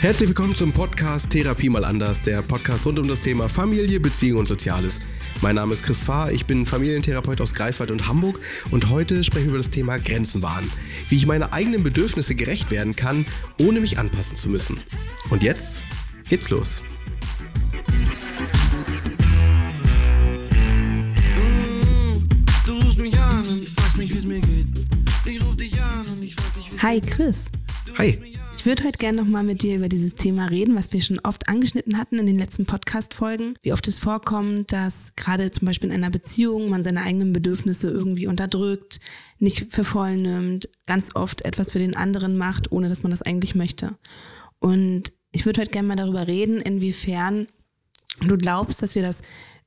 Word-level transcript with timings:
Herzlich 0.00 0.28
willkommen 0.28 0.54
zum 0.54 0.72
Podcast 0.72 1.30
Therapie 1.30 1.68
mal 1.68 1.84
anders, 1.84 2.22
der 2.22 2.42
Podcast 2.42 2.86
rund 2.86 3.00
um 3.00 3.08
das 3.08 3.22
Thema 3.22 3.48
Familie, 3.48 3.98
Beziehung 3.98 4.40
und 4.40 4.46
Soziales. 4.46 5.00
Mein 5.40 5.56
Name 5.56 5.72
ist 5.72 5.82
Chris 5.82 6.04
Fahr, 6.04 6.30
ich 6.30 6.46
bin 6.46 6.64
Familientherapeut 6.64 7.40
aus 7.40 7.54
Greifswald 7.54 7.90
und 7.90 8.06
Hamburg 8.06 8.38
und 8.70 8.88
heute 8.88 9.24
sprechen 9.24 9.46
wir 9.46 9.54
über 9.54 9.58
das 9.58 9.70
Thema 9.70 9.98
Grenzen 9.98 10.42
wahren. 10.42 10.70
Wie 11.08 11.16
ich 11.16 11.26
meine 11.26 11.52
eigenen 11.52 11.82
Bedürfnisse 11.82 12.36
gerecht 12.36 12.70
werden 12.70 12.94
kann, 12.94 13.26
ohne 13.58 13.80
mich 13.80 13.98
anpassen 13.98 14.36
zu 14.36 14.48
müssen. 14.48 14.80
Und 15.30 15.42
jetzt 15.42 15.80
geht's 16.28 16.50
los. 16.50 16.84
Hi 26.82 27.00
Chris. 27.00 27.44
Hi. 27.96 28.18
Ich 28.56 28.66
würde 28.66 28.82
heute 28.82 28.98
gerne 28.98 29.22
nochmal 29.22 29.44
mit 29.44 29.62
dir 29.62 29.76
über 29.76 29.88
dieses 29.88 30.16
Thema 30.16 30.46
reden, 30.46 30.74
was 30.74 30.92
wir 30.92 31.00
schon 31.00 31.20
oft 31.20 31.48
angeschnitten 31.48 31.96
hatten 31.96 32.18
in 32.18 32.26
den 32.26 32.40
letzten 32.40 32.66
Podcast-Folgen. 32.66 33.54
Wie 33.62 33.72
oft 33.72 33.86
es 33.86 33.98
vorkommt, 33.98 34.72
dass 34.72 35.14
gerade 35.14 35.52
zum 35.52 35.66
Beispiel 35.66 35.90
in 35.90 35.94
einer 35.94 36.10
Beziehung 36.10 36.70
man 36.70 36.82
seine 36.82 37.02
eigenen 37.02 37.32
Bedürfnisse 37.32 37.88
irgendwie 37.88 38.26
unterdrückt, 38.26 38.98
nicht 39.38 39.72
für 39.72 39.84
voll 39.84 40.16
nimmt, 40.16 40.68
ganz 40.84 41.14
oft 41.14 41.44
etwas 41.44 41.70
für 41.70 41.78
den 41.78 41.94
anderen 41.94 42.36
macht, 42.36 42.72
ohne 42.72 42.88
dass 42.88 43.04
man 43.04 43.10
das 43.10 43.22
eigentlich 43.22 43.54
möchte. 43.54 43.96
Und 44.58 45.12
ich 45.30 45.46
würde 45.46 45.60
heute 45.60 45.70
gerne 45.70 45.86
mal 45.86 45.94
darüber 45.94 46.26
reden, 46.26 46.60
inwiefern 46.60 47.46
du 48.20 48.36
glaubst, 48.36 48.82
dass 48.82 48.96
wir 48.96 49.02
das 49.02 49.22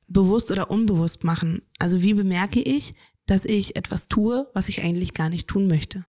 bewusst 0.06 0.52
oder 0.52 0.70
unbewusst 0.70 1.24
machen. 1.24 1.62
Also 1.78 2.02
wie 2.02 2.12
bemerke 2.12 2.60
ich, 2.60 2.92
dass 3.24 3.46
ich 3.46 3.74
etwas 3.74 4.08
tue, 4.08 4.46
was 4.52 4.68
ich 4.68 4.82
eigentlich 4.82 5.14
gar 5.14 5.30
nicht 5.30 5.48
tun 5.48 5.66
möchte? 5.66 6.04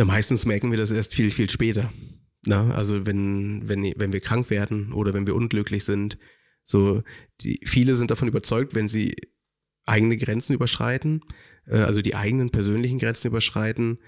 Na, 0.00 0.06
meistens 0.06 0.46
merken 0.46 0.70
wir 0.70 0.78
das 0.78 0.92
erst 0.92 1.14
viel, 1.14 1.30
viel 1.30 1.50
später. 1.50 1.92
Na, 2.46 2.70
also 2.70 3.04
wenn, 3.04 3.68
wenn, 3.68 3.92
wenn 3.96 4.14
wir 4.14 4.20
krank 4.20 4.48
werden 4.48 4.94
oder 4.94 5.12
wenn 5.12 5.26
wir 5.26 5.34
unglücklich 5.34 5.84
sind. 5.84 6.16
So, 6.64 7.02
die, 7.42 7.60
viele 7.66 7.94
sind 7.96 8.10
davon 8.10 8.26
überzeugt, 8.26 8.74
wenn 8.74 8.88
sie 8.88 9.14
eigene 9.84 10.16
Grenzen 10.16 10.54
überschreiten, 10.54 11.20
äh, 11.66 11.80
also 11.80 12.00
die 12.00 12.14
eigenen 12.14 12.48
persönlichen 12.48 12.98
Grenzen 12.98 13.26
überschreiten, 13.26 13.98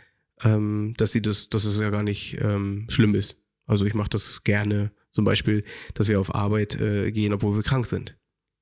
ähm, 0.43 0.95
dass 0.97 1.13
sie 1.13 1.21
das, 1.21 1.51
dass 1.51 1.65
es 1.65 1.77
ja 1.77 1.91
gar 1.91 2.03
nicht 2.03 2.39
ähm, 2.41 2.87
schlimm 2.89 3.15
ist. 3.15 3.37
Also 3.67 3.85
ich 3.85 3.93
mache 3.93 4.09
das 4.09 4.45
gerne, 4.45 4.93
zum 5.11 5.27
Beispiel, 5.27 5.63
dass 5.93 6.09
wir 6.09 6.19
auf 6.19 6.35
Arbeit 6.35 6.81
äh, 6.81 7.13
gehen, 7.13 7.35
obwohl 7.35 7.55
wir 7.55 7.63
krank 7.63 7.85
sind. 7.85 8.19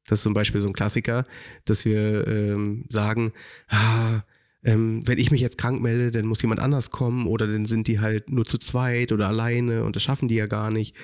Das 0.09 0.19
ist 0.19 0.25
zum 0.25 0.35
Beispiel 0.35 0.63
so 0.63 0.67
ein 0.67 0.73
Klassiker, 0.73 1.25
dass 1.65 1.85
wir 1.85 2.27
ähm, 2.27 2.87
sagen, 2.89 3.33
ah, 3.69 4.23
ähm, 4.63 5.03
wenn 5.07 5.19
ich 5.19 5.31
mich 5.31 5.41
jetzt 5.41 5.59
krank 5.59 5.81
melde, 5.81 6.11
dann 6.11 6.27
muss 6.27 6.43
jemand 6.43 6.61
anders 6.61 6.91
kommen 6.91 7.27
oder 7.27 7.47
dann 7.47 7.65
sind 7.65 7.89
die 7.89 8.01
halt 8.01 8.31
nur 8.31 8.45
zu 8.45 8.59
zweit 8.59 9.13
oder 9.13 9.29
alleine 9.29 9.85
und 9.85 9.97
das 9.97 10.03
schaffen 10.03 10.29
die 10.29 10.35
ja 10.35 10.47
gar 10.47 10.71
nicht. 10.71 10.97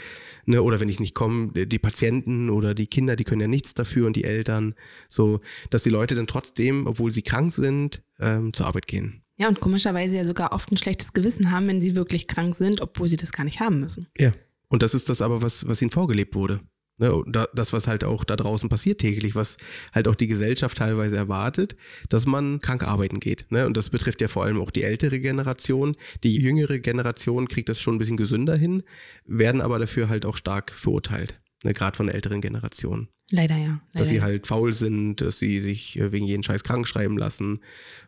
Ne? 0.45 0.63
Oder 0.63 0.81
wenn 0.81 0.89
ich 0.89 1.01
nicht 1.01 1.15
komme, 1.15 1.67
die 1.67 1.79
Patienten 1.79 2.51
oder 2.51 2.75
die 2.75 2.87
Kinder, 2.87 3.17
die 3.17 3.25
können 3.25 3.41
ja 3.41 3.49
nichts 3.49 3.75
dafür 3.75 4.07
und 4.07 4.17
die 4.17 4.25
Eltern. 4.25 4.75
So, 5.09 5.41
dass 5.71 5.83
die 5.83 5.91
Leute 5.91 6.15
dann 6.15 6.27
trotzdem, 6.27 6.87
obwohl 6.87 7.11
sie 7.11 7.23
krank 7.23 7.53
sind, 7.53 8.03
ähm, 8.21 8.53
zur 8.53 8.67
Arbeit 8.67 8.87
gehen. 8.87 9.23
Ja, 9.39 9.49
und 9.49 9.61
komischerweise 9.61 10.17
ja 10.17 10.25
sogar 10.25 10.53
oft 10.53 10.71
ein 10.73 10.79
schlechtes 10.79 11.13
Gewissen 11.13 11.51
haben, 11.51 11.67
wenn 11.67 11.83
sie 11.83 11.97
wirklich 11.97 12.27
krank 12.27 12.55
sind, 12.55 12.81
obwohl 12.81 13.09
sie 13.09 13.17
das 13.17 13.33
gar 13.33 13.45
nicht 13.45 13.61
haben 13.61 13.81
müssen. 13.81 14.07
Ja. 14.19 14.33
Und 14.69 14.83
das 14.83 14.95
ist 14.95 15.09
das 15.09 15.21
aber, 15.21 15.43
was, 15.43 15.69
was 15.69 15.81
ihnen 15.81 15.91
vorgelebt 15.91 16.35
wurde. 16.35 16.61
Ne, 16.99 17.13
das, 17.53 17.75
was 17.75 17.87
halt 17.89 18.05
auch 18.05 18.25
da 18.25 18.37
draußen 18.37 18.71
passiert 18.71 19.03
täglich, 19.03 19.35
was 19.35 19.59
halt 19.95 20.09
auch 20.09 20.15
die 20.15 20.29
Gesellschaft 20.29 20.79
teilweise 20.79 21.17
erwartet, 21.17 21.77
dass 22.09 22.25
man 22.25 22.59
krank 22.61 22.85
arbeiten 22.85 23.21
geht. 23.21 23.45
Ne? 23.51 23.67
Und 23.67 23.77
das 23.77 23.91
betrifft 23.91 24.23
ja 24.23 24.29
vor 24.29 24.45
allem 24.45 24.61
auch 24.63 24.71
die 24.71 24.83
ältere 24.83 25.21
Generation. 25.21 25.95
Die 26.25 26.37
jüngere 26.37 26.79
Generation 26.79 27.49
kriegt 27.49 27.69
das 27.69 27.81
schon 27.81 27.97
ein 27.97 27.99
bisschen 27.99 28.17
gesünder 28.17 28.57
hin, 28.57 28.83
werden 29.27 29.61
aber 29.61 29.79
dafür 29.79 30.09
halt 30.09 30.25
auch 30.25 30.37
stark 30.37 30.73
verurteilt 30.73 31.39
ne, 31.65 31.73
gerade 31.73 31.97
von 31.97 32.07
der 32.07 32.15
älteren 32.15 32.41
Generation. 32.41 33.09
Leider 33.33 33.57
ja. 33.57 33.67
Leider 33.67 33.81
dass 33.93 34.09
sie 34.09 34.23
halt 34.23 34.47
faul 34.47 34.73
sind, 34.73 35.21
dass 35.21 35.39
sie 35.39 35.61
sich 35.61 35.99
äh, 35.99 36.13
wegen 36.13 36.27
jeden 36.27 36.45
Scheiß 36.45 36.63
krank 36.63 36.87
schreiben 36.87 37.19
lassen, 37.19 37.59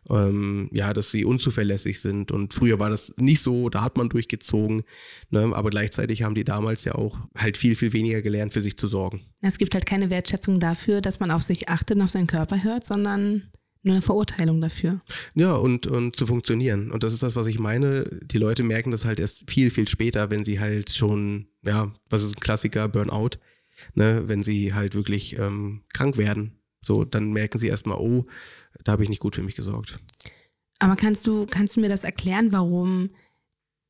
ähm, 0.09 0.69
ja, 0.71 0.93
dass 0.93 1.11
sie 1.11 1.25
unzuverlässig 1.25 1.99
sind. 1.99 2.31
Und 2.31 2.53
früher 2.53 2.79
war 2.79 2.89
das 2.89 3.13
nicht 3.17 3.41
so, 3.41 3.69
da 3.69 3.81
hat 3.81 3.97
man 3.97 4.07
durchgezogen, 4.07 4.83
ne? 5.29 5.51
aber 5.53 5.71
gleichzeitig 5.71 6.23
haben 6.23 6.35
die 6.35 6.45
damals 6.45 6.85
ja 6.85 6.95
auch 6.95 7.19
halt 7.37 7.57
viel, 7.57 7.75
viel 7.75 7.91
weniger 7.91 8.21
gelernt, 8.21 8.53
für 8.53 8.61
sich 8.61 8.77
zu 8.77 8.87
sorgen. 8.87 9.21
Es 9.41 9.57
gibt 9.57 9.73
halt 9.73 9.85
keine 9.85 10.09
Wertschätzung 10.09 10.61
dafür, 10.61 11.01
dass 11.01 11.19
man 11.19 11.31
auf 11.31 11.43
sich 11.43 11.67
achtet 11.67 11.97
und 11.97 12.03
auf 12.03 12.11
seinen 12.11 12.27
Körper 12.27 12.63
hört, 12.63 12.85
sondern 12.85 13.51
eine 13.83 14.01
Verurteilung 14.01 14.59
dafür. 14.61 15.01
Ja, 15.35 15.53
und, 15.53 15.87
und 15.87 16.15
zu 16.15 16.25
funktionieren. 16.25 16.91
Und 16.91 17.03
das 17.03 17.13
ist 17.13 17.23
das, 17.23 17.35
was 17.35 17.47
ich 17.47 17.59
meine. 17.59 18.19
Die 18.21 18.37
Leute 18.37 18.63
merken 18.63 18.91
das 18.91 19.05
halt 19.05 19.19
erst 19.19 19.49
viel, 19.49 19.69
viel 19.69 19.87
später, 19.87 20.29
wenn 20.31 20.43
sie 20.43 20.59
halt 20.59 20.91
schon, 20.91 21.47
ja, 21.63 21.93
was 22.09 22.23
ist 22.23 22.37
ein 22.37 22.41
Klassiker, 22.41 22.87
Burnout, 22.89 23.37
ne, 23.95 24.23
wenn 24.27 24.43
sie 24.43 24.73
halt 24.73 24.95
wirklich 24.95 25.37
ähm, 25.39 25.83
krank 25.93 26.17
werden. 26.17 26.59
So, 26.81 27.05
dann 27.05 27.31
merken 27.31 27.57
sie 27.57 27.67
erstmal, 27.67 27.97
oh, 27.97 28.25
da 28.83 28.93
habe 28.93 29.03
ich 29.03 29.09
nicht 29.09 29.21
gut 29.21 29.35
für 29.35 29.43
mich 29.43 29.55
gesorgt. 29.55 29.99
Aber 30.79 30.95
kannst 30.95 31.27
du, 31.27 31.45
kannst 31.45 31.75
du 31.75 31.81
mir 31.81 31.89
das 31.89 32.03
erklären, 32.03 32.51
warum 32.51 33.09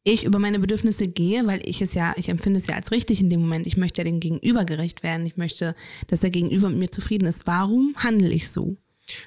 ich 0.03 0.23
über 0.23 0.39
meine 0.39 0.59
Bedürfnisse 0.59 1.07
gehe, 1.07 1.45
weil 1.45 1.61
ich 1.67 1.81
es 1.81 1.93
ja, 1.93 2.13
ich 2.17 2.29
empfinde 2.29 2.57
es 2.57 2.67
ja 2.67 2.75
als 2.75 2.91
richtig 2.91 3.19
in 3.21 3.29
dem 3.29 3.41
Moment. 3.41 3.67
Ich 3.67 3.77
möchte 3.77 4.01
ja 4.01 4.05
dem 4.05 4.19
Gegenüber 4.19 4.65
gerecht 4.65 5.03
werden. 5.03 5.25
Ich 5.25 5.37
möchte, 5.37 5.75
dass 6.07 6.21
der 6.21 6.31
Gegenüber 6.31 6.69
mit 6.69 6.79
mir 6.79 6.91
zufrieden 6.91 7.27
ist. 7.27 7.45
Warum 7.45 7.93
handle 7.97 8.31
ich 8.31 8.49
so? 8.49 8.77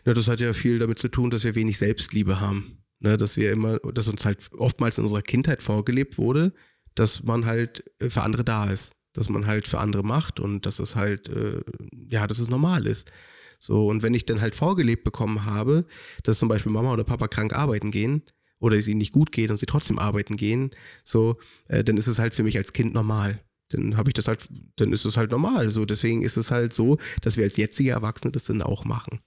Ja, 0.04 0.14
das 0.14 0.28
hat 0.28 0.40
ja 0.40 0.52
viel 0.52 0.78
damit 0.78 0.98
zu 0.98 1.08
tun, 1.08 1.30
dass 1.30 1.44
wir 1.44 1.54
wenig 1.54 1.78
Selbstliebe 1.78 2.40
haben. 2.40 2.78
Ne, 3.00 3.16
dass 3.16 3.36
wir 3.36 3.50
immer, 3.50 3.78
dass 3.78 4.06
uns 4.06 4.24
halt 4.24 4.48
oftmals 4.56 4.98
in 4.98 5.04
unserer 5.04 5.22
Kindheit 5.22 5.60
vorgelebt 5.60 6.18
wurde, 6.18 6.52
dass 6.94 7.24
man 7.24 7.46
halt 7.46 7.82
äh, 7.98 8.10
für 8.10 8.22
andere 8.22 8.44
da 8.44 8.70
ist. 8.70 8.92
Dass 9.12 9.28
man 9.28 9.46
halt 9.46 9.66
für 9.66 9.78
andere 9.78 10.04
macht 10.04 10.40
und 10.40 10.64
dass 10.64 10.78
es 10.78 10.94
halt, 10.94 11.28
äh, 11.28 11.60
ja, 12.08 12.26
dass 12.26 12.38
es 12.38 12.48
normal 12.48 12.86
ist. 12.86 13.10
So, 13.58 13.88
und 13.88 14.02
wenn 14.02 14.14
ich 14.14 14.24
dann 14.24 14.40
halt 14.40 14.54
vorgelebt 14.54 15.04
bekommen 15.04 15.44
habe, 15.44 15.84
dass 16.22 16.38
zum 16.38 16.48
Beispiel 16.48 16.72
Mama 16.72 16.92
oder 16.92 17.04
Papa 17.04 17.28
krank 17.28 17.52
arbeiten 17.52 17.90
gehen, 17.90 18.22
oder 18.62 18.76
es 18.76 18.86
ihnen 18.86 18.98
nicht 18.98 19.12
gut 19.12 19.32
geht 19.32 19.50
und 19.50 19.56
sie 19.56 19.66
trotzdem 19.66 19.98
arbeiten 19.98 20.36
gehen, 20.36 20.70
so, 21.04 21.36
äh, 21.66 21.82
dann 21.82 21.96
ist 21.96 22.06
es 22.06 22.20
halt 22.20 22.32
für 22.32 22.44
mich 22.44 22.56
als 22.56 22.72
Kind 22.72 22.94
normal. 22.94 23.42
Dann 23.70 23.96
habe 23.96 24.10
ich 24.10 24.14
das 24.14 24.28
halt, 24.28 24.48
dann 24.76 24.92
ist 24.92 25.04
es 25.04 25.16
halt 25.16 25.32
normal. 25.32 25.68
So, 25.70 25.84
deswegen 25.84 26.22
ist 26.22 26.36
es 26.36 26.52
halt 26.52 26.72
so, 26.72 26.98
dass 27.22 27.36
wir 27.36 27.44
als 27.44 27.56
jetzige 27.56 27.90
Erwachsene 27.90 28.30
das 28.30 28.44
dann 28.44 28.62
auch 28.62 28.84
machen. 28.84 29.20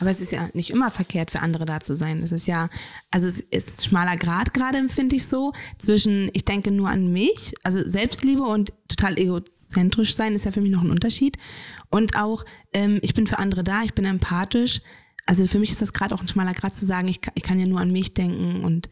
Aber 0.00 0.10
es 0.10 0.20
ist 0.20 0.32
ja 0.32 0.48
nicht 0.54 0.70
immer 0.70 0.90
verkehrt, 0.90 1.30
für 1.30 1.40
andere 1.40 1.64
da 1.64 1.80
zu 1.80 1.94
sein. 1.94 2.20
Es 2.22 2.32
ist 2.32 2.46
ja, 2.46 2.68
also 3.10 3.28
es 3.28 3.40
ist 3.40 3.84
schmaler 3.84 4.16
Grad 4.16 4.52
gerade, 4.52 4.78
empfinde 4.78 5.14
ich 5.14 5.26
so, 5.26 5.52
zwischen 5.78 6.30
ich 6.32 6.44
denke 6.44 6.72
nur 6.72 6.88
an 6.88 7.12
mich, 7.12 7.54
also 7.62 7.86
Selbstliebe 7.86 8.42
und 8.42 8.72
total 8.88 9.18
egozentrisch 9.18 10.14
sein 10.14 10.34
ist 10.34 10.44
ja 10.44 10.52
für 10.52 10.60
mich 10.60 10.72
noch 10.72 10.82
ein 10.82 10.90
Unterschied. 10.90 11.36
Und 11.90 12.16
auch, 12.16 12.44
ähm, 12.72 12.98
ich 13.02 13.14
bin 13.14 13.26
für 13.26 13.38
andere 13.38 13.62
da, 13.62 13.82
ich 13.84 13.94
bin 13.94 14.04
empathisch. 14.04 14.80
Also 15.26 15.46
für 15.46 15.58
mich 15.58 15.70
ist 15.70 15.80
das 15.80 15.92
gerade 15.92 16.14
auch 16.14 16.20
ein 16.20 16.28
schmaler 16.28 16.54
Grad 16.54 16.74
zu 16.74 16.84
sagen, 16.84 17.08
ich 17.08 17.20
kann, 17.20 17.32
ich 17.36 17.44
kann 17.44 17.60
ja 17.60 17.66
nur 17.66 17.80
an 17.80 17.92
mich 17.92 18.14
denken 18.14 18.64
und 18.64 18.90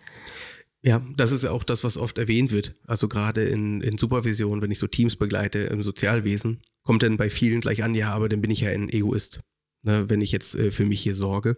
ja, 0.84 1.00
das 1.16 1.30
ist 1.30 1.44
ja 1.44 1.52
auch 1.52 1.62
das, 1.62 1.84
was 1.84 1.96
oft 1.96 2.18
erwähnt 2.18 2.50
wird. 2.50 2.74
Also 2.88 3.06
gerade 3.06 3.44
in, 3.44 3.82
in 3.82 3.96
Supervision, 3.98 4.62
wenn 4.62 4.72
ich 4.72 4.80
so 4.80 4.88
Teams 4.88 5.14
begleite 5.14 5.60
im 5.60 5.80
Sozialwesen, 5.80 6.60
kommt 6.82 7.04
dann 7.04 7.16
bei 7.16 7.30
vielen 7.30 7.60
gleich 7.60 7.84
an, 7.84 7.94
ja, 7.94 8.12
aber 8.12 8.28
dann 8.28 8.40
bin 8.40 8.50
ich 8.50 8.62
ja 8.62 8.70
ein 8.70 8.88
Egoist 8.88 9.42
ne, 9.82 10.08
wenn 10.08 10.20
ich 10.20 10.32
jetzt 10.32 10.54
äh, 10.54 10.70
für 10.70 10.84
mich 10.84 11.00
hier 11.00 11.14
sorge. 11.14 11.56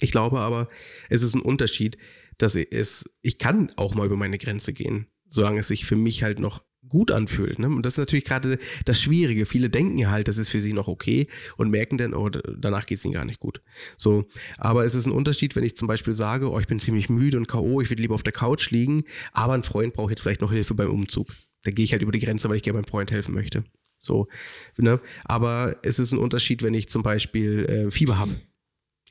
Ich 0.00 0.12
glaube 0.12 0.40
aber, 0.40 0.68
es 1.08 1.22
ist 1.22 1.34
ein 1.34 1.42
Unterschied, 1.42 1.98
dass 2.38 2.54
es, 2.54 3.04
ich 3.22 3.38
kann 3.38 3.70
auch 3.76 3.94
mal 3.94 4.06
über 4.06 4.16
meine 4.16 4.38
Grenze 4.38 4.72
gehen, 4.72 5.08
solange 5.28 5.60
es 5.60 5.68
sich 5.68 5.84
für 5.84 5.96
mich 5.96 6.22
halt 6.22 6.38
noch 6.38 6.64
gut 6.88 7.10
anfühlt. 7.10 7.58
Ne? 7.58 7.68
Und 7.68 7.84
das 7.84 7.94
ist 7.94 7.98
natürlich 7.98 8.24
gerade 8.24 8.58
das 8.84 9.00
Schwierige. 9.00 9.44
Viele 9.46 9.68
denken 9.68 10.10
halt, 10.10 10.28
das 10.28 10.38
ist 10.38 10.48
für 10.48 10.60
sie 10.60 10.72
noch 10.72 10.88
okay 10.88 11.26
und 11.56 11.70
merken 11.70 11.98
dann, 11.98 12.14
oh, 12.14 12.28
danach 12.30 12.86
geht 12.86 12.98
es 12.98 13.04
ihnen 13.04 13.14
gar 13.14 13.24
nicht 13.24 13.40
gut. 13.40 13.60
So, 13.98 14.26
aber 14.58 14.84
es 14.84 14.94
ist 14.94 15.06
ein 15.06 15.12
Unterschied, 15.12 15.54
wenn 15.56 15.64
ich 15.64 15.76
zum 15.76 15.88
Beispiel 15.88 16.14
sage, 16.14 16.50
oh, 16.50 16.58
ich 16.58 16.66
bin 16.66 16.78
ziemlich 16.78 17.08
müde 17.10 17.36
und 17.36 17.48
K.O., 17.48 17.80
ich 17.80 17.90
würde 17.90 18.02
lieber 18.02 18.14
auf 18.14 18.22
der 18.22 18.32
Couch 18.32 18.70
liegen, 18.70 19.04
aber 19.32 19.54
ein 19.54 19.62
Freund 19.62 19.92
braucht 19.92 20.10
jetzt 20.10 20.22
vielleicht 20.22 20.40
noch 20.40 20.52
Hilfe 20.52 20.74
beim 20.74 20.90
Umzug. 20.90 21.28
Da 21.62 21.70
gehe 21.70 21.84
ich 21.84 21.92
halt 21.92 22.02
über 22.02 22.12
die 22.12 22.20
Grenze, 22.20 22.48
weil 22.48 22.56
ich 22.56 22.62
gerne 22.62 22.78
meinem 22.78 22.88
Freund 22.88 23.10
helfen 23.10 23.34
möchte. 23.34 23.64
So, 24.02 24.28
ne? 24.76 25.00
Aber 25.24 25.76
es 25.82 25.98
ist 25.98 26.12
ein 26.12 26.18
Unterschied, 26.18 26.62
wenn 26.62 26.74
ich 26.74 26.88
zum 26.88 27.02
Beispiel 27.02 27.64
äh, 27.66 27.90
Fieber 27.90 28.18
habe. 28.18 28.40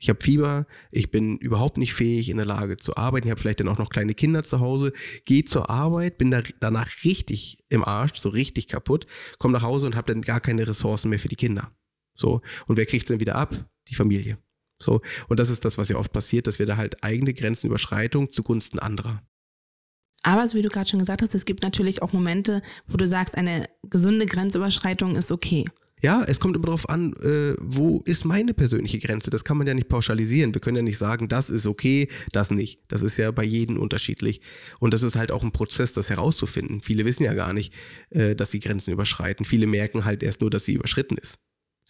Ich 0.00 0.08
habe 0.08 0.18
Fieber, 0.22 0.66
ich 0.90 1.10
bin 1.10 1.36
überhaupt 1.36 1.76
nicht 1.76 1.92
fähig 1.92 2.30
in 2.30 2.38
der 2.38 2.46
Lage 2.46 2.78
zu 2.78 2.96
arbeiten, 2.96 3.26
ich 3.26 3.30
habe 3.30 3.40
vielleicht 3.40 3.60
dann 3.60 3.68
auch 3.68 3.76
noch 3.76 3.90
kleine 3.90 4.14
Kinder 4.14 4.42
zu 4.42 4.58
Hause, 4.60 4.94
gehe 5.26 5.44
zur 5.44 5.68
Arbeit, 5.68 6.16
bin 6.16 6.30
da, 6.30 6.42
danach 6.58 6.88
richtig 7.04 7.58
im 7.68 7.84
Arsch, 7.84 8.18
so 8.18 8.30
richtig 8.30 8.66
kaputt, 8.66 9.06
komme 9.38 9.52
nach 9.52 9.62
Hause 9.62 9.84
und 9.84 9.96
habe 9.96 10.10
dann 10.12 10.22
gar 10.22 10.40
keine 10.40 10.66
Ressourcen 10.66 11.10
mehr 11.10 11.18
für 11.18 11.28
die 11.28 11.36
Kinder. 11.36 11.70
So, 12.14 12.40
und 12.66 12.78
wer 12.78 12.86
kriegt 12.86 13.04
es 13.04 13.08
dann 13.08 13.20
wieder 13.20 13.36
ab? 13.36 13.68
Die 13.88 13.94
Familie. 13.94 14.38
So, 14.78 15.02
und 15.28 15.38
das 15.38 15.50
ist 15.50 15.66
das, 15.66 15.76
was 15.76 15.90
ja 15.90 15.96
oft 15.96 16.12
passiert, 16.12 16.46
dass 16.46 16.58
wir 16.58 16.64
da 16.64 16.78
halt 16.78 17.04
eigene 17.04 17.34
Grenzenüberschreitung 17.34 18.30
zugunsten 18.32 18.78
anderer. 18.78 19.22
Aber 20.22 20.46
so 20.46 20.56
wie 20.56 20.62
du 20.62 20.68
gerade 20.68 20.88
schon 20.88 20.98
gesagt 20.98 21.22
hast, 21.22 21.34
es 21.34 21.44
gibt 21.44 21.62
natürlich 21.62 22.02
auch 22.02 22.12
Momente, 22.12 22.62
wo 22.88 22.96
du 22.96 23.06
sagst, 23.06 23.36
eine 23.36 23.68
gesunde 23.84 24.26
Grenzüberschreitung 24.26 25.16
ist 25.16 25.32
okay. 25.32 25.64
Ja, 26.02 26.24
es 26.26 26.40
kommt 26.40 26.56
immer 26.56 26.66
darauf 26.66 26.88
an, 26.88 27.12
äh, 27.22 27.54
wo 27.60 28.00
ist 28.06 28.24
meine 28.24 28.54
persönliche 28.54 28.98
Grenze. 28.98 29.28
Das 29.28 29.44
kann 29.44 29.58
man 29.58 29.66
ja 29.66 29.74
nicht 29.74 29.88
pauschalisieren. 29.88 30.54
Wir 30.54 30.60
können 30.60 30.76
ja 30.76 30.82
nicht 30.82 30.96
sagen, 30.96 31.28
das 31.28 31.50
ist 31.50 31.66
okay, 31.66 32.08
das 32.32 32.50
nicht. 32.50 32.80
Das 32.88 33.02
ist 33.02 33.18
ja 33.18 33.30
bei 33.30 33.44
jedem 33.44 33.78
unterschiedlich. 33.78 34.40
Und 34.78 34.94
das 34.94 35.02
ist 35.02 35.16
halt 35.16 35.30
auch 35.30 35.42
ein 35.42 35.52
Prozess, 35.52 35.92
das 35.92 36.08
herauszufinden. 36.08 36.80
Viele 36.80 37.04
wissen 37.04 37.24
ja 37.24 37.34
gar 37.34 37.52
nicht, 37.52 37.74
äh, 38.10 38.34
dass 38.34 38.50
sie 38.50 38.60
Grenzen 38.60 38.92
überschreiten. 38.92 39.44
Viele 39.44 39.66
merken 39.66 40.06
halt 40.06 40.22
erst 40.22 40.40
nur, 40.40 40.48
dass 40.48 40.64
sie 40.64 40.72
überschritten 40.72 41.18
ist. 41.18 41.38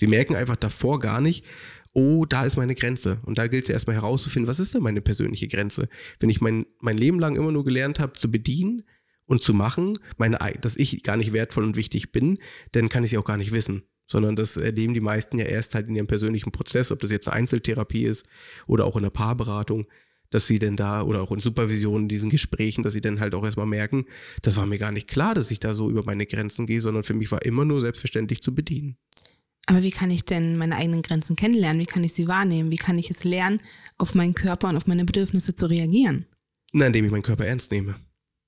Sie 0.01 0.07
merken 0.07 0.35
einfach 0.35 0.57
davor 0.57 0.99
gar 0.99 1.21
nicht, 1.21 1.45
oh, 1.93 2.25
da 2.25 2.45
ist 2.47 2.57
meine 2.57 2.75
Grenze. 2.75 3.19
Und 3.27 3.37
da 3.37 3.49
gilt 3.49 3.65
es 3.65 3.69
ja 3.69 3.75
erstmal 3.75 3.97
herauszufinden, 3.97 4.49
was 4.49 4.59
ist 4.59 4.73
denn 4.73 4.83
meine 4.83 5.03
persönliche 5.03 5.47
Grenze? 5.47 5.91
Wenn 6.21 6.31
ich 6.31 6.41
mein, 6.41 6.65
mein 6.79 6.97
Leben 6.97 7.21
lang 7.21 7.37
immer 7.37 7.53
nur 7.53 7.65
gelernt 7.65 8.01
habe, 8.01 8.15
zu 8.15 8.31
bedienen 8.31 8.83
und 9.27 9.43
zu 9.43 9.53
machen, 9.53 9.93
meine, 10.17 10.39
dass 10.63 10.79
ich 10.79 11.03
gar 11.03 11.19
nicht 11.19 11.35
wertvoll 11.35 11.65
und 11.65 11.77
wichtig 11.77 12.13
bin, 12.13 12.39
dann 12.73 12.89
kann 12.89 13.05
ich 13.05 13.11
sie 13.11 13.19
auch 13.19 13.27
gar 13.27 13.37
nicht 13.37 13.53
wissen 13.53 13.83
sondern 14.13 14.35
das 14.35 14.57
erleben 14.57 14.93
die 14.93 15.01
meisten 15.01 15.39
ja 15.39 15.45
erst 15.45 15.77
halt 15.77 15.87
in 15.87 15.95
ihrem 15.95 16.09
persönlichen 16.09 16.51
Prozess, 16.51 16.91
ob 16.91 16.99
das 16.99 17.13
jetzt 17.13 17.29
eine 17.29 17.37
Einzeltherapie 17.37 18.03
ist 18.03 18.27
oder 18.67 18.85
auch 18.85 18.97
in 18.97 19.05
der 19.05 19.11
Paarberatung, 19.11 19.87
dass 20.31 20.49
sie 20.49 20.59
denn 20.59 20.75
da 20.75 21.03
oder 21.03 21.23
auch 21.23 21.31
in 21.31 21.39
Supervision 21.39 22.03
in 22.03 22.09
diesen 22.09 22.29
Gesprächen, 22.29 22.83
dass 22.83 22.93
sie 22.93 23.01
dann 23.01 23.21
halt 23.21 23.37
auch 23.37 23.45
erstmal 23.45 23.67
merken, 23.67 24.07
das 24.43 24.57
war 24.57 24.67
mir 24.67 24.79
gar 24.79 24.91
nicht 24.91 25.09
klar, 25.09 25.35
dass 25.35 25.53
ich 25.53 25.61
da 25.61 25.75
so 25.75 25.89
über 25.89 26.03
meine 26.05 26.27
Grenzen 26.27 26.67
gehe, 26.67 26.81
sondern 26.81 27.05
für 27.05 27.15
mich 27.15 27.31
war 27.31 27.45
immer 27.45 27.65
nur 27.65 27.81
selbstverständlich 27.81 28.43
zu 28.43 28.53
bedienen. 28.53 28.97
Aber 29.71 29.85
wie 29.85 29.91
kann 29.91 30.11
ich 30.11 30.25
denn 30.25 30.57
meine 30.57 30.75
eigenen 30.75 31.01
Grenzen 31.01 31.37
kennenlernen? 31.37 31.81
Wie 31.81 31.87
kann 31.87 32.03
ich 32.03 32.13
sie 32.13 32.27
wahrnehmen? 32.27 32.73
Wie 32.73 32.77
kann 32.77 32.99
ich 32.99 33.09
es 33.09 33.23
lernen, 33.23 33.63
auf 33.99 34.17
meinen 34.17 34.35
Körper 34.35 34.69
und 34.69 34.77
auf 34.77 34.89
meine 34.89 35.05
Bedürfnisse 35.05 35.55
zu 35.55 35.67
reagieren? 35.67 36.27
Na, 36.73 36.87
indem 36.89 37.05
ich 37.05 37.13
meinen 37.13 37.23
Körper 37.23 37.47
ernst 37.47 37.71
nehme. 37.71 37.95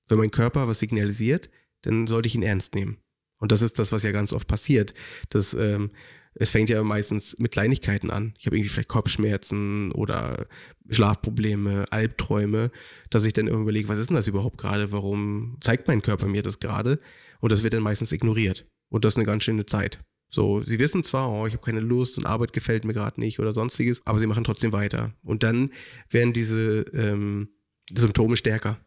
Wenn 0.09 0.17
mein 0.17 0.31
Körper 0.31 0.67
was 0.67 0.79
signalisiert, 0.79 1.49
dann 1.83 2.07
sollte 2.07 2.27
ich 2.27 2.35
ihn 2.35 2.43
ernst 2.43 2.75
nehmen. 2.75 2.97
Und 3.39 3.53
das 3.53 3.61
ist 3.61 3.79
das, 3.79 3.93
was 3.93 4.03
ja 4.03 4.11
ganz 4.11 4.33
oft 4.33 4.49
passiert. 4.49 4.93
Das, 5.29 5.53
ähm, 5.53 5.91
es 6.35 6.49
fängt 6.49 6.67
ja 6.67 6.83
meistens 6.83 7.37
mit 7.39 7.53
Kleinigkeiten 7.53 8.11
an. 8.11 8.33
Ich 8.37 8.45
habe 8.45 8.57
irgendwie 8.57 8.71
vielleicht 8.71 8.89
Kopfschmerzen 8.89 9.93
oder 9.93 10.47
Schlafprobleme, 10.89 11.85
Albträume, 11.89 12.69
dass 13.09 13.23
ich 13.23 13.31
dann 13.31 13.47
irgendwie 13.47 13.63
überlege, 13.63 13.87
was 13.87 13.97
ist 13.97 14.09
denn 14.09 14.17
das 14.17 14.27
überhaupt 14.27 14.57
gerade? 14.57 14.91
Warum 14.91 15.55
zeigt 15.61 15.87
mein 15.87 16.01
Körper 16.01 16.27
mir 16.27 16.41
das 16.41 16.59
gerade? 16.59 16.99
Und 17.39 17.53
das 17.53 17.63
wird 17.63 17.71
dann 17.71 17.81
meistens 17.81 18.11
ignoriert. 18.11 18.65
Und 18.89 19.05
das 19.05 19.13
ist 19.13 19.17
eine 19.17 19.25
ganz 19.25 19.43
schöne 19.43 19.65
Zeit. 19.65 20.03
So, 20.33 20.63
sie 20.63 20.79
wissen 20.79 21.03
zwar, 21.03 21.31
oh, 21.31 21.45
ich 21.45 21.53
habe 21.53 21.63
keine 21.63 21.79
Lust 21.79 22.17
und 22.17 22.25
Arbeit 22.25 22.53
gefällt 22.53 22.85
mir 22.85 22.93
gerade 22.93 23.19
nicht 23.19 23.39
oder 23.39 23.53
sonstiges, 23.53 24.01
aber 24.03 24.17
sie 24.17 24.25
machen 24.25 24.43
trotzdem 24.43 24.71
weiter. 24.71 25.13
Und 25.21 25.43
dann 25.43 25.69
werden 26.09 26.33
diese 26.33 26.85
ähm, 26.95 27.49
Symptome 27.95 28.35
stärker. 28.35 28.79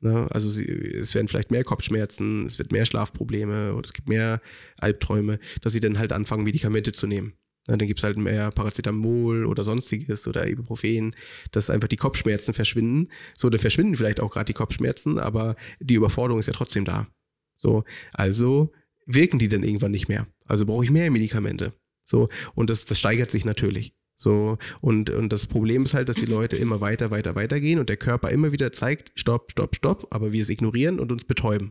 Ne? 0.00 0.28
Also 0.30 0.50
sie, 0.50 0.66
es 0.66 1.14
werden 1.14 1.26
vielleicht 1.26 1.50
mehr 1.50 1.64
Kopfschmerzen, 1.64 2.44
es 2.44 2.58
wird 2.58 2.70
mehr 2.70 2.84
Schlafprobleme 2.84 3.72
oder 3.72 3.86
es 3.86 3.94
gibt 3.94 4.10
mehr 4.10 4.42
Albträume, 4.76 5.38
dass 5.62 5.72
sie 5.72 5.80
dann 5.80 5.98
halt 5.98 6.12
anfangen, 6.12 6.44
Medikamente 6.44 6.92
zu 6.92 7.06
nehmen. 7.06 7.32
Ja, 7.66 7.78
dann 7.78 7.88
gibt 7.88 8.00
es 8.00 8.04
halt 8.04 8.18
mehr 8.18 8.50
Paracetamol 8.50 9.46
oder 9.46 9.64
sonstiges 9.64 10.28
oder 10.28 10.46
Ibuprofen, 10.46 11.16
dass 11.50 11.70
einfach 11.70 11.88
die 11.88 11.96
Kopfschmerzen 11.96 12.52
verschwinden. 12.52 13.10
So, 13.38 13.48
dann 13.48 13.58
verschwinden 13.58 13.94
vielleicht 13.94 14.20
auch 14.20 14.30
gerade 14.30 14.44
die 14.44 14.52
Kopfschmerzen, 14.52 15.18
aber 15.18 15.56
die 15.80 15.94
Überforderung 15.94 16.40
ist 16.40 16.46
ja 16.46 16.52
trotzdem 16.52 16.84
da. 16.84 17.08
So, 17.56 17.84
also 18.12 18.70
wirken 19.06 19.38
die 19.38 19.48
dann 19.48 19.62
irgendwann 19.62 19.90
nicht 19.90 20.08
mehr. 20.08 20.26
Also 20.44 20.66
brauche 20.66 20.84
ich 20.84 20.90
mehr 20.90 21.10
Medikamente. 21.10 21.72
So, 22.04 22.28
und 22.54 22.70
das, 22.70 22.84
das 22.84 22.98
steigert 22.98 23.30
sich 23.30 23.44
natürlich. 23.44 23.94
So, 24.16 24.58
und, 24.80 25.10
und 25.10 25.32
das 25.32 25.46
Problem 25.46 25.84
ist 25.84 25.94
halt, 25.94 26.08
dass 26.08 26.16
die 26.16 26.26
Leute 26.26 26.56
immer 26.56 26.80
weiter, 26.80 27.10
weiter, 27.10 27.34
weiter 27.34 27.60
gehen 27.60 27.78
und 27.78 27.88
der 27.88 27.96
Körper 27.96 28.30
immer 28.30 28.52
wieder 28.52 28.70
zeigt, 28.72 29.12
stopp, 29.14 29.50
stopp, 29.50 29.74
stopp, 29.74 30.06
aber 30.10 30.32
wir 30.32 30.40
es 30.40 30.50
ignorieren 30.50 31.00
und 31.00 31.10
uns 31.10 31.24
betäuben. 31.24 31.68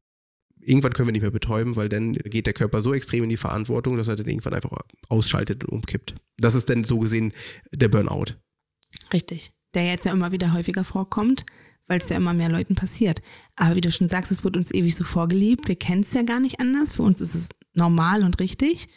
Irgendwann 0.59 0.93
können 0.93 1.09
wir 1.09 1.13
nicht 1.13 1.21
mehr 1.21 1.31
betäuben, 1.31 1.75
weil 1.75 1.89
dann 1.89 2.13
geht 2.13 2.45
der 2.45 2.53
Körper 2.53 2.81
so 2.81 2.93
extrem 2.93 3.23
in 3.23 3.29
die 3.29 3.37
Verantwortung, 3.37 3.97
dass 3.97 4.07
er 4.07 4.15
dann 4.15 4.27
irgendwann 4.27 4.53
einfach 4.53 4.71
ausschaltet 5.09 5.63
und 5.65 5.73
umkippt. 5.73 6.15
Das 6.37 6.55
ist 6.55 6.69
dann 6.69 6.83
so 6.83 6.99
gesehen 6.99 7.33
der 7.71 7.89
Burnout. 7.89 8.35
Richtig. 9.11 9.51
Der 9.73 9.85
jetzt 9.85 10.05
ja 10.05 10.11
immer 10.11 10.31
wieder 10.31 10.53
häufiger 10.53 10.83
vorkommt, 10.83 11.45
weil 11.87 11.99
es 11.99 12.09
ja 12.09 12.17
immer 12.17 12.33
mehr 12.33 12.49
Leuten 12.49 12.75
passiert. 12.75 13.21
Aber 13.55 13.75
wie 13.75 13.81
du 13.81 13.91
schon 13.91 14.07
sagst, 14.07 14.31
es 14.31 14.43
wird 14.43 14.57
uns 14.57 14.73
ewig 14.73 14.95
so 14.95 15.03
vorgelebt. 15.03 15.67
Wir 15.67 15.75
kennen 15.75 16.01
es 16.01 16.13
ja 16.13 16.23
gar 16.23 16.39
nicht 16.39 16.59
anders. 16.59 16.93
Für 16.93 17.03
uns 17.03 17.21
ist 17.21 17.35
es 17.35 17.49
normal 17.73 18.23
und 18.23 18.39
richtig. 18.39 18.87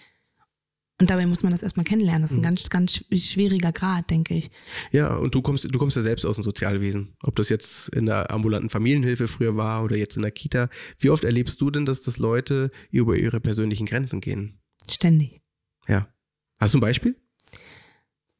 Und 0.98 1.10
dabei 1.10 1.26
muss 1.26 1.42
man 1.42 1.52
das 1.52 1.62
erstmal 1.62 1.84
kennenlernen. 1.84 2.22
Das 2.22 2.30
ist 2.30 2.38
ein 2.38 2.40
mhm. 2.40 2.44
ganz, 2.44 2.70
ganz 2.70 3.04
schwieriger 3.12 3.70
Grad, 3.70 4.08
denke 4.08 4.34
ich. 4.34 4.50
Ja, 4.92 5.14
und 5.14 5.34
du 5.34 5.42
kommst, 5.42 5.64
du 5.64 5.78
kommst 5.78 5.96
ja 5.96 6.02
selbst 6.02 6.24
aus 6.24 6.36
dem 6.36 6.44
Sozialwesen. 6.44 7.14
Ob 7.22 7.36
das 7.36 7.50
jetzt 7.50 7.90
in 7.90 8.06
der 8.06 8.30
ambulanten 8.30 8.70
Familienhilfe 8.70 9.28
früher 9.28 9.56
war 9.56 9.84
oder 9.84 9.96
jetzt 9.96 10.16
in 10.16 10.22
der 10.22 10.30
Kita. 10.30 10.70
Wie 10.98 11.10
oft 11.10 11.24
erlebst 11.24 11.60
du 11.60 11.70
denn, 11.70 11.84
dass 11.84 12.00
das 12.00 12.16
Leute 12.16 12.70
über 12.90 13.16
ihre 13.16 13.40
persönlichen 13.40 13.84
Grenzen 13.84 14.20
gehen? 14.20 14.62
Ständig. 14.90 15.42
Ja. 15.86 16.08
Hast 16.58 16.72
du 16.72 16.78
ein 16.78 16.80
Beispiel? 16.80 17.14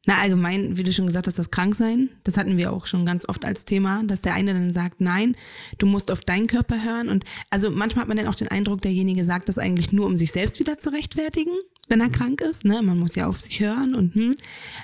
Na, 0.09 0.19
allgemein, 0.19 0.79
wie 0.79 0.85
du 0.85 0.93
schon 0.93 1.07
gesagt 1.07 1.27
hast, 1.27 1.37
das 1.37 1.51
Kranksein, 1.51 2.11
das 2.23 2.37
hatten 2.37 2.57
wir 2.57 2.73
auch 2.73 2.87
schon 2.87 3.05
ganz 3.05 3.29
oft 3.29 3.45
als 3.45 3.65
Thema, 3.65 4.05
dass 4.05 4.23
der 4.23 4.35
eine 4.35 4.55
dann 4.55 4.73
sagt, 4.73 5.01
nein, 5.01 5.37
du 5.79 5.87
musst 5.87 6.13
auf 6.13 6.21
deinen 6.21 6.47
Körper 6.47 6.85
hören. 6.85 7.09
Und 7.09 7.25
also 7.51 7.73
manchmal 7.73 8.03
hat 8.03 8.09
man 8.09 8.17
dann 8.17 8.29
auch 8.29 8.37
den 8.37 8.47
Eindruck, 8.47 8.81
derjenige 8.81 9.25
sagt 9.25 9.49
das 9.49 9.59
eigentlich 9.59 9.91
nur, 9.91 10.07
um 10.07 10.17
sich 10.17 10.31
selbst 10.31 10.61
wieder 10.61 10.79
zu 10.79 10.91
rechtfertigen, 10.91 11.51
wenn 11.89 12.01
er 12.01 12.09
krank 12.09 12.41
ist. 12.41 12.65
Ne? 12.65 12.83
Man 12.83 13.01
muss 13.01 13.17
ja 13.17 13.27
auf 13.27 13.41
sich 13.41 13.59
hören 13.59 13.97
und 13.97 14.15
hm. 14.15 14.33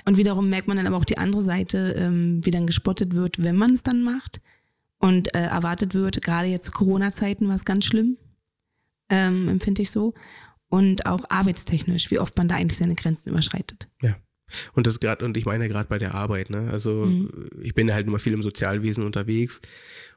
Und 0.05 0.17
wiederum 0.19 0.49
merkt 0.49 0.67
man 0.67 0.77
dann 0.77 0.89
aber 0.89 0.97
auch 0.97 1.05
die 1.05 1.19
andere 1.19 1.41
Seite, 1.43 1.95
ähm, 1.97 2.41
wie 2.45 2.51
dann 2.51 2.67
gespottet 2.67 3.15
wird, 3.15 3.41
wenn 3.41 3.57
man 3.57 3.75
es 3.75 3.85
dann 3.85 4.03
macht. 4.03 4.41
Und 4.99 5.35
äh, 5.37 5.43
erwartet 5.47 5.95
wird, 5.95 6.23
gerade 6.23 6.49
jetzt 6.49 6.67
zu 6.67 6.73
Corona-Zeiten 6.73 7.47
war 7.47 7.57
es 7.57 7.65
ganz 7.65 7.85
schlimm, 7.85 8.19
ähm, 9.09 9.49
empfinde 9.49 9.83
ich 9.83 9.91
so. 9.93 10.15
Und 10.69 11.07
auch 11.07 11.25
arbeitstechnisch, 11.29 12.11
wie 12.11 12.19
oft 12.19 12.37
man 12.37 12.49
da 12.49 12.57
eigentlich 12.57 12.79
seine 12.79 12.95
Grenzen 12.95 13.29
überschreitet. 13.29 13.89
Ja. 14.01 14.17
Und 14.75 14.87
das 14.87 15.01
gerade, 15.01 15.25
und 15.25 15.37
ich 15.37 15.47
meine 15.47 15.69
gerade 15.69 15.89
bei 15.89 15.99
der 15.99 16.15
Arbeit, 16.15 16.51
ne? 16.51 16.69
Also 16.71 17.07
mhm. 17.07 17.49
ich 17.63 17.75
bin 17.75 17.93
halt 17.93 18.07
immer 18.07 18.19
viel 18.19 18.33
im 18.33 18.43
Sozialwesen 18.43 19.05
unterwegs. 19.05 19.61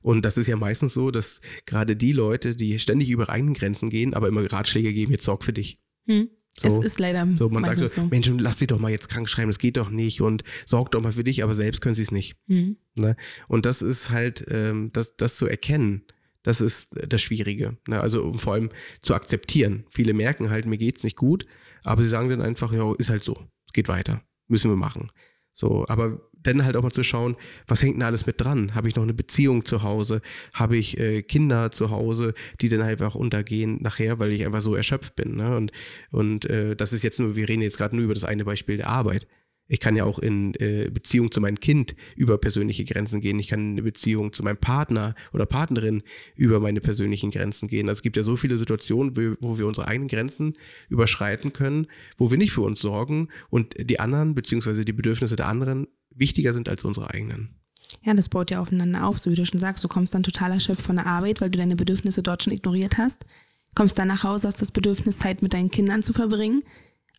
Und 0.02 0.24
das 0.24 0.38
ist 0.38 0.48
ja 0.48 0.56
meistens 0.56 0.94
so, 0.94 1.12
dass 1.12 1.42
gerade 1.66 1.96
die 1.96 2.12
Leute, 2.12 2.56
die 2.56 2.78
ständig 2.80 3.10
über 3.10 3.30
eigene 3.30 3.54
Grenzen 3.54 3.90
gehen, 3.90 4.14
aber 4.14 4.28
immer 4.28 4.52
Ratschläge 4.52 4.94
geben, 4.94 5.12
jetzt 5.12 5.24
sorg 5.24 5.44
für 5.44 5.54
dich. 5.54 5.80
Mhm. 6.06 6.30
So, 6.58 6.80
es 6.80 6.86
ist 6.86 7.00
leider. 7.00 7.28
So, 7.38 7.50
man 7.50 7.66
sagt 7.66 7.78
so, 7.78 7.88
so, 7.88 8.06
Mensch, 8.06 8.32
lass 8.40 8.60
sie 8.60 8.68
doch 8.68 8.80
mal 8.80 8.90
jetzt 8.90 9.10
krank 9.10 9.28
schreiben, 9.28 9.50
das 9.50 9.60
geht 9.60 9.76
doch 9.76 9.90
nicht 9.90 10.22
und 10.22 10.44
sorg 10.66 10.92
doch 10.92 11.02
mal 11.02 11.12
für 11.12 11.26
dich, 11.26 11.44
aber 11.44 11.54
selbst 11.54 11.81
können 11.81 11.96
sie 11.96 12.04
es 12.04 12.12
nicht. 12.12 12.38
Mhm. 12.48 12.78
Ne? 12.96 13.18
Und 13.50 13.66
das 13.66 13.81
ist 13.81 14.10
halt, 14.10 14.46
ähm, 14.50 14.90
das, 14.94 15.18
das 15.18 15.36
zu 15.36 15.48
erkennen, 15.48 16.04
das 16.44 16.62
ist 16.62 16.90
das 16.94 17.22
Schwierige. 17.22 17.78
Ne? 17.88 18.00
Also 18.00 18.34
vor 18.34 18.54
allem 18.54 18.70
zu 19.02 19.16
akzeptieren. 19.16 19.84
Viele 19.90 20.14
merken 20.14 20.50
halt, 20.50 20.66
mir 20.66 20.78
geht's 20.78 21.04
nicht 21.04 21.18
gut, 21.18 21.46
aber 21.84 22.04
sie 22.04 22.10
sagen 22.10 22.30
dann 22.30 22.42
einfach, 22.42 22.72
ja, 22.72 22.94
ist 22.98 23.10
halt 23.10 23.24
so 23.24 23.38
geht 23.76 23.90
weiter, 23.90 24.21
müssen 24.47 24.69
wir 24.69 24.78
machen. 24.78 25.09
So, 25.52 25.85
aber 25.87 26.19
dann 26.33 26.66
halt 26.66 26.75
auch 26.75 26.83
mal 26.83 26.92
zu 26.92 27.04
schauen, 27.04 27.37
was 27.68 27.81
hängt 27.81 27.95
denn 27.95 28.04
alles 28.04 28.25
mit 28.25 28.40
dran? 28.40 28.75
Habe 28.75 28.87
ich 28.87 28.95
noch 28.95 29.04
eine 29.04 29.14
Beziehung 29.14 29.66
zu 29.66 29.83
Hause? 29.83 30.21
Habe 30.54 30.78
ich 30.78 30.99
äh, 30.99 31.23
Kinder 31.23 31.71
zu 31.71 31.92
Hause, 31.92 32.33
die 32.61 32.69
dann 32.69 32.83
halt 32.83 33.02
einfach 33.02 33.16
untergehen 33.16 33.81
nachher, 33.81 34.19
weil 34.19 34.31
ich 34.31 34.45
einfach 34.45 34.61
so 34.61 34.75
erschöpft 34.75 35.16
bin? 35.16 35.35
Ne? 35.35 35.56
Und, 35.56 35.71
und 36.11 36.45
äh, 36.45 36.75
das 36.75 36.94
ist 36.94 37.04
jetzt 37.04 37.19
nur, 37.19 37.35
wir 37.35 37.47
reden 37.47 37.61
jetzt 37.61 37.78
gerade 37.78 37.95
nur 37.95 38.06
über 38.06 38.14
das 38.14 38.25
eine 38.25 38.45
Beispiel 38.45 38.78
der 38.78 38.90
Arbeit. 38.90 39.28
Ich 39.68 39.80
kann 39.80 39.95
ja 39.95 40.04
auch 40.04 40.19
in 40.19 40.54
äh, 40.56 40.90
Beziehung 40.92 41.31
zu 41.31 41.42
meinem 41.42 41.60
Kind 41.60 41.95
über 42.16 42.38
persönliche 42.38 42.86
Grenzen 42.86 43.19
gehen. 43.19 43.40
Ich 43.40 43.48
kann 43.48 43.78
in 43.78 43.84
Beziehung 43.84 44.31
zu 44.31 44.44
meinem 44.44 44.57
Partner 44.57 45.16
oder 45.34 45.45
Partnerin 45.48 46.04
über 46.36 46.60
meine 46.60 46.81
persönlichen 46.81 47.31
Grenzen 47.31 47.68
gehen. 47.68 47.90
Also 47.90 48.00
es 48.00 48.04
gibt 48.04 48.16
ja 48.16 48.24
so 48.24 48.36
viele 48.36 48.57
Situationen, 48.57 49.16
wo, 49.16 49.36
wo 49.40 49.57
wir 49.57 49.66
unsere 49.66 49.88
eigenen 49.88 50.07
Grenzen 50.07 50.54
überschreiten 50.90 51.52
können, 51.52 51.88
wo 52.18 52.30
wir 52.30 52.38
nicht 52.38 52.52
für 52.52 52.62
uns 52.62 52.80
sorgen 52.80 53.30
und 53.50 53.74
die 53.80 54.00
anderen 54.00 54.36
beziehungsweise 54.36 54.86
die 54.86 54.94
Bedürfnisse 54.94 55.36
der 55.36 55.48
anderen 55.48 55.88
wichtiger 56.12 56.54
sind 56.54 56.69
als 56.69 56.84
unsere 56.84 57.10
eigenen. 57.10 57.56
Ja, 58.04 58.14
das 58.14 58.30
baut 58.30 58.52
ja 58.52 58.62
aufeinander 58.62 59.06
auf, 59.06 59.18
so 59.18 59.31
wie 59.31 59.36
du 59.36 59.45
schon 59.45 59.60
sagst. 59.60 59.84
Du 59.84 59.88
kommst 59.88 60.14
dann 60.14 60.24
total 60.24 60.52
erschöpft 60.52 60.84
von 60.84 60.98
der 60.98 61.07
Arbeit, 61.07 61.42
weil 61.42 61.50
du 61.50 61.57
deine 61.57 61.76
Bedürfnisse 61.76 62.22
dort 62.22 62.44
schon 62.44 62.54
ignoriert 62.54 62.98
hast. 63.00 63.26
Kommst 63.74 63.98
dann 63.98 64.07
nach 64.07 64.24
Hause, 64.24 64.48
hast 64.48 64.62
das 64.62 64.72
Bedürfnis, 64.72 65.18
Zeit 65.18 65.42
mit 65.42 65.54
deinen 65.54 65.72
Kindern 65.72 66.04
zu 66.04 66.14
verbringen. 66.14 66.64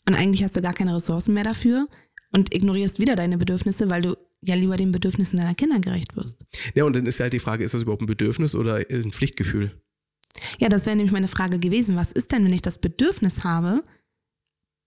Und 0.06 0.14
eigentlich 0.14 0.44
hast 0.44 0.56
du 0.56 0.62
gar 0.62 0.74
keine 0.74 0.94
Ressourcen 0.94 1.34
mehr 1.34 1.44
dafür 1.44 1.88
und 2.36 2.54
ignorierst 2.54 3.00
wieder 3.00 3.16
deine 3.16 3.38
Bedürfnisse, 3.38 3.88
weil 3.88 4.02
du 4.02 4.14
ja 4.42 4.54
lieber 4.54 4.76
den 4.76 4.92
Bedürfnissen 4.92 5.38
deiner 5.38 5.54
Kinder 5.54 5.80
gerecht 5.80 6.16
wirst. 6.16 6.44
Ja, 6.74 6.84
und 6.84 6.94
dann 6.94 7.06
ist 7.06 7.18
halt 7.18 7.32
die 7.32 7.38
Frage, 7.38 7.64
ist 7.64 7.72
das 7.72 7.80
überhaupt 7.80 8.02
ein 8.02 8.06
Bedürfnis 8.06 8.54
oder 8.54 8.74
ein 8.90 9.10
Pflichtgefühl? 9.10 9.70
Ja, 10.58 10.68
das 10.68 10.84
wäre 10.84 10.96
nämlich 10.96 11.12
meine 11.12 11.28
Frage 11.28 11.58
gewesen. 11.58 11.96
Was 11.96 12.12
ist 12.12 12.32
denn, 12.32 12.44
wenn 12.44 12.52
ich 12.52 12.60
das 12.60 12.76
Bedürfnis 12.76 13.42
habe, 13.42 13.82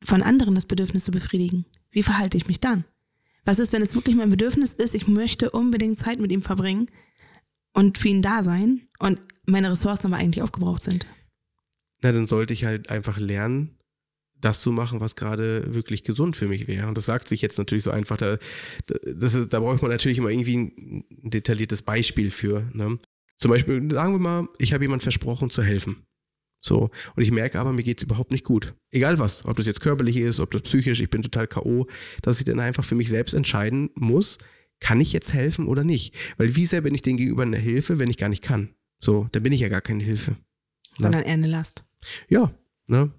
von 0.03 0.21
anderen 0.21 0.53
das 0.53 0.65
Bedürfnis 0.65 1.05
zu 1.05 1.11
befriedigen? 1.11 1.65
Wie 1.89 2.03
verhalte 2.03 2.37
ich 2.37 2.47
mich 2.47 2.59
dann? 2.59 2.85
Was 3.45 3.57
ist, 3.57 3.73
wenn 3.73 3.81
es 3.81 3.95
wirklich 3.95 4.15
mein 4.15 4.29
Bedürfnis 4.29 4.75
ist, 4.75 4.93
ich 4.93 5.07
möchte 5.07 5.49
unbedingt 5.49 5.97
Zeit 5.97 6.19
mit 6.19 6.31
ihm 6.31 6.43
verbringen 6.43 6.85
und 7.73 7.97
für 7.97 8.09
ihn 8.09 8.21
da 8.21 8.43
sein 8.43 8.81
und 8.99 9.19
meine 9.47 9.71
Ressourcen 9.71 10.05
aber 10.05 10.17
eigentlich 10.17 10.43
aufgebraucht 10.43 10.83
sind? 10.83 11.07
Na, 12.03 12.11
dann 12.11 12.27
sollte 12.27 12.53
ich 12.53 12.65
halt 12.65 12.91
einfach 12.91 13.17
lernen, 13.17 13.78
das 14.41 14.59
zu 14.59 14.71
machen, 14.71 14.99
was 14.99 15.15
gerade 15.15 15.73
wirklich 15.73 16.03
gesund 16.03 16.35
für 16.35 16.47
mich 16.47 16.67
wäre. 16.67 16.87
Und 16.87 16.97
das 16.97 17.05
sagt 17.05 17.27
sich 17.27 17.41
jetzt 17.41 17.57
natürlich 17.57 17.83
so 17.83 17.91
einfach. 17.91 18.17
Da, 18.17 18.37
das 19.05 19.33
ist, 19.33 19.53
da 19.53 19.59
braucht 19.59 19.81
man 19.81 19.91
natürlich 19.91 20.17
immer 20.17 20.29
irgendwie 20.29 20.57
ein 20.57 21.05
detailliertes 21.29 21.81
Beispiel 21.81 22.31
für. 22.31 22.69
Ne? 22.73 22.99
Zum 23.37 23.51
Beispiel, 23.51 23.89
sagen 23.91 24.13
wir 24.13 24.19
mal, 24.19 24.47
ich 24.57 24.73
habe 24.73 24.83
jemand 24.83 25.03
versprochen 25.03 25.49
zu 25.49 25.63
helfen. 25.63 26.05
So. 26.61 26.89
Und 27.15 27.23
ich 27.23 27.31
merke 27.31 27.59
aber, 27.59 27.71
mir 27.71 27.83
geht 27.83 27.99
es 27.99 28.03
überhaupt 28.03 28.31
nicht 28.31 28.43
gut. 28.43 28.73
Egal 28.91 29.19
was, 29.19 29.45
ob 29.45 29.57
das 29.57 29.65
jetzt 29.65 29.81
körperlich 29.81 30.17
ist, 30.17 30.39
ob 30.39 30.51
das 30.51 30.63
psychisch, 30.63 30.99
ich 30.99 31.09
bin 31.09 31.21
total 31.21 31.47
K.O., 31.47 31.87
dass 32.21 32.39
ich 32.39 32.45
dann 32.45 32.59
einfach 32.59 32.83
für 32.83 32.95
mich 32.95 33.09
selbst 33.09 33.33
entscheiden 33.33 33.89
muss, 33.95 34.37
kann 34.79 35.01
ich 35.01 35.13
jetzt 35.13 35.33
helfen 35.33 35.67
oder 35.67 35.83
nicht? 35.83 36.15
Weil 36.37 36.55
wie 36.55 36.65
sehr 36.65 36.81
bin 36.81 36.95
ich 36.95 37.01
denen 37.01 37.17
gegenüber 37.17 37.43
eine 37.43 37.57
Hilfe, 37.57 37.99
wenn 37.99 38.09
ich 38.09 38.17
gar 38.17 38.29
nicht 38.29 38.43
kann? 38.43 38.69
So, 39.01 39.27
dann 39.31 39.43
bin 39.43 39.53
ich 39.53 39.61
ja 39.61 39.69
gar 39.69 39.81
keine 39.81 40.03
Hilfe. 40.03 40.35
Sondern 40.97 41.23
eher 41.23 41.33
eine 41.33 41.47
Last. 41.47 41.85
Ja, 42.27 42.53
ne? 42.87 43.11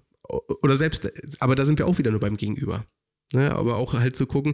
Oder 0.61 0.77
selbst, 0.77 1.11
aber 1.41 1.55
da 1.55 1.65
sind 1.65 1.79
wir 1.79 1.87
auch 1.87 1.97
wieder 1.97 2.11
nur 2.11 2.19
beim 2.19 2.37
Gegenüber. 2.37 2.85
Ne? 3.33 3.51
Aber 3.53 3.75
auch 3.75 3.93
halt 3.93 4.15
zu 4.15 4.25
gucken, 4.25 4.53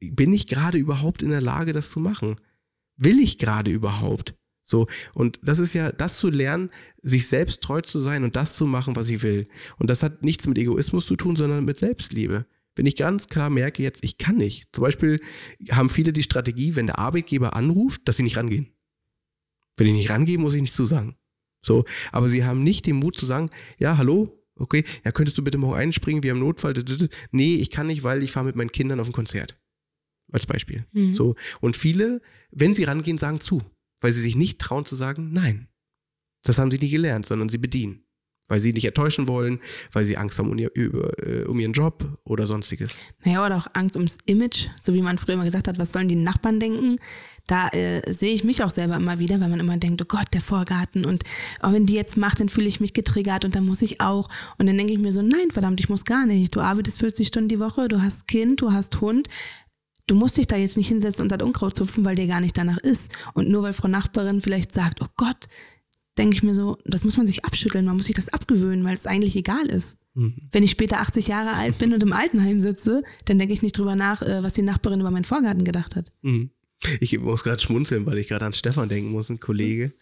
bin 0.00 0.32
ich 0.32 0.46
gerade 0.46 0.78
überhaupt 0.78 1.22
in 1.22 1.30
der 1.30 1.40
Lage, 1.40 1.72
das 1.72 1.90
zu 1.90 2.00
machen? 2.00 2.36
Will 2.96 3.18
ich 3.20 3.38
gerade 3.38 3.70
überhaupt? 3.70 4.34
So, 4.62 4.86
und 5.14 5.40
das 5.42 5.60
ist 5.60 5.72
ja, 5.72 5.92
das 5.92 6.18
zu 6.18 6.28
lernen, 6.28 6.70
sich 7.00 7.26
selbst 7.26 7.62
treu 7.62 7.80
zu 7.80 8.00
sein 8.00 8.22
und 8.22 8.36
das 8.36 8.54
zu 8.54 8.66
machen, 8.66 8.96
was 8.96 9.08
ich 9.08 9.22
will. 9.22 9.48
Und 9.78 9.88
das 9.88 10.02
hat 10.02 10.22
nichts 10.22 10.46
mit 10.46 10.58
Egoismus 10.58 11.06
zu 11.06 11.16
tun, 11.16 11.36
sondern 11.36 11.64
mit 11.64 11.78
Selbstliebe. 11.78 12.44
Wenn 12.74 12.86
ich 12.86 12.96
ganz 12.96 13.28
klar 13.28 13.50
merke, 13.50 13.82
jetzt, 13.82 14.04
ich 14.04 14.18
kann 14.18 14.36
nicht. 14.36 14.68
Zum 14.72 14.84
Beispiel 14.84 15.20
haben 15.70 15.88
viele 15.88 16.12
die 16.12 16.22
Strategie, 16.22 16.76
wenn 16.76 16.86
der 16.86 16.98
Arbeitgeber 16.98 17.56
anruft, 17.56 18.06
dass 18.06 18.18
sie 18.18 18.22
nicht 18.22 18.36
rangehen. 18.36 18.68
Wenn 19.76 19.86
ich 19.86 19.94
nicht 19.94 20.10
rangehe, 20.10 20.38
muss 20.38 20.54
ich 20.54 20.60
nicht 20.60 20.74
zusagen. 20.74 21.16
So, 21.64 21.84
aber 22.12 22.28
sie 22.28 22.44
haben 22.44 22.62
nicht 22.62 22.86
den 22.86 22.96
Mut 22.96 23.16
zu 23.16 23.26
sagen, 23.26 23.50
ja, 23.78 23.96
hallo, 23.96 24.37
okay, 24.58 24.84
ja, 25.04 25.12
könntest 25.12 25.38
du 25.38 25.42
bitte 25.42 25.58
morgen 25.58 25.76
einspringen, 25.76 26.22
wir 26.22 26.32
haben 26.32 26.40
Notfall. 26.40 26.74
Nee, 27.30 27.56
ich 27.56 27.70
kann 27.70 27.86
nicht, 27.86 28.02
weil 28.02 28.22
ich 28.22 28.32
fahre 28.32 28.46
mit 28.46 28.56
meinen 28.56 28.72
Kindern 28.72 29.00
auf 29.00 29.08
ein 29.08 29.12
Konzert. 29.12 29.58
Als 30.30 30.44
Beispiel. 30.44 30.84
Mhm. 30.92 31.14
So. 31.14 31.36
Und 31.60 31.76
viele, 31.76 32.20
wenn 32.50 32.74
sie 32.74 32.84
rangehen, 32.84 33.16
sagen 33.16 33.40
zu 33.40 33.62
weil 34.00 34.12
sie 34.12 34.20
sich 34.20 34.36
nicht 34.36 34.60
trauen 34.60 34.84
zu 34.84 34.96
sagen, 34.96 35.32
nein. 35.32 35.68
Das 36.44 36.58
haben 36.58 36.70
sie 36.70 36.78
nie 36.78 36.90
gelernt, 36.90 37.26
sondern 37.26 37.48
sie 37.48 37.58
bedienen. 37.58 38.04
Weil 38.48 38.60
sie 38.60 38.72
nicht 38.72 38.86
enttäuschen 38.86 39.28
wollen, 39.28 39.60
weil 39.92 40.04
sie 40.04 40.16
Angst 40.16 40.38
haben 40.38 40.50
um, 40.50 40.58
ihr, 40.58 40.70
äh, 40.76 41.44
um 41.44 41.60
ihren 41.60 41.72
Job 41.72 42.18
oder 42.24 42.46
sonstiges. 42.46 42.88
Naja, 43.24 43.44
oder 43.44 43.56
auch 43.58 43.66
Angst 43.74 43.96
ums 43.96 44.16
Image, 44.26 44.68
so 44.80 44.94
wie 44.94 45.02
man 45.02 45.18
früher 45.18 45.34
immer 45.34 45.44
gesagt 45.44 45.68
hat, 45.68 45.78
was 45.78 45.92
sollen 45.92 46.08
die 46.08 46.16
Nachbarn 46.16 46.58
denken? 46.58 46.96
Da 47.46 47.68
äh, 47.68 48.02
sehe 48.12 48.32
ich 48.32 48.44
mich 48.44 48.62
auch 48.62 48.70
selber 48.70 48.96
immer 48.96 49.18
wieder, 49.18 49.40
weil 49.40 49.48
man 49.48 49.60
immer 49.60 49.76
denkt, 49.76 50.02
oh 50.02 50.06
Gott, 50.06 50.28
der 50.32 50.40
Vorgarten 50.40 51.04
und 51.04 51.24
oh, 51.62 51.72
wenn 51.72 51.86
die 51.86 51.94
jetzt 51.94 52.16
macht, 52.16 52.40
dann 52.40 52.48
fühle 52.48 52.66
ich 52.66 52.80
mich 52.80 52.92
getriggert 52.92 53.44
und 53.44 53.54
dann 53.54 53.66
muss 53.66 53.82
ich 53.82 54.00
auch. 54.00 54.28
Und 54.58 54.66
dann 54.66 54.76
denke 54.76 54.92
ich 54.92 54.98
mir 54.98 55.12
so, 55.12 55.22
nein, 55.22 55.50
verdammt, 55.50 55.80
ich 55.80 55.88
muss 55.88 56.04
gar 56.04 56.26
nicht. 56.26 56.54
Du 56.54 56.60
arbeitest 56.60 56.98
40 57.00 57.28
Stunden 57.28 57.48
die 57.48 57.60
Woche, 57.60 57.88
du 57.88 58.02
hast 58.02 58.28
Kind, 58.28 58.60
du 58.60 58.72
hast 58.72 59.00
Hund 59.00 59.28
du 60.08 60.14
musst 60.14 60.36
dich 60.36 60.46
da 60.46 60.56
jetzt 60.56 60.76
nicht 60.76 60.88
hinsetzen 60.88 61.22
und 61.22 61.30
das 61.30 61.42
Unkraut 61.42 61.76
zupfen, 61.76 62.04
weil 62.04 62.16
dir 62.16 62.26
gar 62.26 62.40
nicht 62.40 62.56
danach 62.56 62.78
ist. 62.78 63.12
Und 63.34 63.48
nur 63.48 63.62
weil 63.62 63.72
Frau 63.72 63.88
Nachbarin 63.88 64.40
vielleicht 64.40 64.72
sagt, 64.72 65.00
oh 65.02 65.08
Gott, 65.16 65.48
denke 66.18 66.36
ich 66.36 66.42
mir 66.42 66.54
so, 66.54 66.78
das 66.84 67.04
muss 67.04 67.16
man 67.16 67.26
sich 67.26 67.44
abschütteln, 67.44 67.84
man 67.84 67.96
muss 67.96 68.06
sich 68.06 68.16
das 68.16 68.28
abgewöhnen, 68.28 68.84
weil 68.84 68.94
es 68.94 69.06
eigentlich 69.06 69.36
egal 69.36 69.66
ist. 69.66 69.98
Mhm. 70.14 70.34
Wenn 70.50 70.62
ich 70.62 70.70
später 70.70 71.00
80 71.00 71.28
Jahre 71.28 71.52
alt 71.52 71.78
bin 71.78 71.94
und 71.94 72.02
im 72.02 72.12
Altenheim 72.12 72.60
sitze, 72.60 73.02
dann 73.24 73.38
denke 73.38 73.54
ich 73.54 73.62
nicht 73.62 73.78
drüber 73.78 73.94
nach, 73.94 74.22
äh, 74.22 74.42
was 74.42 74.54
die 74.54 74.62
Nachbarin 74.62 75.00
über 75.00 75.10
meinen 75.10 75.24
Vorgarten 75.24 75.64
gedacht 75.64 75.96
hat. 75.96 76.12
Mhm. 76.22 76.50
Ich 77.00 77.18
muss 77.18 77.42
gerade 77.42 77.60
schmunzeln, 77.60 78.06
weil 78.06 78.18
ich 78.18 78.28
gerade 78.28 78.46
an 78.46 78.52
Stefan 78.52 78.88
denken 78.88 79.10
muss, 79.10 79.30
ein 79.30 79.40
Kollege, 79.40 79.92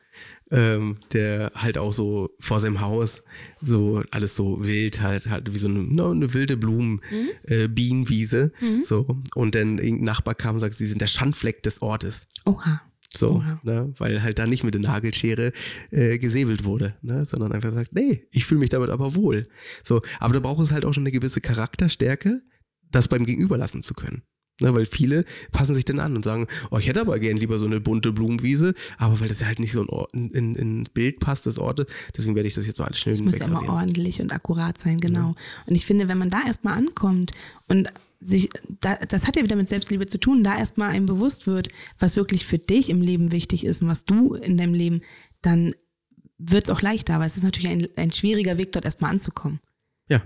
ähm, 0.51 0.99
der 1.13 1.53
halt 1.55 1.79
auch 1.79 1.93
so 1.93 2.31
vor 2.39 2.61
seinem 2.61 2.81
Haus 2.81 3.23
so 3.63 4.03
alles 4.11 4.37
so 4.37 4.65
wild 4.65 5.01
halt, 5.01 5.29
halt 5.29 5.55
wie 5.55 5.59
so 5.59 5.69
eine, 5.69 5.79
ne, 5.79 6.11
eine 6.11 6.35
wilde 6.35 6.57
Blumen, 6.57 7.01
mhm. 7.11 7.29
äh, 7.45 7.69
Bienenwiese. 7.69 8.53
Mhm. 8.61 8.83
So. 8.83 9.23
Und 9.35 9.55
dann 9.55 9.79
irgendein 9.79 10.05
Nachbar 10.05 10.35
kam 10.35 10.57
und 10.57 10.61
sagt, 10.61 10.75
sie 10.75 10.87
sind 10.87 11.01
der 11.01 11.07
Schandfleck 11.07 11.63
des 11.63 11.81
Ortes. 11.81 12.27
Oha. 12.45 12.83
So, 13.15 13.37
Oha. 13.37 13.61
ne, 13.63 13.95
weil 13.99 14.23
halt 14.23 14.39
da 14.39 14.47
nicht 14.47 14.65
mit 14.65 14.75
der 14.75 14.81
Nagelschere 14.81 15.53
äh, 15.91 16.19
gesäbelt 16.19 16.65
wurde, 16.65 16.95
ne, 17.03 17.25
sondern 17.25 17.53
einfach 17.53 17.73
sagt, 17.73 17.95
nee, 17.95 18.27
ich 18.31 18.47
fühle 18.47 18.61
mich 18.61 18.71
damit 18.71 18.91
aber 18.91 19.15
wohl. 19.15 19.47
So, 19.83 20.03
aber 20.19 20.35
da 20.35 20.41
braucht 20.41 20.63
es 20.63 20.73
halt 20.73 20.85
auch 20.85 20.93
schon 20.93 21.03
eine 21.03 21.13
gewisse 21.13 21.41
Charakterstärke, 21.41 22.43
das 22.91 23.09
beim 23.09 23.25
Gegenüber 23.25 23.57
lassen 23.57 23.83
zu 23.83 23.95
können. 23.95 24.23
Ne, 24.59 24.75
weil 24.75 24.87
viele 24.87 25.27
passen 25.53 25.75
sich 25.75 25.85
dann 25.85 26.01
an 26.01 26.17
und 26.17 26.25
sagen, 26.25 26.47
oh, 26.71 26.79
ich 26.79 26.89
hätte 26.89 27.03
aber 27.03 27.19
gern 27.19 27.37
lieber 27.37 27.59
so 27.59 27.67
eine 27.67 27.79
bunte 27.79 28.13
Blumenwiese, 28.13 28.73
aber 28.97 29.21
weil 29.21 29.29
das 29.29 29.45
halt 29.45 29.59
nicht 29.59 29.73
so 29.73 30.07
in, 30.15 30.31
in, 30.31 30.55
in 30.55 30.85
Bild 30.95 31.21
passt, 31.21 31.45
das 31.45 31.59
Orte, 31.59 31.85
deswegen 32.17 32.35
werde 32.37 32.49
ich 32.49 32.55
das 32.55 32.67
jetzt 32.67 32.79
so 32.79 32.83
alles 32.83 32.99
schnell 32.99 33.15
Es 33.15 33.21
muss 33.21 33.37
immer 33.37 33.69
ordentlich 33.69 34.23
und 34.23 34.33
akkurat 34.33 34.81
sein, 34.81 34.97
genau. 34.97 35.29
Ja. 35.29 35.35
Und 35.67 35.75
ich 35.75 35.85
finde, 35.85 36.09
wenn 36.09 36.17
man 36.17 36.31
da 36.31 36.47
erstmal 36.47 36.79
ankommt 36.79 37.33
und 37.69 37.89
sich, 38.21 38.49
da, 38.81 38.97
das 38.97 39.27
hat 39.27 39.37
ja 39.37 39.43
wieder 39.43 39.57
mit 39.57 39.69
Selbstliebe 39.69 40.07
zu 40.07 40.19
tun, 40.19 40.43
da 40.43 40.59
erstmal 40.59 40.91
einem 40.91 41.07
bewusst 41.07 41.47
wird, 41.47 41.69
was 41.99 42.17
wirklich 42.17 42.47
für 42.47 42.59
dich 42.59 42.89
im 42.89 43.03
Leben 43.03 43.33
wichtig 43.33 43.65
ist 43.65 43.83
und 43.83 43.89
was 43.89 44.05
du 44.05 44.35
in 44.35 44.57
deinem 44.57 44.75
Leben, 44.75 45.03
dann 45.43 45.75
wird 46.39 46.67
es 46.67 46.71
auch 46.71 46.83
leichter, 46.83 47.15
aber 47.15 47.27
es 47.27 47.37
ist 47.37 47.45
natürlich 47.45 47.71
ein, 47.71 47.89
ein 47.97 48.13
schwieriger 48.13 48.59
Weg, 48.59 48.73
dort 48.73 48.85
erstmal 48.85 49.11
anzukommen. 49.11 49.61
Ja, 50.09 50.23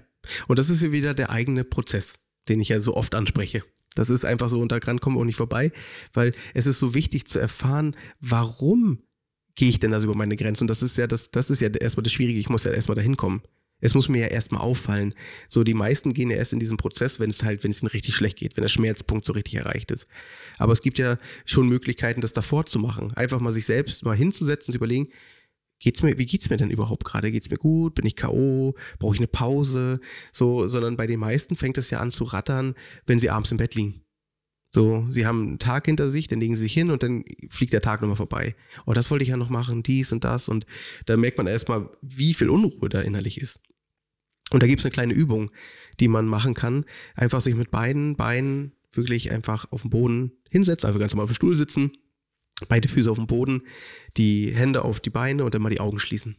und 0.49 0.59
das 0.59 0.71
ist 0.71 0.93
wieder 0.93 1.15
der 1.15 1.31
eigene 1.31 1.65
Prozess, 1.65 2.19
den 2.49 2.61
ich 2.61 2.69
ja 2.69 2.81
so 2.81 2.97
oft 2.97 3.15
anspreche. 3.15 3.63
Das 3.95 4.11
ist 4.11 4.25
einfach 4.25 4.49
so, 4.49 4.61
und 4.61 4.73
daran 4.73 5.01
kommen 5.01 5.17
wir 5.17 5.21
auch 5.21 5.27
nicht 5.27 5.37
vorbei, 5.37 5.73
weil 6.13 6.33
es 6.55 6.67
ist 6.67 6.79
so 6.79 6.95
wichtig 6.95 7.27
zu 7.27 7.39
erfahren, 7.39 7.97
warum 8.21 9.03
gehe 9.57 9.69
ich 9.69 9.81
denn 9.81 9.93
also 9.95 10.07
über 10.07 10.17
meine 10.17 10.37
Grenze? 10.37 10.63
Und 10.63 10.69
das 10.69 10.83
ist 10.83 10.97
ja 10.97 11.07
das, 11.07 11.31
das 11.31 11.51
ist 11.51 11.61
ja 11.61 11.69
erstmal 11.69 12.05
das 12.05 12.13
Schwierige, 12.13 12.39
ich 12.39 12.49
muss 12.49 12.65
ja 12.65 12.73
erstmal 12.73 12.95
dahin 12.95 13.17
kommen. 13.17 13.43
Es 13.81 13.95
muss 13.95 14.09
mir 14.09 14.23
ja 14.23 14.27
erstmal 14.27 14.61
auffallen. 14.61 15.15
So, 15.49 15.65
die 15.65 15.75
meisten 15.75 16.13
gehen 16.13 16.31
ja 16.31 16.37
erst 16.37 16.53
in 16.53 16.59
diesen 16.59 16.77
Prozess, 16.77 17.21
wenn 17.21 17.31
es 17.31 17.43
halt, 17.43 17.65
wenn 17.65 17.71
es 17.71 17.83
ihnen 17.83 17.89
richtig 17.89 18.15
schlecht 18.15 18.37
geht, 18.39 18.57
wenn 18.57 18.63
der 18.63 18.69
Schmerzpunkt 18.69 19.25
so 19.25 19.33
richtig 19.33 19.57
erreicht 19.57 19.91
ist. 19.91 20.07
Aber 20.59 20.73
es 20.73 20.83
gibt 20.83 20.99
ja 20.99 21.19
schon 21.45 21.69
Möglichkeiten, 21.69 22.21
das 22.21 22.33
davor 22.33 22.67
zu 22.67 22.79
machen. 22.79 23.13
Einfach 23.15 23.41
mal 23.41 23.53
sich 23.53 23.67
selbst 23.67 24.05
mal 24.05 24.17
hinzusetzen 24.17 24.69
und 24.69 24.73
zu 24.73 24.79
überlegen, 24.79 25.09
geht's 25.81 26.03
mir, 26.03 26.17
wie 26.19 26.27
geht's 26.27 26.51
mir 26.51 26.57
denn 26.57 26.71
überhaupt 26.71 27.05
gerade? 27.05 27.33
Geht's 27.33 27.51
mir 27.51 27.57
gut? 27.57 27.95
Bin 27.95 28.07
ich 28.07 28.17
K.O.? 28.17 28.75
Brauche 28.99 29.15
ich 29.15 29.21
eine 29.21 29.29
Pause? 29.29 30.01
So, 30.33 30.69
sondern 30.69 30.97
bei 30.97 31.07
den 31.07 31.21
meisten 31.21 31.57
fängt 31.57 31.79
es 31.79 31.91
ja 31.91 32.01
an 32.01 32.11
zu 32.11 32.25
rattern, 32.25 32.75
wenn 33.07 33.19
sie 33.19 33.31
abends 33.31 33.51
im 33.51 33.57
Bett 33.57 33.75
liegen. 33.75 34.03
So, 34.73 35.05
sie 35.09 35.27
haben 35.27 35.43
einen 35.43 35.59
Tag 35.59 35.87
hinter 35.87 36.09
sich, 36.09 36.29
dann 36.29 36.39
legen 36.39 36.55
sie 36.55 36.63
sich 36.63 36.73
hin 36.73 36.91
und 36.91 37.03
dann 37.03 37.25
fliegt 37.49 37.73
der 37.73 37.81
Tag 37.81 38.01
nochmal 38.03 38.17
vorbei. 38.17 38.55
Oh, 38.87 38.93
das 38.93 39.11
wollte 39.11 39.25
ich 39.25 39.31
ja 39.31 39.37
noch 39.37 39.51
machen, 39.51 39.83
dies 39.83 40.13
und 40.13 40.23
das. 40.23 40.49
Und 40.49 40.65
da 41.07 41.17
merkt 41.17 41.39
man 41.39 41.49
erstmal, 41.49 41.91
wie 42.03 42.35
viel 42.35 42.49
Unruhe 42.49 42.89
da 42.89 43.01
innerlich 43.01 43.41
ist. 43.41 43.59
Und 44.53 44.63
da 44.63 44.67
gibt 44.67 44.81
es 44.81 44.87
eine 44.87 44.93
kleine 44.93 45.15
Übung, 45.15 45.51
die 46.01 46.09
man 46.09 46.27
machen 46.27 46.55
kann. 46.55 46.85
Einfach 47.15 47.41
sich 47.41 47.55
mit 47.55 47.71
beiden 47.71 48.17
Beinen 48.17 48.73
wirklich 48.93 49.31
einfach 49.31 49.71
auf 49.71 49.83
dem 49.83 49.91
Boden 49.91 50.33
hinsetzen, 50.51 50.89
einfach 50.89 51.01
ganz 51.01 51.13
normal 51.13 51.25
auf 51.25 51.31
dem 51.31 51.35
Stuhl 51.35 51.55
sitzen 51.55 51.93
beide 52.69 52.89
Füße 52.89 53.11
auf 53.11 53.19
dem 53.19 53.27
Boden, 53.27 53.63
die 54.17 54.53
Hände 54.53 54.85
auf 54.85 55.01
die 55.01 55.11
Beine 55.11 55.45
und 55.45 55.55
dann 55.55 55.63
mal 55.63 55.71
die 55.71 55.81
Augen 55.81 55.99
schließen. 55.99 56.37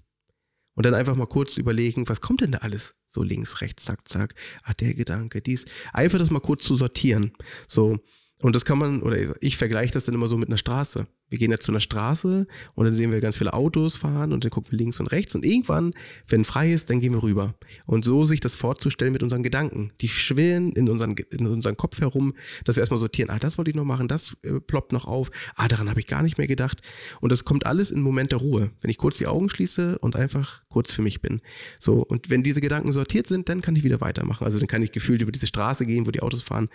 Und 0.74 0.86
dann 0.86 0.94
einfach 0.94 1.15
mal 1.15 1.27
kurz 1.27 1.58
überlegen, 1.58 2.08
was 2.08 2.22
kommt 2.22 2.41
denn 2.41 2.53
da 2.53 2.60
alles? 2.60 2.96
So 3.08 3.24
links, 3.24 3.62
rechts, 3.62 3.84
zack, 3.84 4.08
zack. 4.08 4.36
Ah, 4.63 4.74
der 4.74 4.94
Gedanke, 4.94 5.41
dies. 5.41 5.65
Einfach 5.91 6.18
das 6.18 6.32
mal 6.32 6.39
kurz 6.39 6.63
zu 6.63 6.75
sortieren. 6.75 7.34
So. 7.68 8.00
Und 8.41 8.55
das 8.55 8.65
kann 8.65 8.77
man, 8.77 9.01
oder 9.01 9.17
ich 9.41 9.57
vergleiche 9.57 9.93
das 9.93 10.05
dann 10.05 10.15
immer 10.15 10.27
so 10.27 10.38
mit 10.38 10.50
einer 10.50 10.57
Straße 10.57 11.07
wir 11.31 11.38
gehen 11.38 11.50
jetzt 11.50 11.63
zu 11.63 11.71
einer 11.71 11.79
Straße 11.79 12.45
und 12.75 12.86
dann 12.86 12.93
sehen 12.93 13.12
wir 13.12 13.21
ganz 13.21 13.38
viele 13.38 13.53
Autos 13.53 13.95
fahren 13.95 14.33
und 14.33 14.43
dann 14.43 14.51
gucken 14.51 14.71
wir 14.74 14.77
links 14.77 15.00
und 15.00 15.07
rechts 15.07 15.33
und 15.33 15.45
irgendwann, 15.45 15.93
wenn 16.27 16.43
frei 16.43 16.74
ist, 16.74 16.89
dann 16.89 17.00
gehen 17.00 17.13
wir 17.13 17.24
rüber. 17.24 17.55
Und 17.86 18.03
so 18.03 18.25
sich 18.25 18.41
das 18.41 18.53
vorzustellen 18.53 19.13
mit 19.13 19.24
unseren 19.24 19.41
Gedanken. 19.41 19.93
Die 20.01 20.10
schwirren 20.10 20.74
in 20.74 20.89
unseren, 20.89 21.15
in 21.31 21.48
unseren 21.48 21.77
Kopf 21.77 22.01
herum, 22.01 22.33
dass 22.65 22.75
wir 22.75 22.81
erstmal 22.81 23.00
sortieren, 23.00 23.29
ah, 23.29 23.39
das 23.39 23.57
wollte 23.57 23.71
ich 23.71 23.77
noch 23.77 23.86
machen, 23.86 24.10
das 24.10 24.36
äh, 24.43 24.60
ploppt 24.60 24.91
noch 24.91 25.05
auf, 25.05 25.31
ah, 25.55 25.69
daran 25.69 25.89
habe 25.89 26.01
ich 26.01 26.07
gar 26.07 26.21
nicht 26.21 26.38
mehr 26.38 26.48
gedacht. 26.48 26.81
Und 27.21 27.31
das 27.31 27.45
kommt 27.45 27.65
alles 27.65 27.91
im 27.91 28.01
Moment 28.01 28.33
der 28.33 28.39
Ruhe, 28.39 28.71
wenn 28.81 28.91
ich 28.91 28.98
kurz 28.98 29.17
die 29.17 29.27
Augen 29.27 29.50
schließe 29.50 30.00
und 30.00 30.17
einfach 30.17 30.63
kurz 30.67 30.91
für 30.91 31.01
mich 31.01 31.21
bin. 31.21 31.39
So, 31.79 32.03
und 32.03 32.29
wenn 32.29 32.43
diese 32.43 32.60
Gedanken 32.60 32.91
sortiert 32.91 33.27
sind, 33.27 33.48
dann 33.48 33.62
kann 33.62 33.77
ich 33.77 33.86
wieder 33.86 34.01
weitermachen. 34.01 34.43
Also 34.43 34.60
dann 34.60 34.67
kann 34.67 34.83
ich 34.83 34.91
gefühlt 34.91 35.21
über 35.21 35.31
diese 35.31 35.48
Straße 35.48 35.86
gehen, 35.86 36.05
wo 36.05 36.12
die 36.12 36.21
Autos 36.21 36.41
fahren 36.41 36.67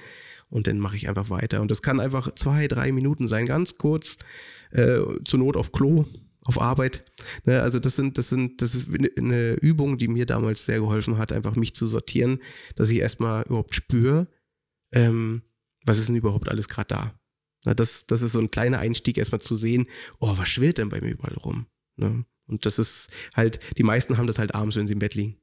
und 0.49 0.67
dann 0.67 0.79
mache 0.79 0.97
ich 0.97 1.09
einfach 1.09 1.31
weiter. 1.31 1.61
Und 1.61 1.71
das 1.71 1.83
kann 1.83 2.01
einfach 2.01 2.35
zwei, 2.35 2.69
drei 2.69 2.93
Minuten 2.93 3.29
sein, 3.29 3.47
ganz 3.47 3.77
kurz, 3.77 4.17
äh, 4.71 5.01
zur 5.25 5.39
Not 5.39 5.57
auf 5.57 5.73
Klo, 5.73 6.05
auf 6.43 6.61
Arbeit. 6.61 7.05
Ne, 7.45 7.61
also 7.61 7.79
das 7.79 7.97
sind, 7.97 8.19
das 8.19 8.29
sind, 8.29 8.63
das 8.63 8.75
ist 8.75 8.89
eine 9.19 9.55
Übung, 9.55 9.99
die 9.99 10.09
mir 10.09 10.27
damals 10.27 10.65
sehr 10.65 10.81
geholfen 10.81 11.19
hat, 11.19 11.33
einfach 11.33 11.57
mich 11.57 11.75
zu 11.75 11.87
sortieren, 11.87 12.41
dass 12.77 12.91
ich 12.91 12.99
erstmal 12.99 13.45
überhaupt 13.45 13.75
spüre, 13.75 14.29
ähm, 14.93 15.43
was 15.85 15.99
ist 15.99 16.09
denn 16.09 16.17
überhaupt 16.17 16.49
alles 16.49 16.69
gerade 16.69 16.89
da. 16.89 17.21
Na, 17.65 17.75
das, 17.75 18.07
das 18.07 18.23
ist 18.23 18.33
so 18.33 18.39
ein 18.39 18.51
kleiner 18.51 18.79
Einstieg, 18.79 19.19
erstmal 19.19 19.41
zu 19.41 19.57
sehen, 19.57 19.87
oh, 20.21 20.37
was 20.37 20.49
schwirrt 20.49 20.79
denn 20.79 20.89
bei 20.89 21.01
mir 21.01 21.11
überall 21.11 21.35
rum? 21.35 21.67
Ne? 21.97 22.25
Und 22.47 22.65
das 22.65 22.79
ist 22.79 23.09
halt, 23.35 23.59
die 23.77 23.83
meisten 23.83 24.17
haben 24.17 24.29
das 24.29 24.39
halt 24.39 24.55
abends, 24.55 24.77
wenn 24.77 24.87
sie 24.87 24.93
im 24.93 25.01
Bett 25.01 25.15
liegen. 25.15 25.37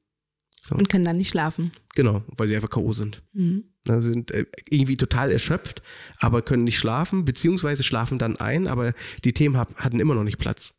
So. 0.66 0.74
Und 0.76 0.88
können 0.88 1.04
dann 1.04 1.18
nicht 1.18 1.28
schlafen. 1.28 1.72
Genau, 1.94 2.22
weil 2.28 2.48
sie 2.48 2.56
einfach 2.56 2.70
K.O. 2.70 2.94
sind. 2.94 3.22
Mhm. 3.34 3.64
Also 3.86 4.12
sind 4.12 4.30
äh, 4.30 4.46
irgendwie 4.70 4.96
total 4.96 5.30
erschöpft, 5.30 5.82
aber 6.20 6.40
können 6.40 6.64
nicht 6.64 6.78
schlafen, 6.78 7.26
beziehungsweise 7.26 7.82
schlafen 7.82 8.18
dann 8.18 8.36
ein, 8.36 8.66
aber 8.66 8.94
die 9.24 9.34
Themen 9.34 9.58
hab, 9.58 9.76
hatten 9.76 10.00
immer 10.00 10.14
noch 10.14 10.24
nicht 10.24 10.38
Platz. 10.38 10.72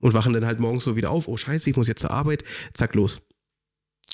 Und 0.00 0.14
wachen 0.14 0.32
dann 0.32 0.44
halt 0.44 0.58
morgens 0.58 0.82
so 0.82 0.96
wieder 0.96 1.10
auf, 1.10 1.28
oh 1.28 1.36
scheiße, 1.36 1.70
ich 1.70 1.76
muss 1.76 1.86
jetzt 1.86 2.00
zur 2.00 2.10
Arbeit, 2.10 2.42
zack, 2.72 2.96
los. 2.96 3.22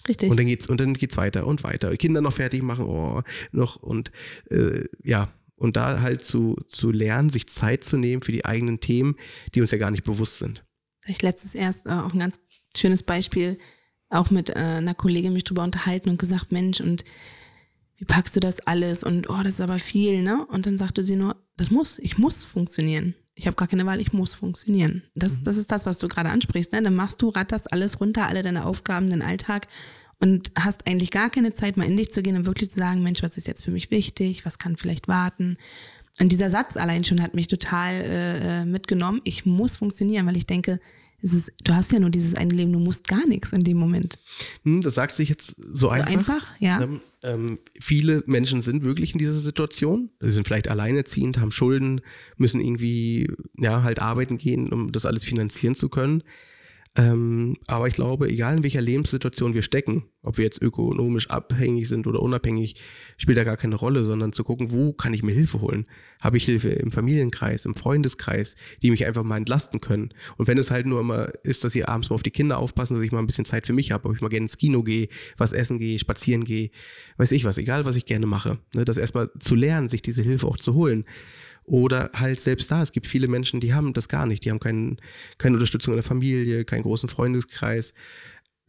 Richtig. 0.06 0.30
Und 0.30 0.38
dann 0.38 0.46
geht's, 0.46 0.66
und 0.66 0.78
dann 0.78 0.92
geht's 0.92 1.16
weiter 1.16 1.46
und 1.46 1.64
weiter. 1.64 1.96
Kinder 1.96 2.20
noch 2.20 2.34
fertig 2.34 2.62
machen, 2.62 2.84
oh, 2.84 3.22
noch 3.52 3.76
und 3.76 4.12
äh, 4.50 4.84
ja, 5.02 5.32
und 5.56 5.76
da 5.76 6.02
halt 6.02 6.20
zu, 6.20 6.56
zu 6.68 6.90
lernen, 6.90 7.30
sich 7.30 7.48
Zeit 7.48 7.84
zu 7.84 7.96
nehmen 7.96 8.20
für 8.20 8.32
die 8.32 8.44
eigenen 8.44 8.80
Themen, 8.80 9.16
die 9.54 9.62
uns 9.62 9.70
ja 9.70 9.78
gar 9.78 9.90
nicht 9.90 10.04
bewusst 10.04 10.38
sind. 10.38 10.62
Ich 11.06 11.22
letztes 11.22 11.54
erst 11.54 11.86
äh, 11.86 11.90
auch 11.90 12.12
ein 12.12 12.18
ganz 12.18 12.38
schönes 12.76 13.02
Beispiel 13.02 13.58
auch 14.10 14.30
mit 14.30 14.50
äh, 14.50 14.54
einer 14.54 14.94
Kollegin 14.94 15.32
mich 15.32 15.44
drüber 15.44 15.62
unterhalten 15.62 16.10
und 16.10 16.18
gesagt, 16.18 16.52
Mensch, 16.52 16.80
und 16.80 17.04
wie 17.96 18.04
packst 18.04 18.36
du 18.36 18.40
das 18.40 18.60
alles? 18.60 19.04
Und 19.04 19.30
oh, 19.30 19.42
das 19.42 19.54
ist 19.54 19.60
aber 19.60 19.78
viel, 19.78 20.22
ne? 20.22 20.44
Und 20.46 20.66
dann 20.66 20.76
sagte 20.76 21.02
sie 21.02 21.16
nur, 21.16 21.36
das 21.56 21.70
muss, 21.70 21.98
ich 21.98 22.18
muss 22.18 22.44
funktionieren. 22.44 23.14
Ich 23.34 23.46
habe 23.46 23.56
gar 23.56 23.68
keine 23.68 23.86
Wahl, 23.86 24.00
ich 24.00 24.12
muss 24.12 24.34
funktionieren. 24.34 25.02
Das, 25.14 25.40
mhm. 25.40 25.44
das 25.44 25.56
ist 25.56 25.70
das, 25.70 25.86
was 25.86 25.98
du 25.98 26.08
gerade 26.08 26.30
ansprichst. 26.30 26.72
Ne? 26.72 26.82
Dann 26.82 26.94
machst 26.94 27.22
du, 27.22 27.28
ratterst 27.28 27.72
alles 27.72 28.00
runter, 28.00 28.26
alle 28.26 28.42
deine 28.42 28.66
Aufgaben, 28.66 29.08
den 29.08 29.22
Alltag 29.22 29.66
und 30.18 30.52
hast 30.58 30.86
eigentlich 30.86 31.10
gar 31.10 31.30
keine 31.30 31.54
Zeit, 31.54 31.76
mal 31.76 31.86
in 31.86 31.96
dich 31.96 32.10
zu 32.10 32.22
gehen 32.22 32.36
und 32.36 32.46
wirklich 32.46 32.70
zu 32.70 32.78
sagen, 32.78 33.02
Mensch, 33.02 33.22
was 33.22 33.36
ist 33.36 33.46
jetzt 33.46 33.64
für 33.64 33.70
mich 33.70 33.90
wichtig? 33.90 34.44
Was 34.44 34.58
kann 34.58 34.76
vielleicht 34.76 35.08
warten? 35.08 35.56
Und 36.18 36.30
dieser 36.32 36.50
Satz 36.50 36.76
allein 36.76 37.04
schon 37.04 37.22
hat 37.22 37.34
mich 37.34 37.46
total 37.46 37.94
äh, 37.94 38.60
äh 38.60 38.64
mitgenommen. 38.66 39.22
Ich 39.24 39.46
muss 39.46 39.76
funktionieren, 39.76 40.26
weil 40.26 40.36
ich 40.36 40.46
denke, 40.46 40.80
ist, 41.22 41.52
du 41.64 41.74
hast 41.74 41.92
ja 41.92 42.00
nur 42.00 42.10
dieses 42.10 42.34
eine 42.34 42.54
Leben, 42.54 42.72
du 42.72 42.78
musst 42.78 43.06
gar 43.08 43.26
nichts 43.26 43.52
in 43.52 43.60
dem 43.60 43.76
Moment. 43.76 44.18
Hm, 44.64 44.80
das 44.80 44.94
sagt 44.94 45.14
sich 45.14 45.28
jetzt 45.28 45.56
so 45.58 45.90
einfach. 45.90 46.10
So 46.10 46.18
einfach, 46.18 46.60
ja. 46.60 46.82
Ähm, 46.82 47.00
ähm, 47.22 47.58
viele 47.78 48.22
Menschen 48.26 48.62
sind 48.62 48.84
wirklich 48.84 49.12
in 49.12 49.18
dieser 49.18 49.34
Situation. 49.34 50.10
Sie 50.20 50.30
sind 50.30 50.46
vielleicht 50.46 50.68
alleinerziehend, 50.68 51.38
haben 51.38 51.52
Schulden, 51.52 52.00
müssen 52.36 52.60
irgendwie 52.60 53.30
ja 53.58 53.82
halt 53.82 54.00
arbeiten 54.00 54.38
gehen, 54.38 54.72
um 54.72 54.92
das 54.92 55.04
alles 55.04 55.24
finanzieren 55.24 55.74
zu 55.74 55.88
können. 55.88 56.22
Ähm, 56.96 57.56
aber 57.68 57.86
ich 57.86 57.94
glaube, 57.94 58.28
egal 58.28 58.56
in 58.56 58.62
welcher 58.64 58.80
Lebenssituation 58.80 59.54
wir 59.54 59.62
stecken, 59.62 60.04
ob 60.22 60.38
wir 60.38 60.44
jetzt 60.44 60.60
ökonomisch 60.60 61.30
abhängig 61.30 61.88
sind 61.88 62.08
oder 62.08 62.20
unabhängig, 62.20 62.74
spielt 63.16 63.38
da 63.38 63.44
gar 63.44 63.56
keine 63.56 63.76
Rolle, 63.76 64.04
sondern 64.04 64.32
zu 64.32 64.42
gucken, 64.42 64.72
wo 64.72 64.92
kann 64.92 65.14
ich 65.14 65.22
mir 65.22 65.32
Hilfe 65.32 65.60
holen? 65.60 65.86
Habe 66.20 66.36
ich 66.36 66.44
Hilfe 66.44 66.70
im 66.70 66.90
Familienkreis, 66.90 67.64
im 67.64 67.76
Freundeskreis, 67.76 68.56
die 68.82 68.90
mich 68.90 69.06
einfach 69.06 69.22
mal 69.22 69.36
entlasten 69.36 69.80
können? 69.80 70.12
Und 70.36 70.48
wenn 70.48 70.58
es 70.58 70.72
halt 70.72 70.86
nur 70.86 71.00
immer 71.00 71.28
ist, 71.44 71.62
dass 71.62 71.72
sie 71.72 71.84
abends 71.84 72.10
mal 72.10 72.16
auf 72.16 72.24
die 72.24 72.32
Kinder 72.32 72.58
aufpassen, 72.58 72.94
dass 72.94 73.04
ich 73.04 73.12
mal 73.12 73.20
ein 73.20 73.26
bisschen 73.26 73.44
Zeit 73.44 73.68
für 73.68 73.72
mich 73.72 73.92
habe, 73.92 74.08
ob 74.08 74.16
ich 74.16 74.20
mal 74.20 74.28
gerne 74.28 74.44
ins 74.44 74.58
Kino 74.58 74.82
gehe, 74.82 75.08
was 75.36 75.52
essen 75.52 75.78
gehe, 75.78 75.96
spazieren 75.96 76.42
gehe, 76.42 76.70
weiß 77.18 77.30
ich 77.30 77.44
was, 77.44 77.56
egal 77.56 77.84
was 77.84 77.94
ich 77.94 78.04
gerne 78.04 78.26
mache, 78.26 78.58
ne, 78.74 78.84
das 78.84 78.98
erstmal 78.98 79.30
zu 79.38 79.54
lernen, 79.54 79.88
sich 79.88 80.02
diese 80.02 80.22
Hilfe 80.22 80.48
auch 80.48 80.56
zu 80.56 80.74
holen. 80.74 81.04
Oder 81.64 82.10
halt 82.14 82.40
selbst 82.40 82.70
da, 82.70 82.82
es 82.82 82.92
gibt 82.92 83.06
viele 83.06 83.28
Menschen, 83.28 83.60
die 83.60 83.74
haben 83.74 83.92
das 83.92 84.08
gar 84.08 84.26
nicht. 84.26 84.44
Die 84.44 84.50
haben 84.50 84.60
kein, 84.60 84.98
keine 85.38 85.54
Unterstützung 85.54 85.94
in 85.94 85.98
der 85.98 86.04
Familie, 86.04 86.64
keinen 86.64 86.82
großen 86.82 87.08
Freundeskreis. 87.08 87.92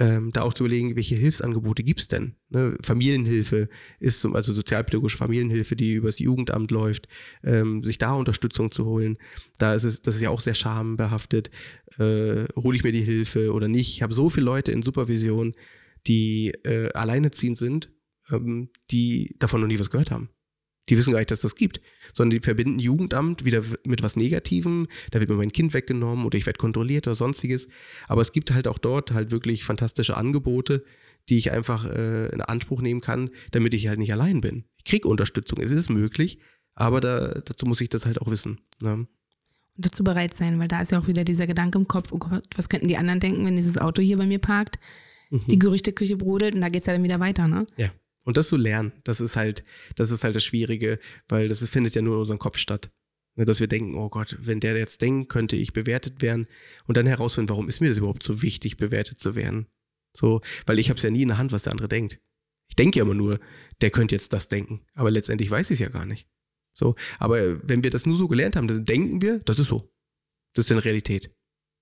Ähm, 0.02 0.32
da 0.32 0.42
auch 0.42 0.54
zu 0.54 0.64
überlegen, 0.64 0.96
welche 0.96 1.16
Hilfsangebote 1.16 1.84
gibt 1.84 2.00
es 2.00 2.08
denn? 2.08 2.34
Ne? 2.50 2.76
Familienhilfe 2.82 3.70
ist 4.00 4.26
also 4.26 4.52
sozialpädagogische 4.52 5.18
Familienhilfe, 5.18 5.76
die 5.76 5.94
übers 5.94 6.18
Jugendamt 6.18 6.72
läuft, 6.72 7.08
ähm, 7.44 7.84
sich 7.84 8.00
da 8.00 8.14
Unterstützung 8.14 8.72
zu 8.72 8.86
holen. 8.86 9.20
Da 9.60 9.76
ist 9.76 9.84
es, 9.84 10.02
das 10.02 10.16
ist 10.16 10.22
ja 10.22 10.32
auch 10.32 10.40
sehr 10.40 10.56
schambehaftet. 10.56 11.52
Äh, 12.00 12.46
hole 12.56 12.76
ich 12.76 12.84
mir 12.84 12.92
die 12.92 13.04
Hilfe 13.04 13.54
oder 13.54 13.68
nicht? 13.68 13.90
Ich 13.90 14.02
habe 14.02 14.14
so 14.14 14.30
viele 14.30 14.48
Leute 14.48 14.72
in 14.72 14.82
Supervision, 14.82 15.54
die 16.08 16.50
äh, 16.64 16.92
alleinerziehend 16.94 17.60
sind, 17.60 17.92
ähm, 18.32 18.70
die 18.90 19.36
davon 19.38 19.62
noch 19.62 19.68
nie 19.68 19.78
was 19.78 19.92
gehört 19.92 20.10
haben. 20.10 20.30
Die 20.90 20.98
wissen 20.98 21.12
gar 21.12 21.20
nicht, 21.20 21.32
dass 21.32 21.42
das 21.42 21.56
gibt, 21.56 21.80
sondern 22.14 22.40
die 22.40 22.44
verbinden 22.44 22.80
Jugendamt 22.80 23.46
wieder 23.46 23.64
mit 23.86 24.02
was 24.04 24.16
Negativem. 24.16 24.88
Da 25.12 25.20
wird 25.20 25.30
mir 25.30 25.36
mein 25.36 25.52
Kind 25.52 25.74
weggenommen 25.74 26.26
oder 26.26 26.38
ich 26.38 26.46
werde 26.46 26.58
kontrolliert 26.58 27.08
oder 27.08 27.16
sonstiges. 27.16 27.68
Aber 28.08 28.22
es 28.22 28.32
gibt 28.32 28.52
halt 28.52 28.68
auch 28.68 28.80
dort 28.80 29.12
halt 29.12 29.32
wirklich 29.32 29.64
fantastische 29.64 30.18
Angebote, 30.18 30.84
die 31.30 31.38
ich 31.38 31.52
einfach 31.52 31.86
äh, 31.86 32.28
in 32.30 32.42
Anspruch 32.42 32.82
nehmen 32.82 33.02
kann, 33.02 33.30
damit 33.52 33.74
ich 33.74 33.88
halt 33.88 34.00
nicht 34.00 34.12
allein 34.12 34.42
bin. 34.42 34.66
Ich 34.78 34.86
kriege 34.86 35.08
Unterstützung, 35.08 35.60
es 35.60 35.72
ist 35.72 35.90
möglich, 35.90 36.40
aber 36.74 37.00
da, 37.00 37.42
dazu 37.46 37.66
muss 37.66 37.82
ich 37.82 37.90
das 37.90 38.06
halt 38.06 38.20
auch 38.20 38.32
wissen. 38.32 38.60
Ne? 38.82 38.94
Und 39.78 39.86
dazu 39.86 40.04
bereit 40.04 40.34
sein, 40.34 40.60
weil 40.60 40.68
da 40.68 40.82
ist 40.82 40.92
ja 40.92 41.00
auch 41.00 41.08
wieder 41.08 41.24
dieser 41.24 41.48
Gedanke 41.48 41.78
im 41.78 41.88
Kopf, 41.88 42.12
oh 42.12 42.18
Gott, 42.18 42.44
was 42.56 42.70
könnten 42.70 42.88
die 42.88 42.98
anderen 42.98 43.20
denken, 43.20 43.46
wenn 43.46 43.56
dieses 43.56 43.78
Auto 43.78 44.02
hier 44.02 44.18
bei 44.18 44.26
mir 44.26 44.40
parkt, 44.40 44.80
mhm. 45.30 45.42
die 45.48 45.60
Gerüchteküche 45.60 46.18
brodelt 46.18 46.56
und 46.56 46.62
da 46.62 46.70
geht 46.70 46.82
es 46.82 46.88
ja 46.88 46.94
dann 46.94 47.04
wieder 47.04 47.20
weiter, 47.20 47.48
ne? 47.48 47.66
Ja. 47.78 47.92
Und 48.24 48.38
das 48.38 48.50
zu 48.50 48.58
lernen, 48.58 48.92
das 49.04 49.20
ist 49.20 49.36
halt, 49.36 49.64
das 49.96 50.12
ist 50.12 50.24
halt 50.24 50.36
das 50.36 50.44
Schwierige, 50.44 51.00
weil 51.28 51.48
das 51.48 51.68
findet 51.68 51.96
ja 51.96 52.02
nur 52.02 52.16
in 52.16 52.22
unserem 52.22 52.40
Kopf 52.40 52.58
statt. 52.58 52.92
Ne, 53.36 53.46
dass 53.46 53.60
wir 53.60 53.68
denken, 53.68 53.96
oh 53.96 54.10
Gott, 54.10 54.38
wenn 54.42 54.60
der 54.60 54.78
jetzt 54.78 55.02
denkt, 55.02 55.30
könnte 55.30 55.56
ich 55.56 55.72
bewertet 55.72 56.22
werden 56.22 56.48
und 56.86 56.98
dann 56.98 57.08
herausfinden, 57.08 57.50
warum 57.50 57.70
ist 57.70 57.80
mir 57.80 57.90
das 57.90 57.98
überhaupt 57.98 58.24
so 58.24 58.42
wichtig, 58.42 58.78
bewertet 58.78 59.20
zu 59.20 59.36
werden. 59.36 59.68
So, 60.16 60.42
weil 60.66 60.80
ich 60.80 60.90
habe 60.90 60.98
es 60.98 61.04
ja 61.04 61.10
nie 61.10 61.22
in 61.22 61.30
der 61.30 61.38
Hand, 61.38 61.54
was 61.54 61.64
der 61.64 61.72
andere 61.72 61.88
denkt. 61.88 62.20
Ich 62.68 62.76
denke 62.76 63.00
ja 63.00 63.06
immer 63.06 63.14
nur, 63.14 63.40
der 63.80 63.90
könnte 63.90 64.16
jetzt 64.16 64.34
das 64.34 64.50
denken, 64.50 64.86
aber 64.96 65.12
letztendlich 65.12 65.50
weiß 65.50 65.70
ich 65.70 65.76
es 65.76 65.80
ja 65.80 65.90
gar 65.90 66.06
nicht. 66.06 66.28
So, 66.74 66.96
aber 67.20 67.68
wenn 67.68 67.84
wir 67.84 67.92
das 67.92 68.06
nur 68.06 68.16
so 68.16 68.28
gelernt 68.28 68.56
haben, 68.56 68.68
dann 68.68 68.86
denken 68.86 69.22
wir, 69.22 69.40
das 69.40 69.60
ist 69.60 69.68
so. 69.68 69.94
Das 70.54 70.66
ist 70.66 70.72
eine 70.72 70.84
Realität. 70.84 71.34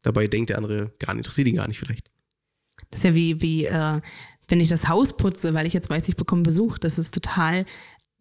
Dabei 0.04 0.28
denkt 0.28 0.50
der 0.50 0.58
andere 0.58 0.94
gar 1.00 1.13
nicht, 1.13 1.20
interessiert 1.20 1.48
ihn 1.48 1.56
gar 1.56 1.68
nicht 1.68 1.80
vielleicht. 1.80 2.12
Das 2.92 3.00
ist 3.00 3.04
ja 3.04 3.16
wie, 3.16 3.42
wie 3.42 3.66
äh, 3.66 4.02
wenn 4.50 4.60
ich 4.60 4.70
das 4.70 4.88
Haus 4.88 5.16
putze, 5.16 5.54
weil 5.54 5.66
ich 5.66 5.74
jetzt 5.74 5.90
weiß, 5.90 6.08
ich 6.10 6.16
bekomme 6.16 6.44
Besuch, 6.44 6.78
das 6.78 7.00
ist 7.00 7.14
total. 7.14 7.66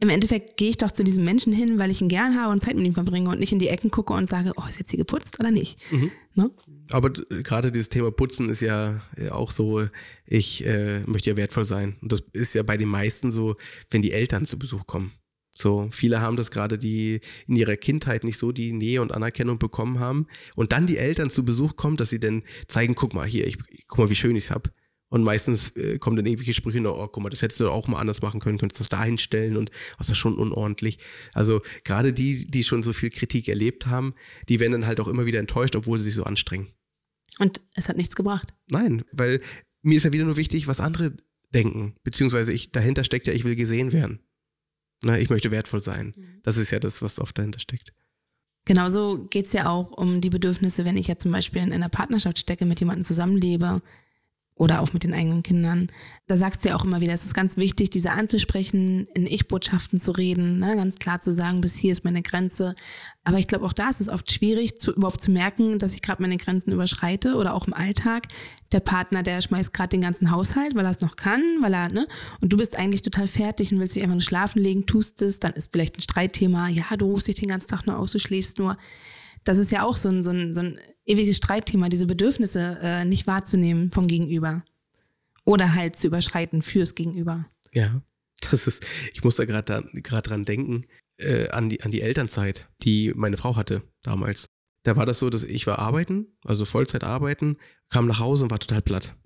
Im 0.01 0.11
Endeffekt 0.11 0.57
gehe 0.57 0.71
ich 0.71 0.77
doch 0.77 0.93
zu 0.93 1.03
diesem 1.03 1.25
Menschen 1.25 1.53
hin, 1.53 1.79
weil 1.79 1.91
ich 1.91 2.01
ihn 2.01 2.09
gern 2.09 2.41
habe 2.41 2.53
und 2.53 2.63
Zeit 2.63 2.77
mit 2.77 2.87
ihm 2.87 2.95
verbringe 2.95 3.31
und 3.31 3.41
nicht 3.41 3.53
in 3.53 3.59
die 3.59 3.69
Ecken 3.69 3.91
gucke 3.91 4.13
und 4.13 4.29
sage, 4.29 4.53
oh, 4.57 4.63
ist 4.69 4.79
jetzt 4.79 4.91
hier 4.91 4.99
geputzt 4.99 5.41
oder 5.41 5.51
nicht. 5.51 5.81
Mhm. 5.91 6.13
Ne? 6.35 6.51
Aber 6.91 7.11
gerade 7.11 7.73
dieses 7.73 7.89
Thema 7.89 8.13
Putzen 8.13 8.49
ist 8.49 8.61
ja 8.61 9.01
auch 9.31 9.51
so, 9.51 9.85
ich 10.25 10.65
äh, 10.65 11.01
möchte 11.01 11.31
ja 11.31 11.37
wertvoll 11.37 11.65
sein. 11.65 11.97
Und 12.01 12.13
das 12.13 12.23
ist 12.33 12.55
ja 12.55 12.63
bei 12.63 12.77
den 12.77 12.89
meisten 12.89 13.33
so, 13.33 13.57
wenn 13.91 14.03
die 14.03 14.13
Eltern 14.13 14.47
zu 14.47 14.57
Besuch 14.57 14.87
kommen. 14.87 15.13
So, 15.57 15.89
viele 15.91 16.21
haben 16.21 16.37
das 16.37 16.53
gerade, 16.53 16.79
die 16.79 17.21
in 17.49 17.57
ihrer 17.57 17.77
Kindheit 17.77 18.23
nicht 18.23 18.39
so 18.39 18.53
die 18.53 18.73
Nähe 18.73 19.03
und 19.03 19.11
Anerkennung 19.11 19.59
bekommen 19.59 19.99
haben. 19.99 20.29
Und 20.55 20.71
dann 20.71 20.87
die 20.87 20.99
Eltern 20.99 21.31
zu 21.31 21.45
Besuch 21.45 21.75
kommen, 21.75 21.97
dass 21.97 22.11
sie 22.11 22.21
dann 22.21 22.45
zeigen, 22.69 22.95
guck 22.95 23.13
mal 23.13 23.27
hier, 23.27 23.45
ich, 23.45 23.59
guck 23.89 23.99
mal, 23.99 24.11
wie 24.11 24.15
schön 24.15 24.37
ich 24.37 24.45
es 24.45 24.51
habe. 24.53 24.71
Und 25.11 25.23
meistens 25.23 25.71
äh, 25.77 25.99
kommen 25.99 26.17
dann 26.17 26.27
irgendwelche 26.27 26.53
Sprüche, 26.53 26.81
oh, 26.85 27.07
guck 27.07 27.23
mal, 27.23 27.31
das 27.31 27.41
hättest 27.41 27.61
du 27.61 27.71
auch 27.71 27.89
mal 27.89 27.99
anders 27.99 28.21
machen 28.21 28.41
können, 28.41 28.59
könntest 28.59 28.81
das 28.81 28.89
da 28.89 29.03
hinstellen 29.03 29.57
und 29.57 29.71
was 29.97 30.11
ist 30.11 30.19
schon 30.19 30.37
unordentlich. 30.37 30.99
Also 31.33 31.63
gerade 31.85 32.13
die, 32.13 32.51
die 32.51 32.63
schon 32.63 32.83
so 32.83 32.93
viel 32.93 33.11
Kritik 33.11 33.49
erlebt 33.49 33.87
haben, 33.87 34.15
die 34.49 34.61
werden 34.61 34.73
dann 34.73 34.87
halt 34.87 35.01
auch 35.01 35.09
immer 35.09 35.25
wieder 35.25 35.39
enttäuscht, 35.39 35.77
obwohl 35.77 35.99
sie 35.99 36.05
sich 36.05 36.15
so 36.15 36.25
anstrengen. 36.25 36.69
Und 37.39 37.61
es 37.75 37.89
hat 37.89 37.97
nichts 37.97 38.17
gebracht. 38.17 38.55
Nein, 38.71 39.05
weil 39.13 39.41
mir 39.83 39.97
ist 39.97 40.05
ja 40.05 40.13
wieder 40.13 40.25
nur 40.25 40.37
wichtig, 40.37 40.67
was 40.67 40.81
andere 40.81 41.17
denken. 41.55 41.95
Beziehungsweise 42.03 42.53
ich, 42.53 42.73
dahinter 42.73 43.05
steckt 43.05 43.27
ja, 43.27 43.33
ich 43.33 43.45
will 43.45 43.57
gesehen 43.57 43.93
werden. 43.93 44.21
Na, 45.03 45.19
ich 45.19 45.31
möchte 45.31 45.51
wertvoll 45.51 45.81
sein. 45.81 46.13
Mhm. 46.17 46.41
Das 46.43 46.57
ist 46.57 46.71
ja 46.71 46.81
das, 46.81 47.01
was 47.01 47.19
oft 47.19 47.39
dahinter 47.39 47.61
steckt. 47.61 47.93
Genauso 48.65 49.27
geht 49.31 49.47
es 49.47 49.53
ja 49.55 49.71
auch 49.71 49.93
um 49.93 50.21
die 50.21 50.29
Bedürfnisse, 50.29 50.85
wenn 50.85 50.99
ich 50.99 51.07
ja 51.07 51.17
zum 51.17 51.33
Beispiel 51.33 51.63
in 51.63 51.73
einer 51.73 51.89
Partnerschaft 51.89 52.39
stecke, 52.39 52.67
mit 52.67 52.81
jemandem 52.81 53.05
zusammenlebe 53.05 53.81
oder 54.59 54.81
auch 54.81 54.93
mit 54.93 55.05
den 55.05 55.15
eigenen 55.15 55.43
Kindern. 55.43 55.89
Da 56.27 56.37
sagst 56.37 56.65
du 56.65 56.69
ja 56.69 56.77
auch 56.77 56.85
immer 56.85 57.01
wieder, 57.01 57.15
es 57.15 57.25
ist 57.25 57.33
ganz 57.33 57.57
wichtig, 57.57 57.91
diese 57.91 58.11
anzusprechen, 58.11 59.07
in 59.15 59.27
Ich-Botschaften 59.27 60.01
zu 60.01 60.11
reden, 60.11 60.59
ne? 60.59 60.77
ganz 60.77 60.99
klar 60.99 61.21
zu 61.21 61.33
sagen, 61.33 61.61
bis 61.61 61.77
hier 61.77 61.93
ist 61.93 62.05
meine 62.05 62.23
Grenze. 62.23 62.75
Aber 63.23 63.39
ich 63.39 63.47
glaube, 63.47 63.65
auch 63.65 63.73
da 63.73 63.89
ist 63.89 64.01
es 64.01 64.09
oft 64.09 64.31
schwierig, 64.33 64.79
zu, 64.79 64.93
überhaupt 64.93 65.21
zu 65.21 65.31
merken, 65.31 65.79
dass 65.79 65.95
ich 65.95 66.03
gerade 66.03 66.21
meine 66.21 66.37
Grenzen 66.37 66.73
überschreite 66.73 67.37
oder 67.37 67.55
auch 67.55 67.67
im 67.67 67.75
Alltag. 67.75 68.25
Der 68.73 68.81
Partner, 68.81 69.23
der 69.23 69.41
schmeißt 69.41 69.73
gerade 69.73 69.91
den 69.91 70.01
ganzen 70.01 70.31
Haushalt, 70.31 70.75
weil 70.75 70.85
er 70.85 70.91
es 70.91 71.01
noch 71.01 71.15
kann, 71.15 71.43
weil 71.61 71.73
er, 71.73 71.93
ne? 71.93 72.07
Und 72.41 72.53
du 72.53 72.57
bist 72.57 72.77
eigentlich 72.77 73.03
total 73.03 73.29
fertig 73.29 73.73
und 73.73 73.79
willst 73.79 73.95
dich 73.95 74.03
einfach 74.03 74.17
nur 74.17 74.23
schlafen 74.23 74.61
legen, 74.61 74.87
tust 74.87 75.23
es, 75.23 75.41
dann 75.41 75.53
ist 75.53 75.73
vielleicht 75.73 75.97
ein 75.97 76.03
Streitthema, 76.03 76.69
ja, 76.69 76.85
du 76.99 77.07
rufst 77.07 77.29
dich 77.29 77.37
den 77.37 77.49
ganzen 77.49 77.69
Tag 77.69 77.87
nur 77.87 77.99
aus, 77.99 78.13
du 78.13 78.19
schläfst 78.19 78.59
nur 78.59 78.77
das 79.49 79.57
ist 79.57 79.73
ja 79.73 79.83
auch 79.83 79.97
so 79.97 80.11
ein, 80.11 80.23
so 80.23 80.31
ein, 80.31 80.53
so 80.53 80.61
ein 80.61 80.79
ewiges 81.07 81.39
Streitthema, 81.39 81.89
diese 81.89 82.07
Bedürfnisse 82.07 82.79
äh, 82.83 83.05
nicht 83.07 83.27
wahrzunehmen 83.27 83.91
vom 83.91 84.07
Gegenüber. 84.07 84.63
Oder 85.47 85.75
halt 85.75 85.97
zu 85.97 86.09
überschreiten 86.09 86.61
fürs 86.61 86.95
Gegenüber. 86.95 87.47
Ja, 87.73 88.03
das 88.51 88.67
ist, 88.67 88.85
ich 89.15 89.25
muss 89.25 89.37
da 89.37 89.47
gerade 89.47 89.91
dran 90.03 90.45
denken, 90.45 90.85
äh, 91.17 91.49
an, 91.49 91.71
die, 91.71 91.83
an 91.83 91.91
die 91.91 92.03
Elternzeit, 92.03 92.69
die 92.83 93.15
meine 93.17 93.39
Frau 93.39 93.57
hatte 93.57 93.83
damals. 94.03 94.45
Da 94.83 94.97
war 94.97 95.07
das 95.07 95.19
so, 95.19 95.31
dass 95.31 95.45
ich 95.45 95.67
war 95.67 95.79
arbeiten, 95.79 96.27
also 96.45 96.67
Vollzeit 96.67 97.03
arbeiten, 97.03 97.57
kam 97.89 98.07
nach 98.07 98.19
Hause 98.19 98.45
und 98.45 98.51
war 98.51 98.59
total 98.59 98.83
platt 98.83 99.17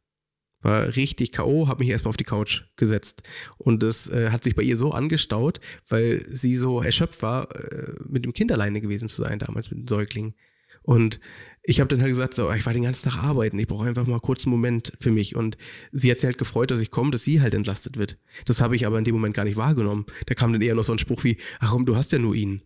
war 0.62 0.96
richtig 0.96 1.32
K.O., 1.32 1.68
habe 1.68 1.80
mich 1.80 1.90
erstmal 1.90 2.10
auf 2.10 2.16
die 2.16 2.24
Couch 2.24 2.62
gesetzt. 2.76 3.22
Und 3.58 3.82
das 3.82 4.08
äh, 4.08 4.30
hat 4.30 4.44
sich 4.44 4.54
bei 4.54 4.62
ihr 4.62 4.76
so 4.76 4.92
angestaut, 4.92 5.60
weil 5.88 6.24
sie 6.28 6.56
so 6.56 6.82
erschöpft 6.82 7.22
war, 7.22 7.48
äh, 7.56 7.92
mit 8.08 8.24
dem 8.24 8.32
Kind 8.32 8.52
alleine 8.52 8.80
gewesen 8.80 9.08
zu 9.08 9.22
sein, 9.22 9.38
damals 9.38 9.70
mit 9.70 9.80
dem 9.80 9.88
Säugling. 9.88 10.34
Und 10.82 11.20
ich 11.62 11.78
habe 11.78 11.88
dann 11.88 12.00
halt 12.00 12.10
gesagt, 12.10 12.34
so, 12.34 12.50
ich 12.52 12.66
war 12.66 12.72
den 12.72 12.82
ganzen 12.82 13.08
Tag 13.08 13.22
arbeiten, 13.22 13.58
ich 13.58 13.68
brauche 13.68 13.86
einfach 13.86 14.06
mal 14.06 14.18
kurz 14.20 14.44
einen 14.44 14.50
Moment 14.50 14.92
für 14.98 15.12
mich. 15.12 15.36
Und 15.36 15.56
sie 15.92 16.10
hat 16.10 16.18
sich 16.18 16.26
halt 16.26 16.38
gefreut, 16.38 16.70
dass 16.70 16.80
ich 16.80 16.90
komme, 16.90 17.12
dass 17.12 17.22
sie 17.22 17.40
halt 17.40 17.54
entlastet 17.54 17.98
wird. 17.98 18.18
Das 18.46 18.60
habe 18.60 18.74
ich 18.74 18.86
aber 18.86 18.98
in 18.98 19.04
dem 19.04 19.14
Moment 19.14 19.34
gar 19.34 19.44
nicht 19.44 19.56
wahrgenommen. 19.56 20.06
Da 20.26 20.34
kam 20.34 20.52
dann 20.52 20.62
eher 20.62 20.74
noch 20.74 20.82
so 20.82 20.92
ein 20.92 20.98
Spruch 20.98 21.22
wie, 21.24 21.38
ach 21.60 21.70
komm, 21.70 21.86
du 21.86 21.96
hast 21.96 22.10
ja 22.12 22.18
nur 22.18 22.34
ihn. 22.34 22.62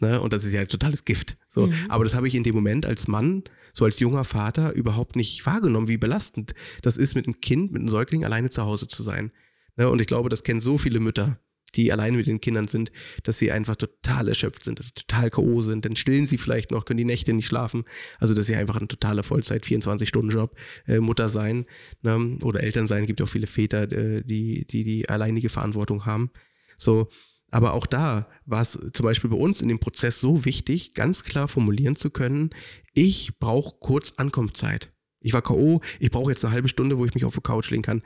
Ne? 0.00 0.20
Und 0.20 0.32
das 0.32 0.44
ist 0.44 0.52
ja 0.52 0.64
totales 0.64 1.04
Gift. 1.04 1.36
So. 1.50 1.66
Mhm. 1.66 1.74
Aber 1.88 2.04
das 2.04 2.14
habe 2.14 2.26
ich 2.26 2.34
in 2.34 2.42
dem 2.42 2.54
Moment 2.54 2.86
als 2.86 3.06
Mann, 3.06 3.44
so 3.72 3.84
als 3.84 4.00
junger 4.00 4.24
Vater, 4.24 4.72
überhaupt 4.72 5.16
nicht 5.16 5.44
wahrgenommen, 5.46 5.88
wie 5.88 5.96
belastend 5.96 6.54
das 6.82 6.96
ist, 6.96 7.14
mit 7.14 7.26
einem 7.26 7.40
Kind, 7.40 7.72
mit 7.72 7.80
einem 7.80 7.88
Säugling 7.88 8.24
alleine 8.24 8.50
zu 8.50 8.62
Hause 8.62 8.88
zu 8.88 9.02
sein. 9.02 9.30
Ne? 9.76 9.88
Und 9.88 10.00
ich 10.00 10.06
glaube, 10.06 10.28
das 10.28 10.42
kennen 10.42 10.60
so 10.60 10.78
viele 10.78 11.00
Mütter. 11.00 11.38
die 11.74 11.90
alleine 11.92 12.16
mit 12.16 12.28
den 12.28 12.40
Kindern 12.40 12.68
sind, 12.68 12.92
dass 13.24 13.38
sie 13.38 13.50
einfach 13.50 13.74
total 13.74 14.28
erschöpft 14.28 14.62
sind, 14.62 14.78
dass 14.78 14.86
sie 14.86 14.94
total 14.94 15.28
K.O. 15.30 15.60
sind. 15.60 15.84
Dann 15.84 15.96
stillen 15.96 16.26
sie 16.26 16.38
vielleicht 16.38 16.70
noch, 16.70 16.84
können 16.84 16.98
die 16.98 17.04
Nächte 17.04 17.32
nicht 17.32 17.46
schlafen. 17.46 17.82
Also, 18.20 18.32
dass 18.32 18.46
sie 18.46 18.54
einfach 18.54 18.80
ein 18.80 18.86
totaler 18.86 19.24
Vollzeit, 19.24 19.64
24-Stunden-Job, 19.64 20.56
äh, 20.86 21.00
Mutter 21.00 21.28
sein 21.28 21.66
ne? 22.02 22.38
oder 22.42 22.62
Eltern 22.62 22.86
sein. 22.86 23.06
Gibt 23.06 23.20
auch 23.22 23.28
viele 23.28 23.48
Väter, 23.48 23.90
äh, 23.90 24.22
die, 24.22 24.66
die 24.66 24.84
die 24.84 25.08
alleinige 25.08 25.48
Verantwortung 25.48 26.06
haben. 26.06 26.30
So, 26.78 27.08
aber 27.54 27.74
auch 27.74 27.86
da 27.86 28.26
war 28.46 28.62
es 28.62 28.72
zum 28.92 29.04
Beispiel 29.04 29.30
bei 29.30 29.36
uns 29.36 29.60
in 29.60 29.68
dem 29.68 29.78
Prozess 29.78 30.18
so 30.18 30.44
wichtig, 30.44 30.92
ganz 30.92 31.22
klar 31.22 31.46
formulieren 31.46 31.94
zu 31.94 32.10
können, 32.10 32.50
ich 32.94 33.38
brauche 33.38 33.76
kurz 33.78 34.14
Ankunftszeit. 34.16 34.92
Ich 35.20 35.34
war 35.34 35.40
K.O., 35.40 35.80
ich 36.00 36.10
brauche 36.10 36.32
jetzt 36.32 36.44
eine 36.44 36.52
halbe 36.52 36.66
Stunde, 36.66 36.98
wo 36.98 37.06
ich 37.06 37.14
mich 37.14 37.24
auf 37.24 37.34
die 37.34 37.40
Couch 37.42 37.70
legen 37.70 37.84
kann. 37.84 38.02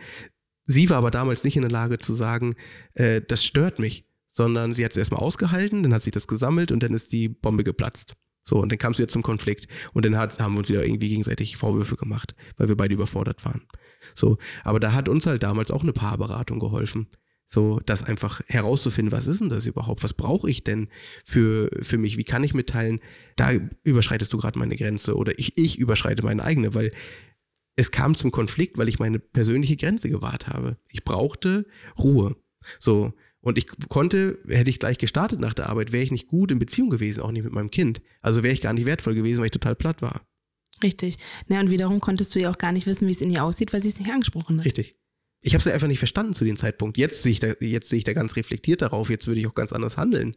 Sie 0.67 0.91
war 0.91 0.99
aber 0.99 1.11
damals 1.11 1.45
nicht 1.45 1.57
in 1.57 1.63
der 1.63 1.71
Lage 1.71 1.97
zu 1.97 2.13
sagen, 2.13 2.57
äh, 2.93 3.23
das 3.27 3.43
stört 3.43 3.79
mich, 3.79 4.05
sondern 4.27 4.75
sie 4.75 4.85
hat 4.85 4.91
es 4.91 4.99
erstmal 4.99 5.23
ausgehalten, 5.23 5.83
dann 5.83 5.95
hat 5.95 6.03
sie 6.03 6.11
das 6.11 6.29
gesammelt 6.29 6.71
und 6.71 6.83
dann 6.83 6.93
ist 6.93 7.11
die 7.13 7.31
Bombe 7.31 7.65
geplatzt. 7.65 8.17
So, 8.45 8.57
und 8.57 8.71
dann 8.71 8.79
kam 8.79 8.93
es 8.93 8.99
wieder 8.99 9.09
zum 9.09 9.23
Konflikt. 9.23 9.67
Und 9.95 10.05
dann 10.05 10.19
hat, 10.19 10.39
haben 10.41 10.53
wir 10.53 10.59
uns 10.59 10.69
wieder 10.69 10.85
irgendwie 10.85 11.09
gegenseitig 11.09 11.57
Vorwürfe 11.57 11.97
gemacht, 11.97 12.35
weil 12.59 12.69
wir 12.69 12.77
beide 12.77 12.93
überfordert 12.93 13.47
waren. 13.47 13.63
So, 14.15 14.37
aber 14.63 14.79
da 14.79 14.93
hat 14.93 15.09
uns 15.09 15.25
halt 15.25 15.43
damals 15.43 15.71
auch 15.71 15.83
eine 15.83 15.95
Paarberatung 15.95 16.59
geholfen. 16.59 17.07
So, 17.51 17.81
das 17.87 18.03
einfach 18.03 18.43
herauszufinden, 18.47 19.11
was 19.11 19.27
ist 19.27 19.41
denn 19.41 19.49
das 19.49 19.67
überhaupt? 19.67 20.05
Was 20.05 20.13
brauche 20.13 20.51
ich 20.51 20.65
denn 20.65 20.89
für, 21.25 21.71
für 21.81 21.97
mich? 21.97 22.19
Wie 22.19 22.25
kann 22.25 22.45
ich 22.45 22.53
mitteilen, 22.53 23.01
da 23.37 23.53
überschreitest 23.85 24.31
du 24.33 24.37
gerade 24.37 24.59
meine 24.59 24.77
Grenze 24.77 25.17
oder 25.17 25.39
ich, 25.39 25.57
ich 25.57 25.79
überschreite 25.79 26.23
meine 26.23 26.45
eigene, 26.45 26.75
weil 26.75 26.93
es 27.75 27.91
kam 27.91 28.15
zum 28.15 28.33
Konflikt, 28.33 28.77
weil 28.77 28.89
ich 28.89 28.99
meine 28.99 29.19
persönliche 29.19 29.77
Grenze 29.77 30.11
gewahrt 30.11 30.47
habe. 30.47 30.77
Ich 30.91 31.05
brauchte 31.05 31.65
Ruhe. 31.99 32.37
So. 32.79 33.15
Und 33.41 33.57
ich 33.57 33.67
konnte, 33.89 34.39
hätte 34.47 34.69
ich 34.69 34.79
gleich 34.79 34.99
gestartet 34.99 35.41
nach 35.41 35.55
der 35.55 35.71
Arbeit, 35.71 35.91
wäre 35.91 36.05
ich 36.05 36.11
nicht 36.11 36.29
gut 36.29 36.51
in 36.51 36.59
Beziehung 36.59 36.91
gewesen, 36.91 37.23
auch 37.23 37.33
nicht 37.33 37.45
mit 37.45 37.53
meinem 37.55 37.71
Kind. 37.71 38.03
Also 38.21 38.43
wäre 38.43 38.53
ich 38.53 38.61
gar 38.61 38.75
nicht 38.75 38.85
wertvoll 38.85 39.15
gewesen, 39.15 39.39
weil 39.39 39.47
ich 39.47 39.53
total 39.53 39.75
platt 39.75 40.03
war. 40.03 40.21
Richtig. 40.83 41.17
Na, 41.47 41.61
und 41.61 41.71
wiederum 41.71 42.01
konntest 42.01 42.35
du 42.35 42.41
ja 42.41 42.51
auch 42.51 42.59
gar 42.59 42.73
nicht 42.73 42.87
wissen, 42.87 43.09
wie 43.09 43.13
es 43.13 43.23
in 43.23 43.31
ihr 43.31 43.43
aussieht, 43.43 43.73
weil 43.73 43.81
sie 43.81 43.89
es 43.89 43.99
nicht 43.99 44.11
angesprochen 44.11 44.59
hat. 44.59 44.67
Richtig. 44.67 44.98
Ich 45.40 45.55
habe 45.55 45.61
es 45.61 45.68
einfach 45.68 45.87
nicht 45.87 45.98
verstanden 45.98 46.33
zu 46.33 46.44
dem 46.44 46.57
Zeitpunkt. 46.57 46.98
Jetzt 46.98 47.22
sehe 47.22 47.33
ich 47.33 47.40
da, 47.40 47.48
jetzt 47.61 47.88
sehe 47.88 47.98
ich 47.98 48.05
da 48.05 48.12
ganz 48.12 48.37
reflektiert 48.37 48.83
darauf, 48.83 49.11
jetzt 49.11 49.27
würde 49.27 49.40
ich 49.40 49.46
auch 49.46 49.55
ganz 49.55 49.72
anders 49.72 49.96
handeln. 49.96 50.35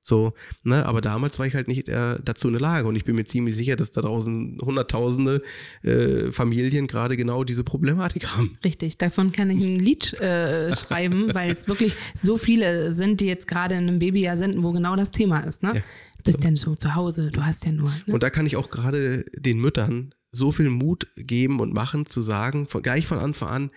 So, 0.00 0.32
ne, 0.62 0.86
aber 0.86 1.00
damals 1.00 1.38
war 1.38 1.46
ich 1.46 1.54
halt 1.54 1.68
nicht 1.68 1.88
äh, 1.88 2.16
dazu 2.24 2.48
in 2.48 2.54
der 2.54 2.62
Lage 2.62 2.88
und 2.88 2.96
ich 2.96 3.04
bin 3.04 3.16
mir 3.16 3.24
ziemlich 3.24 3.54
sicher, 3.54 3.76
dass 3.76 3.90
da 3.90 4.00
draußen 4.00 4.58
hunderttausende 4.62 5.42
äh, 5.82 6.32
Familien 6.32 6.86
gerade 6.86 7.16
genau 7.16 7.44
diese 7.44 7.64
Problematik 7.64 8.28
haben. 8.28 8.56
Richtig, 8.64 8.96
davon 8.96 9.32
kann 9.32 9.50
ich 9.50 9.62
ein 9.62 9.78
Lied 9.78 10.14
äh, 10.14 10.74
schreiben, 10.76 11.28
weil 11.34 11.50
es 11.50 11.68
wirklich 11.68 11.94
so 12.14 12.38
viele 12.38 12.92
sind, 12.92 13.20
die 13.20 13.26
jetzt 13.26 13.48
gerade 13.48 13.74
in 13.74 13.88
einem 13.88 13.98
Babyjahr 13.98 14.36
sind, 14.36 14.62
wo 14.62 14.72
genau 14.72 14.96
das 14.96 15.10
Thema 15.10 15.40
ist. 15.40 15.62
Ne? 15.62 15.72
Ja. 15.74 15.80
Du 16.16 16.22
bist 16.24 16.42
ja 16.42 16.54
so 16.56 16.74
zu 16.74 16.94
Hause, 16.94 17.30
du 17.30 17.44
hast 17.44 17.66
ja 17.66 17.72
nur. 17.72 17.90
Ne? 18.06 18.14
Und 18.14 18.22
da 18.22 18.30
kann 18.30 18.46
ich 18.46 18.56
auch 18.56 18.70
gerade 18.70 19.24
den 19.36 19.58
Müttern 19.58 20.14
so 20.30 20.52
viel 20.52 20.70
Mut 20.70 21.06
geben 21.16 21.60
und 21.60 21.74
machen, 21.74 22.06
zu 22.06 22.22
sagen, 22.22 22.66
von, 22.66 22.82
gleich 22.82 23.06
von 23.06 23.18
Anfang 23.18 23.48
an, 23.48 23.70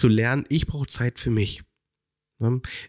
zu 0.00 0.08
lernen, 0.08 0.46
ich 0.48 0.66
brauche 0.66 0.86
Zeit 0.86 1.18
für 1.18 1.30
mich. 1.30 1.62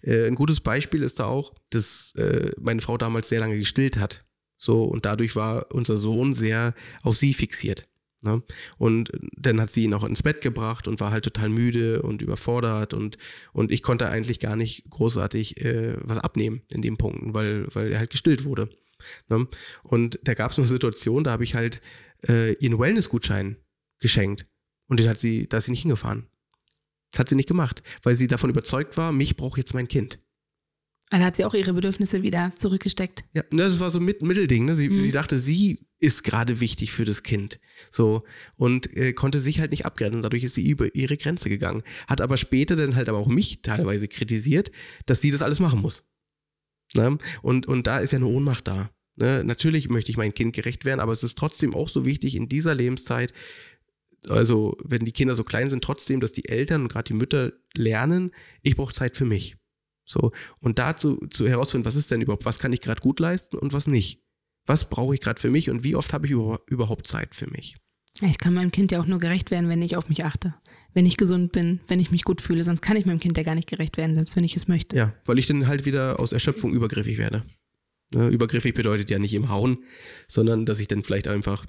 Äh, 0.01 0.27
ein 0.27 0.35
gutes 0.35 0.61
Beispiel 0.61 1.03
ist 1.03 1.19
da 1.19 1.25
auch, 1.25 1.53
dass 1.69 2.13
äh, 2.15 2.51
meine 2.57 2.79
Frau 2.79 2.97
damals 2.97 3.27
sehr 3.27 3.41
lange 3.41 3.57
gestillt 3.57 3.97
hat. 3.97 4.25
So, 4.57 4.83
und 4.83 5.05
dadurch 5.05 5.35
war 5.35 5.73
unser 5.73 5.97
Sohn 5.97 6.33
sehr 6.33 6.73
auf 7.03 7.17
sie 7.17 7.33
fixiert. 7.33 7.89
Ne? 8.21 8.41
Und 8.77 9.11
dann 9.35 9.59
hat 9.59 9.71
sie 9.71 9.83
ihn 9.83 9.93
auch 9.93 10.05
ins 10.05 10.23
Bett 10.23 10.41
gebracht 10.41 10.87
und 10.87 10.99
war 10.99 11.11
halt 11.11 11.25
total 11.25 11.49
müde 11.49 12.01
und 12.01 12.21
überfordert 12.21 12.93
und, 12.93 13.17
und 13.51 13.71
ich 13.71 13.81
konnte 13.81 14.09
eigentlich 14.09 14.39
gar 14.39 14.55
nicht 14.55 14.89
großartig 14.89 15.59
äh, 15.65 15.95
was 16.01 16.19
abnehmen 16.19 16.61
in 16.71 16.81
den 16.81 16.97
Punkten, 16.97 17.33
weil, 17.33 17.67
weil 17.73 17.91
er 17.91 17.99
halt 17.99 18.11
gestillt 18.11 18.45
wurde. 18.45 18.69
Ne? 19.27 19.47
Und 19.83 20.19
da 20.23 20.35
gab 20.35 20.51
es 20.51 20.59
eine 20.59 20.67
Situation, 20.67 21.23
da 21.23 21.31
habe 21.31 21.43
ich 21.43 21.55
halt 21.55 21.81
äh, 22.27 22.53
ihren 22.53 22.79
Wellness-Gutschein 22.79 23.57
geschenkt 23.99 24.45
und 24.87 24.99
den 24.99 25.09
hat 25.09 25.19
sie, 25.19 25.49
da 25.49 25.57
ist 25.57 25.65
sie 25.65 25.71
nicht 25.71 25.81
hingefahren. 25.81 26.27
Das 27.11 27.19
hat 27.19 27.29
sie 27.29 27.35
nicht 27.35 27.47
gemacht, 27.47 27.83
weil 28.03 28.15
sie 28.15 28.27
davon 28.27 28.49
überzeugt 28.49 28.97
war, 28.97 29.11
mich 29.11 29.35
braucht 29.35 29.57
jetzt 29.57 29.73
mein 29.73 29.87
Kind. 29.87 30.19
Dann 31.11 31.25
hat 31.25 31.35
sie 31.35 31.43
auch 31.43 31.53
ihre 31.53 31.73
Bedürfnisse 31.73 32.23
wieder 32.23 32.53
zurückgesteckt. 32.57 33.25
Ja, 33.33 33.43
ne, 33.51 33.63
das 33.63 33.81
war 33.81 33.91
so 33.91 33.99
ein 33.99 34.05
Mittelding. 34.05 34.63
Ne? 34.63 34.75
Sie, 34.75 34.89
mhm. 34.89 35.03
sie 35.03 35.11
dachte, 35.11 35.39
sie 35.39 35.85
ist 35.99 36.23
gerade 36.23 36.61
wichtig 36.61 36.93
für 36.93 37.03
das 37.03 37.21
Kind. 37.21 37.59
So. 37.89 38.23
Und 38.55 38.95
äh, 38.95 39.11
konnte 39.11 39.37
sich 39.37 39.59
halt 39.59 39.71
nicht 39.71 39.85
abgrenzen. 39.85 40.21
Dadurch 40.21 40.45
ist 40.45 40.53
sie 40.53 40.67
über 40.67 40.95
ihre 40.95 41.17
Grenze 41.17 41.49
gegangen. 41.49 41.83
Hat 42.07 42.21
aber 42.21 42.37
später 42.37 42.77
dann 42.77 42.95
halt 42.95 43.09
aber 43.09 43.17
auch 43.17 43.27
mich 43.27 43.61
teilweise 43.61 44.07
kritisiert, 44.07 44.71
dass 45.05 45.19
sie 45.19 45.31
das 45.31 45.41
alles 45.41 45.59
machen 45.59 45.81
muss. 45.81 46.03
Ne? 46.93 47.17
Und, 47.41 47.67
und 47.67 47.87
da 47.87 47.99
ist 47.99 48.11
ja 48.11 48.17
eine 48.17 48.27
Ohnmacht 48.27 48.69
da. 48.69 48.89
Ne? 49.17 49.43
Natürlich 49.43 49.89
möchte 49.89 50.11
ich 50.11 50.17
mein 50.17 50.33
Kind 50.33 50.55
gerecht 50.55 50.85
werden, 50.85 51.01
aber 51.01 51.11
es 51.11 51.23
ist 51.23 51.37
trotzdem 51.37 51.75
auch 51.75 51.89
so 51.89 52.05
wichtig 52.05 52.35
in 52.35 52.47
dieser 52.47 52.73
Lebenszeit, 52.73 53.33
also 54.27 54.77
wenn 54.83 55.05
die 55.05 55.11
Kinder 55.11 55.35
so 55.35 55.43
klein 55.43 55.69
sind, 55.69 55.83
trotzdem, 55.83 56.19
dass 56.19 56.31
die 56.31 56.47
Eltern 56.47 56.83
und 56.83 56.87
gerade 56.89 57.07
die 57.07 57.13
Mütter 57.13 57.53
lernen, 57.75 58.31
ich 58.61 58.75
brauche 58.75 58.93
Zeit 58.93 59.17
für 59.17 59.25
mich. 59.25 59.57
So, 60.05 60.31
und 60.59 60.79
dazu 60.79 61.17
zu 61.29 61.47
herausfinden, 61.47 61.85
was 61.85 61.95
ist 61.95 62.11
denn 62.11 62.21
überhaupt, 62.21 62.45
was 62.45 62.59
kann 62.59 62.73
ich 62.73 62.81
gerade 62.81 63.01
gut 63.01 63.19
leisten 63.19 63.57
und 63.57 63.73
was 63.73 63.87
nicht. 63.87 64.23
Was 64.65 64.89
brauche 64.89 65.13
ich 65.13 65.21
gerade 65.21 65.39
für 65.39 65.49
mich 65.49 65.69
und 65.69 65.83
wie 65.83 65.95
oft 65.95 66.13
habe 66.13 66.27
ich 66.27 66.31
überhaupt 66.31 67.07
Zeit 67.07 67.35
für 67.35 67.49
mich? 67.49 67.77
Ich 68.21 68.37
kann 68.37 68.53
meinem 68.53 68.71
Kind 68.71 68.91
ja 68.91 69.01
auch 69.01 69.05
nur 69.05 69.19
gerecht 69.19 69.51
werden, 69.51 69.69
wenn 69.69 69.81
ich 69.81 69.95
auf 69.95 70.09
mich 70.09 70.25
achte. 70.25 70.53
Wenn 70.93 71.05
ich 71.05 71.17
gesund 71.17 71.53
bin, 71.53 71.79
wenn 71.87 71.99
ich 71.99 72.11
mich 72.11 72.23
gut 72.23 72.41
fühle. 72.41 72.63
Sonst 72.63 72.81
kann 72.81 72.97
ich 72.97 73.05
meinem 73.05 73.19
Kind 73.19 73.37
ja 73.37 73.43
gar 73.43 73.55
nicht 73.55 73.69
gerecht 73.69 73.97
werden, 73.97 74.15
selbst 74.15 74.35
wenn 74.35 74.43
ich 74.43 74.55
es 74.55 74.67
möchte. 74.67 74.95
Ja, 74.95 75.13
weil 75.25 75.39
ich 75.39 75.47
dann 75.47 75.67
halt 75.67 75.85
wieder 75.85 76.19
aus 76.19 76.33
Erschöpfung 76.33 76.73
übergriffig 76.73 77.17
werde. 77.17 77.43
Ne, 78.13 78.27
übergriffig 78.27 78.73
bedeutet 78.73 79.09
ja 79.09 79.17
nicht 79.17 79.33
im 79.33 79.49
Hauen, 79.49 79.85
sondern 80.27 80.65
dass 80.65 80.79
ich 80.81 80.87
dann 80.87 81.03
vielleicht 81.03 81.29
einfach 81.29 81.65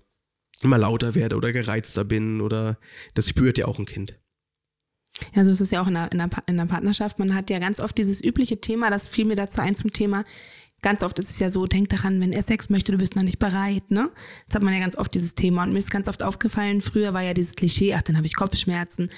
immer 0.61 0.79
lauter 0.79 1.15
werde 1.15 1.37
oder 1.37 1.53
gereizter 1.53 2.05
bin 2.05 2.41
oder 2.41 2.79
das 3.15 3.29
spürt 3.29 3.59
ja 3.59 3.67
auch 3.67 3.79
ein 3.79 3.87
Kind. 3.87 4.19
Ja, 5.35 5.45
so 5.45 5.51
ist 5.51 5.61
es 5.61 5.71
ja 5.71 5.83
auch 5.83 5.89
in 5.89 5.95
der, 5.95 6.11
in, 6.13 6.19
der, 6.19 6.31
in 6.47 6.57
der 6.57 6.67
Partnerschaft. 6.67 7.19
Man 7.19 7.35
hat 7.35 7.51
ja 7.51 7.59
ganz 7.59 7.81
oft 7.81 7.97
dieses 7.97 8.23
übliche 8.23 8.61
Thema, 8.61 8.91
das 8.91 9.09
fiel 9.09 9.25
mir 9.25 9.37
dazu 9.37 9.61
ein 9.61 9.77
zum 9.77 9.93
Thema. 9.93 10.25
Ganz 10.83 11.05
oft 11.05 11.19
ist 11.21 11.31
es 11.31 11.39
ja 11.39 11.49
so, 11.49 11.67
denk 11.67 11.91
daran, 11.91 12.21
wenn 12.21 12.33
er 12.33 12.43
Sex 12.43 12.69
möchte, 12.69 12.91
du 12.91 12.99
bist 12.99 13.15
noch 13.15 13.23
nicht 13.23 13.39
bereit, 13.39 13.89
ne? 13.91 14.11
Das 14.47 14.57
hat 14.57 14.63
man 14.65 14.75
ja 14.75 14.81
ganz 14.81 14.97
oft 14.97 15.15
dieses 15.15 15.37
Thema. 15.37 15.63
Und 15.63 15.73
mir 15.73 15.79
ist 15.79 15.93
ganz 15.93 16.09
oft 16.09 16.25
aufgefallen, 16.25 16.81
früher 16.81 17.15
war 17.15 17.23
ja 17.23 17.35
dieses 17.35 17.55
Klischee, 17.55 17.95
ach, 17.95 18.03
dann 18.03 18.17
habe 18.17 18.27
ich 18.27 18.35
Kopfschmerzen. 18.35 19.09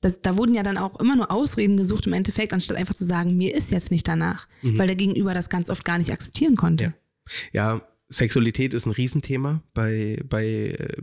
Das, 0.00 0.22
da 0.22 0.38
wurden 0.38 0.54
ja 0.54 0.62
dann 0.62 0.78
auch 0.78 0.98
immer 1.00 1.14
nur 1.14 1.30
Ausreden 1.30 1.76
gesucht 1.76 2.06
im 2.06 2.14
Endeffekt, 2.14 2.54
anstatt 2.54 2.78
einfach 2.78 2.94
zu 2.94 3.04
sagen, 3.04 3.36
mir 3.36 3.54
ist 3.54 3.70
jetzt 3.70 3.90
nicht 3.90 4.08
danach, 4.08 4.48
mhm. 4.62 4.78
weil 4.78 4.86
der 4.86 4.96
Gegenüber 4.96 5.34
das 5.34 5.50
ganz 5.50 5.68
oft 5.68 5.84
gar 5.84 5.98
nicht 5.98 6.10
akzeptieren 6.10 6.56
konnte. 6.56 6.94
Ja, 7.52 7.74
ja 7.74 7.82
Sexualität 8.08 8.74
ist 8.74 8.86
ein 8.86 8.92
Riesenthema 8.92 9.62
bei, 9.72 10.18
bei 10.24 10.44
äh, 10.46 11.02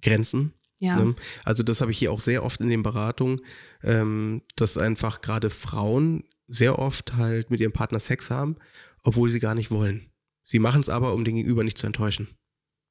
Grenzen. 0.00 0.54
Ja. 0.80 0.96
Ne? 0.96 1.14
Also 1.44 1.62
das 1.62 1.80
habe 1.80 1.92
ich 1.92 1.98
hier 1.98 2.12
auch 2.12 2.20
sehr 2.20 2.44
oft 2.44 2.60
in 2.60 2.68
den 2.68 2.82
Beratungen, 2.82 3.40
ähm, 3.82 4.42
dass 4.56 4.78
einfach 4.78 5.20
gerade 5.20 5.50
Frauen 5.50 6.24
sehr 6.48 6.78
oft 6.78 7.14
halt 7.14 7.50
mit 7.50 7.60
ihrem 7.60 7.72
Partner 7.72 8.00
Sex 8.00 8.30
haben, 8.30 8.56
obwohl 9.04 9.30
sie 9.30 9.40
gar 9.40 9.54
nicht 9.54 9.70
wollen. 9.70 10.10
Sie 10.42 10.58
machen 10.58 10.80
es 10.80 10.88
aber, 10.88 11.14
um 11.14 11.24
den 11.24 11.36
Gegenüber 11.36 11.62
nicht 11.62 11.78
zu 11.78 11.86
enttäuschen. 11.86 12.28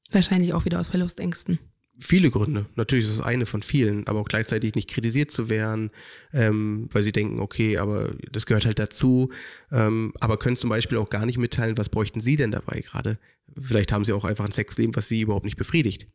Wahrscheinlich 0.10 0.54
auch 0.54 0.66
wieder 0.66 0.80
aus 0.80 0.88
Verlustängsten 0.88 1.60
viele 2.02 2.30
Gründe. 2.32 2.66
Natürlich 2.76 3.06
ist 3.06 3.12
es 3.12 3.22
eine 3.22 3.46
von 3.46 3.62
vielen, 3.62 4.08
aber 4.08 4.20
auch 4.20 4.28
gleichzeitig 4.28 4.76
nicht 4.76 4.90
kritisiert 4.90 5.32
zu 5.32 5.50
werden, 5.50 5.92
ähm, 6.34 6.90
weil 6.92 7.04
sie 7.04 7.12
denken, 7.12 7.40
okay, 7.40 7.78
aber 7.78 8.14
das 8.32 8.46
gehört 8.46 8.66
halt 8.66 8.80
dazu. 8.80 9.32
Ähm, 9.72 10.14
aber 10.20 10.38
können 10.38 10.58
zum 10.58 10.70
Beispiel 10.70 10.98
auch 10.98 11.10
gar 11.10 11.26
nicht 11.26 11.38
mitteilen, 11.38 11.78
was 11.78 11.90
bräuchten 11.90 12.20
sie 12.20 12.36
denn 12.36 12.52
dabei 12.52 12.82
gerade? 12.82 13.20
Vielleicht 13.60 13.92
haben 13.92 14.06
sie 14.06 14.14
auch 14.14 14.26
einfach 14.26 14.46
ein 14.46 14.52
Sexleben, 14.52 14.96
was 14.96 15.08
sie 15.08 15.22
überhaupt 15.22 15.46
nicht 15.46 15.58
befriedigt. 15.58 16.08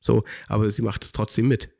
So, 0.00 0.24
aber 0.48 0.68
sie 0.70 0.82
macht 0.82 1.04
es 1.04 1.12
trotzdem 1.12 1.48
mit. 1.48 1.70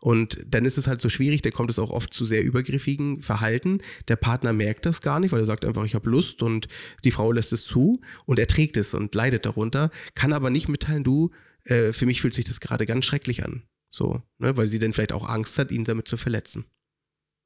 Und 0.00 0.38
dann 0.46 0.64
ist 0.64 0.78
es 0.78 0.86
halt 0.86 1.00
so 1.00 1.08
schwierig, 1.08 1.42
da 1.42 1.50
kommt 1.50 1.70
es 1.70 1.78
auch 1.78 1.90
oft 1.90 2.12
zu 2.12 2.24
sehr 2.24 2.42
übergriffigen 2.42 3.22
Verhalten. 3.22 3.80
Der 4.08 4.16
Partner 4.16 4.52
merkt 4.52 4.86
das 4.86 5.00
gar 5.00 5.20
nicht, 5.20 5.32
weil 5.32 5.40
er 5.40 5.46
sagt 5.46 5.64
einfach, 5.64 5.84
ich 5.84 5.94
habe 5.94 6.10
Lust 6.10 6.42
und 6.42 6.68
die 7.04 7.10
Frau 7.10 7.32
lässt 7.32 7.52
es 7.52 7.64
zu 7.64 8.00
und 8.26 8.38
er 8.38 8.46
trägt 8.46 8.76
es 8.76 8.94
und 8.94 9.14
leidet 9.14 9.46
darunter, 9.46 9.90
kann 10.14 10.32
aber 10.32 10.50
nicht 10.50 10.68
mitteilen, 10.68 11.04
du, 11.04 11.30
äh, 11.68 11.92
für 11.92 12.06
mich 12.06 12.20
fühlt 12.20 12.34
sich 12.34 12.44
das 12.44 12.60
gerade 12.60 12.86
ganz 12.86 13.04
schrecklich 13.04 13.44
an. 13.44 13.62
So, 13.90 14.22
ne, 14.38 14.56
weil 14.56 14.66
sie 14.66 14.78
dann 14.78 14.92
vielleicht 14.92 15.12
auch 15.12 15.28
Angst 15.28 15.58
hat, 15.58 15.70
ihn 15.70 15.84
damit 15.84 16.08
zu 16.08 16.16
verletzen. 16.16 16.66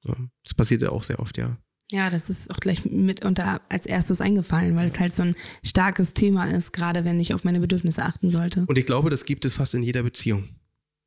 So, 0.03 0.17
das 0.43 0.55
passiert 0.55 0.83
ja 0.83 0.91
auch 0.91 1.03
sehr 1.03 1.21
oft, 1.21 1.39
ja. 1.39 1.57
Ja, 1.93 2.09
das 2.09 2.31
ist 2.31 2.51
auch 2.51 2.59
gleich 2.59 2.85
mit 2.87 3.25
unter 3.25 3.61
als 3.69 3.85
erstes 3.85 4.21
eingefallen, 4.21 4.75
weil 4.77 4.87
es 4.89 4.99
halt 4.99 5.15
so 5.15 5.23
ein 5.23 5.37
starkes 5.63 6.15
Thema 6.15 6.47
ist, 6.47 6.73
gerade 6.73 7.05
wenn 7.05 7.21
ich 7.21 7.35
auf 7.35 7.45
meine 7.45 7.61
Bedürfnisse 7.61 8.03
achten 8.03 8.31
sollte. 8.31 8.65
Und 8.67 8.79
ich 8.79 8.87
glaube, 8.87 9.11
das 9.11 9.27
gibt 9.27 9.45
es 9.45 9.55
fast 9.55 9.75
in 9.75 9.83
jeder 9.83 10.03
Beziehung. 10.03 10.49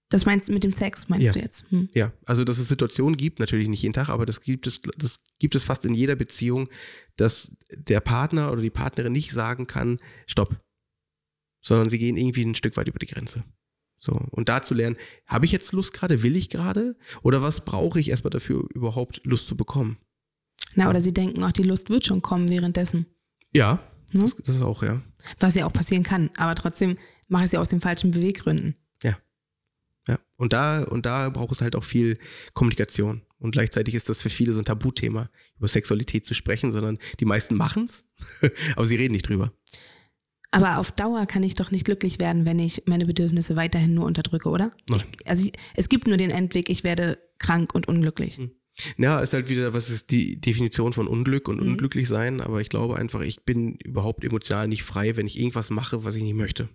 Das 0.09 0.25
meinst 0.25 0.47
du 0.47 0.53
mit 0.53 0.63
dem 0.63 0.73
Sex, 0.73 1.09
meinst 1.09 1.25
ja. 1.25 1.31
du 1.33 1.39
jetzt? 1.39 1.65
Hm. 1.71 1.89
Ja, 1.93 2.13
also 2.25 2.43
dass 2.43 2.59
es 2.59 2.67
Situationen 2.67 3.17
gibt, 3.17 3.39
natürlich 3.39 3.67
nicht 3.67 3.81
jeden 3.81 3.93
Tag, 3.93 4.09
aber 4.09 4.27
das 4.27 4.41
gibt 4.41 4.67
es, 4.67 4.79
das 4.97 5.19
gibt 5.39 5.55
es 5.55 5.63
fast 5.63 5.83
in 5.85 5.95
jeder 5.95 6.15
Beziehung, 6.15 6.69
dass 7.15 7.51
der 7.71 7.99
Partner 7.99 8.51
oder 8.51 8.61
die 8.61 8.69
Partnerin 8.69 9.13
nicht 9.13 9.31
sagen 9.31 9.65
kann, 9.65 9.97
stopp, 10.27 10.61
sondern 11.65 11.89
sie 11.89 11.97
gehen 11.97 12.17
irgendwie 12.17 12.43
ein 12.43 12.55
Stück 12.55 12.77
weit 12.77 12.87
über 12.87 12.99
die 12.99 13.07
Grenze. 13.07 13.43
So, 13.97 14.11
und 14.31 14.49
da 14.49 14.61
zu 14.61 14.73
lernen, 14.73 14.97
habe 15.27 15.45
ich 15.45 15.51
jetzt 15.51 15.71
Lust 15.71 15.93
gerade, 15.93 16.21
will 16.21 16.35
ich 16.35 16.49
gerade? 16.49 16.95
Oder 17.23 17.41
was 17.41 17.65
brauche 17.65 17.99
ich 17.99 18.09
erstmal 18.09 18.31
dafür, 18.31 18.67
überhaupt 18.73 19.21
Lust 19.23 19.47
zu 19.47 19.55
bekommen? 19.55 19.97
Na, 20.75 20.89
oder 20.89 21.01
sie 21.01 21.13
denken 21.13 21.43
auch, 21.43 21.51
die 21.51 21.63
Lust 21.63 21.89
wird 21.89 22.05
schon 22.05 22.21
kommen 22.21 22.49
währenddessen. 22.49 23.07
Ja, 23.53 23.81
Ne? 24.13 24.21
das, 24.21 24.35
das 24.35 24.55
ist 24.55 24.61
auch, 24.61 24.83
ja. 24.83 25.01
Was 25.39 25.55
ja 25.55 25.65
auch 25.65 25.73
passieren 25.73 26.03
kann. 26.03 26.29
Aber 26.37 26.55
trotzdem 26.55 26.97
mache 27.27 27.43
ich 27.43 27.47
es 27.47 27.51
ja 27.53 27.59
aus 27.59 27.69
den 27.69 27.81
falschen 27.81 28.11
Beweggründen. 28.11 28.75
Ja. 30.07 30.19
Und 30.37 30.53
da, 30.53 30.83
und 30.83 31.05
da 31.05 31.29
braucht 31.29 31.51
es 31.51 31.61
halt 31.61 31.75
auch 31.75 31.83
viel 31.83 32.19
Kommunikation. 32.53 33.23
Und 33.39 33.51
gleichzeitig 33.51 33.95
ist 33.95 34.07
das 34.07 34.21
für 34.21 34.29
viele 34.29 34.51
so 34.53 34.59
ein 34.59 34.65
Tabuthema, 34.65 35.29
über 35.57 35.67
Sexualität 35.67 36.25
zu 36.25 36.33
sprechen, 36.33 36.71
sondern 36.71 36.97
die 37.19 37.25
meisten 37.25 37.55
machen 37.55 37.85
es, 37.85 38.03
aber 38.75 38.85
sie 38.85 38.95
reden 38.95 39.13
nicht 39.13 39.27
drüber. 39.27 39.51
Aber 40.55 40.77
auf 40.77 40.91
Dauer 40.91 41.25
kann 41.25 41.43
ich 41.43 41.55
doch 41.55 41.71
nicht 41.71 41.85
glücklich 41.85 42.19
werden, 42.19 42.45
wenn 42.45 42.59
ich 42.59 42.83
meine 42.85 43.05
Bedürfnisse 43.05 43.55
weiterhin 43.55 43.93
nur 43.93 44.05
unterdrücke, 44.05 44.49
oder? 44.49 44.71
Nein. 44.89 45.03
Also 45.25 45.43
ich, 45.45 45.53
es 45.75 45.89
gibt 45.89 46.07
nur 46.07 46.17
den 46.17 46.31
Endweg, 46.31 46.69
ich 46.69 46.83
werde 46.83 47.17
krank 47.39 47.75
und 47.75 47.87
unglücklich. 47.87 48.37
Mhm. 48.37 48.51
Ja, 48.97 49.19
ist 49.19 49.33
halt 49.33 49.49
wieder, 49.49 49.73
was 49.73 49.89
ist 49.89 50.11
die 50.11 50.39
Definition 50.39 50.91
von 50.93 51.07
Unglück 51.07 51.47
und 51.47 51.61
Mhm. 51.61 51.71
unglücklich 51.71 52.07
sein, 52.07 52.41
aber 52.41 52.59
ich 52.61 52.69
glaube 52.69 52.97
einfach, 52.97 53.21
ich 53.21 53.43
bin 53.43 53.75
überhaupt 53.75 54.23
emotional 54.23 54.67
nicht 54.67 54.83
frei, 54.83 55.15
wenn 55.15 55.27
ich 55.27 55.39
irgendwas 55.39 55.69
mache, 55.69 56.03
was 56.03 56.15
ich 56.15 56.23
nicht 56.23 56.33
möchte. 56.35 56.67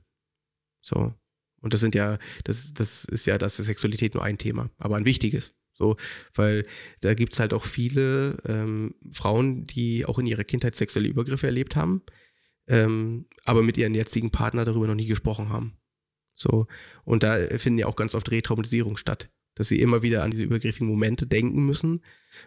So. 0.81 1.12
Und 1.61 1.75
das 1.75 1.81
sind 1.81 1.95
ja, 1.95 2.16
das, 2.45 2.73
das 2.73 3.05
ist 3.05 3.27
ja, 3.27 3.37
das 3.37 3.59
ist 3.59 3.66
Sexualität 3.66 4.14
nur 4.14 4.25
ein 4.25 4.38
Thema, 4.38 4.71
aber 4.79 4.97
ein 4.97 5.05
wichtiges. 5.05 5.55
So, 5.75 5.97
weil 6.35 6.66
da 7.01 7.14
gibt 7.14 7.33
es 7.35 7.40
halt 7.40 7.55
auch 7.55 7.64
viele 7.64 8.37
ähm, 8.47 8.95
Frauen, 9.12 9.64
die 9.64 10.05
auch 10.05 10.19
in 10.19 10.27
ihrer 10.27 10.45
Kindheit 10.45 10.77
sexuelle 10.77 11.09
Übergriffe 11.09 11.47
erlebt 11.47 11.75
haben, 11.77 12.03
ähm, 12.68 13.27
aber 13.44 13.62
mit 13.62 13.77
ihren 13.77 13.94
jetzigen 13.94 14.31
Partner 14.31 14.64
darüber 14.64 14.87
noch 14.87 14.94
nie 14.94 15.07
gesprochen 15.07 15.49
haben. 15.49 15.77
So, 16.35 16.66
und 17.05 17.23
da 17.23 17.37
finden 17.59 17.79
ja 17.79 17.87
auch 17.87 17.96
ganz 17.96 18.14
oft 18.14 18.31
Retraumatisierung 18.31 18.96
statt, 18.96 19.31
dass 19.55 19.68
sie 19.68 19.81
immer 19.81 20.03
wieder 20.03 20.23
an 20.23 20.31
diese 20.31 20.44
übergriffigen 20.44 20.88
Momente 20.88 21.27
denken 21.27 21.66
müssen. 21.66 22.03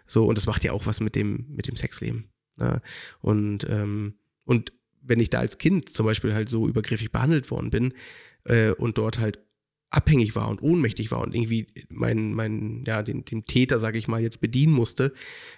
So, 0.06 0.24
und 0.26 0.36
das 0.36 0.46
macht 0.46 0.64
ja 0.64 0.72
auch 0.72 0.86
was 0.86 1.00
mit 1.00 1.14
dem, 1.14 1.46
mit 1.48 1.68
dem 1.68 1.76
Sexleben. 1.76 2.32
Ne? 2.56 2.80
Und, 3.20 3.66
ähm, 3.68 4.18
und 4.46 4.72
wenn 5.00 5.20
ich 5.20 5.30
da 5.30 5.40
als 5.40 5.58
Kind 5.58 5.90
zum 5.90 6.06
Beispiel 6.06 6.34
halt 6.34 6.48
so 6.48 6.66
übergriffig 6.66 7.12
behandelt 7.12 7.50
worden 7.50 7.70
bin 7.70 7.94
äh, 8.44 8.70
und 8.70 8.98
dort 8.98 9.18
halt 9.18 9.38
abhängig 9.90 10.34
war 10.34 10.48
und 10.48 10.60
ohnmächtig 10.60 11.10
war 11.12 11.20
und 11.20 11.34
irgendwie 11.34 11.66
mein, 11.88 12.34
mein, 12.34 12.84
ja, 12.86 13.02
den, 13.02 13.24
den 13.24 13.44
Täter, 13.44 13.78
sage 13.78 13.98
ich 13.98 14.08
mal, 14.08 14.20
jetzt 14.20 14.40
bedienen 14.40 14.72
musste, 14.72 15.12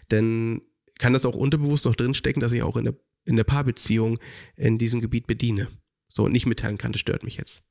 dann 0.09 0.61
kann 0.99 1.15
das 1.15 1.25
auch 1.25 1.37
unterbewusst 1.37 1.87
noch 1.87 1.95
drinstecken, 1.95 2.41
dass 2.41 2.53
ich 2.53 2.63
auch 2.63 2.77
in 2.77 2.85
der, 2.85 2.95
in 3.27 3.37
der 3.37 3.45
Paarbeziehung 3.45 4.19
in 4.57 4.79
diesem 4.79 5.01
Gebiet 5.01 5.27
bediene. 5.27 5.69
So 6.09 6.25
und 6.25 6.33
nicht 6.33 6.47
mitteilen 6.47 6.79
kann, 6.79 6.93
das 6.93 7.01
stört 7.01 7.23
mich 7.25 7.37
jetzt. 7.37 7.63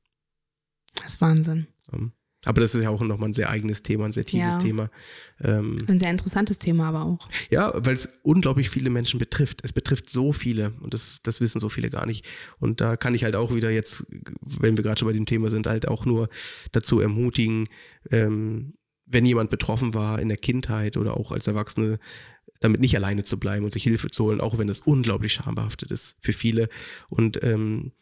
Das 0.94 1.14
ist 1.14 1.20
Wahnsinn. 1.20 1.66
Ähm, 1.92 2.12
aber 2.44 2.60
das 2.60 2.74
ist 2.76 2.82
ja 2.84 2.90
auch 2.90 3.00
nochmal 3.00 3.30
ein 3.30 3.34
sehr 3.34 3.50
eigenes 3.50 3.82
Thema, 3.82 4.04
ein 4.04 4.12
sehr 4.12 4.24
tiefes 4.24 4.52
Ja. 4.52 4.58
Thema. 4.58 4.88
Ähm, 5.42 5.78
Ein 5.88 5.98
sehr 5.98 6.10
interessantes 6.12 6.58
Thema 6.60 6.88
aber 6.90 7.04
auch. 7.04 7.28
ja, 7.50 7.72
weil 7.74 7.96
es 7.96 8.08
unglaublich 8.22 8.70
viele 8.70 8.88
Menschen 8.88 9.18
betrifft. 9.18 9.60
Es 9.64 9.72
betrifft 9.72 10.10
so 10.10 10.32
viele 10.32 10.72
und 10.80 10.94
das, 10.94 11.18
das 11.24 11.40
wissen 11.40 11.60
so 11.60 11.68
viele 11.68 11.90
gar 11.90 12.06
nicht. 12.06 12.24
Und 12.60 12.80
da 12.80 12.96
kann 12.96 13.14
ich 13.14 13.24
halt 13.24 13.34
auch 13.34 13.52
wieder 13.52 13.70
jetzt, 13.70 14.04
wenn 14.40 14.76
wir 14.76 14.84
gerade 14.84 14.98
schon 14.98 15.08
bei 15.08 15.12
dem 15.12 15.26
Thema 15.26 15.50
sind, 15.50 15.66
halt 15.66 15.88
auch 15.88 16.04
nur 16.06 16.28
dazu 16.70 17.00
ermutigen, 17.00 17.68
ähm, 18.12 18.74
wenn 19.06 19.26
jemand 19.26 19.50
betroffen 19.50 19.94
war 19.94 20.20
in 20.20 20.28
der 20.28 20.36
Kindheit 20.36 20.96
oder 20.96 21.16
auch 21.16 21.32
als 21.32 21.46
Erwachsene, 21.46 21.98
damit 22.60 22.80
nicht 22.80 22.96
alleine 22.96 23.22
zu 23.22 23.38
bleiben 23.38 23.64
und 23.64 23.72
sich 23.72 23.84
Hilfe 23.84 24.10
zu 24.10 24.24
holen, 24.24 24.40
auch 24.40 24.58
wenn 24.58 24.68
es 24.68 24.80
unglaublich 24.80 25.34
schambehaftet 25.34 25.90
ist 25.90 26.16
für 26.20 26.32
viele. 26.32 26.68
Und 27.08 27.42
ähm, 27.42 27.92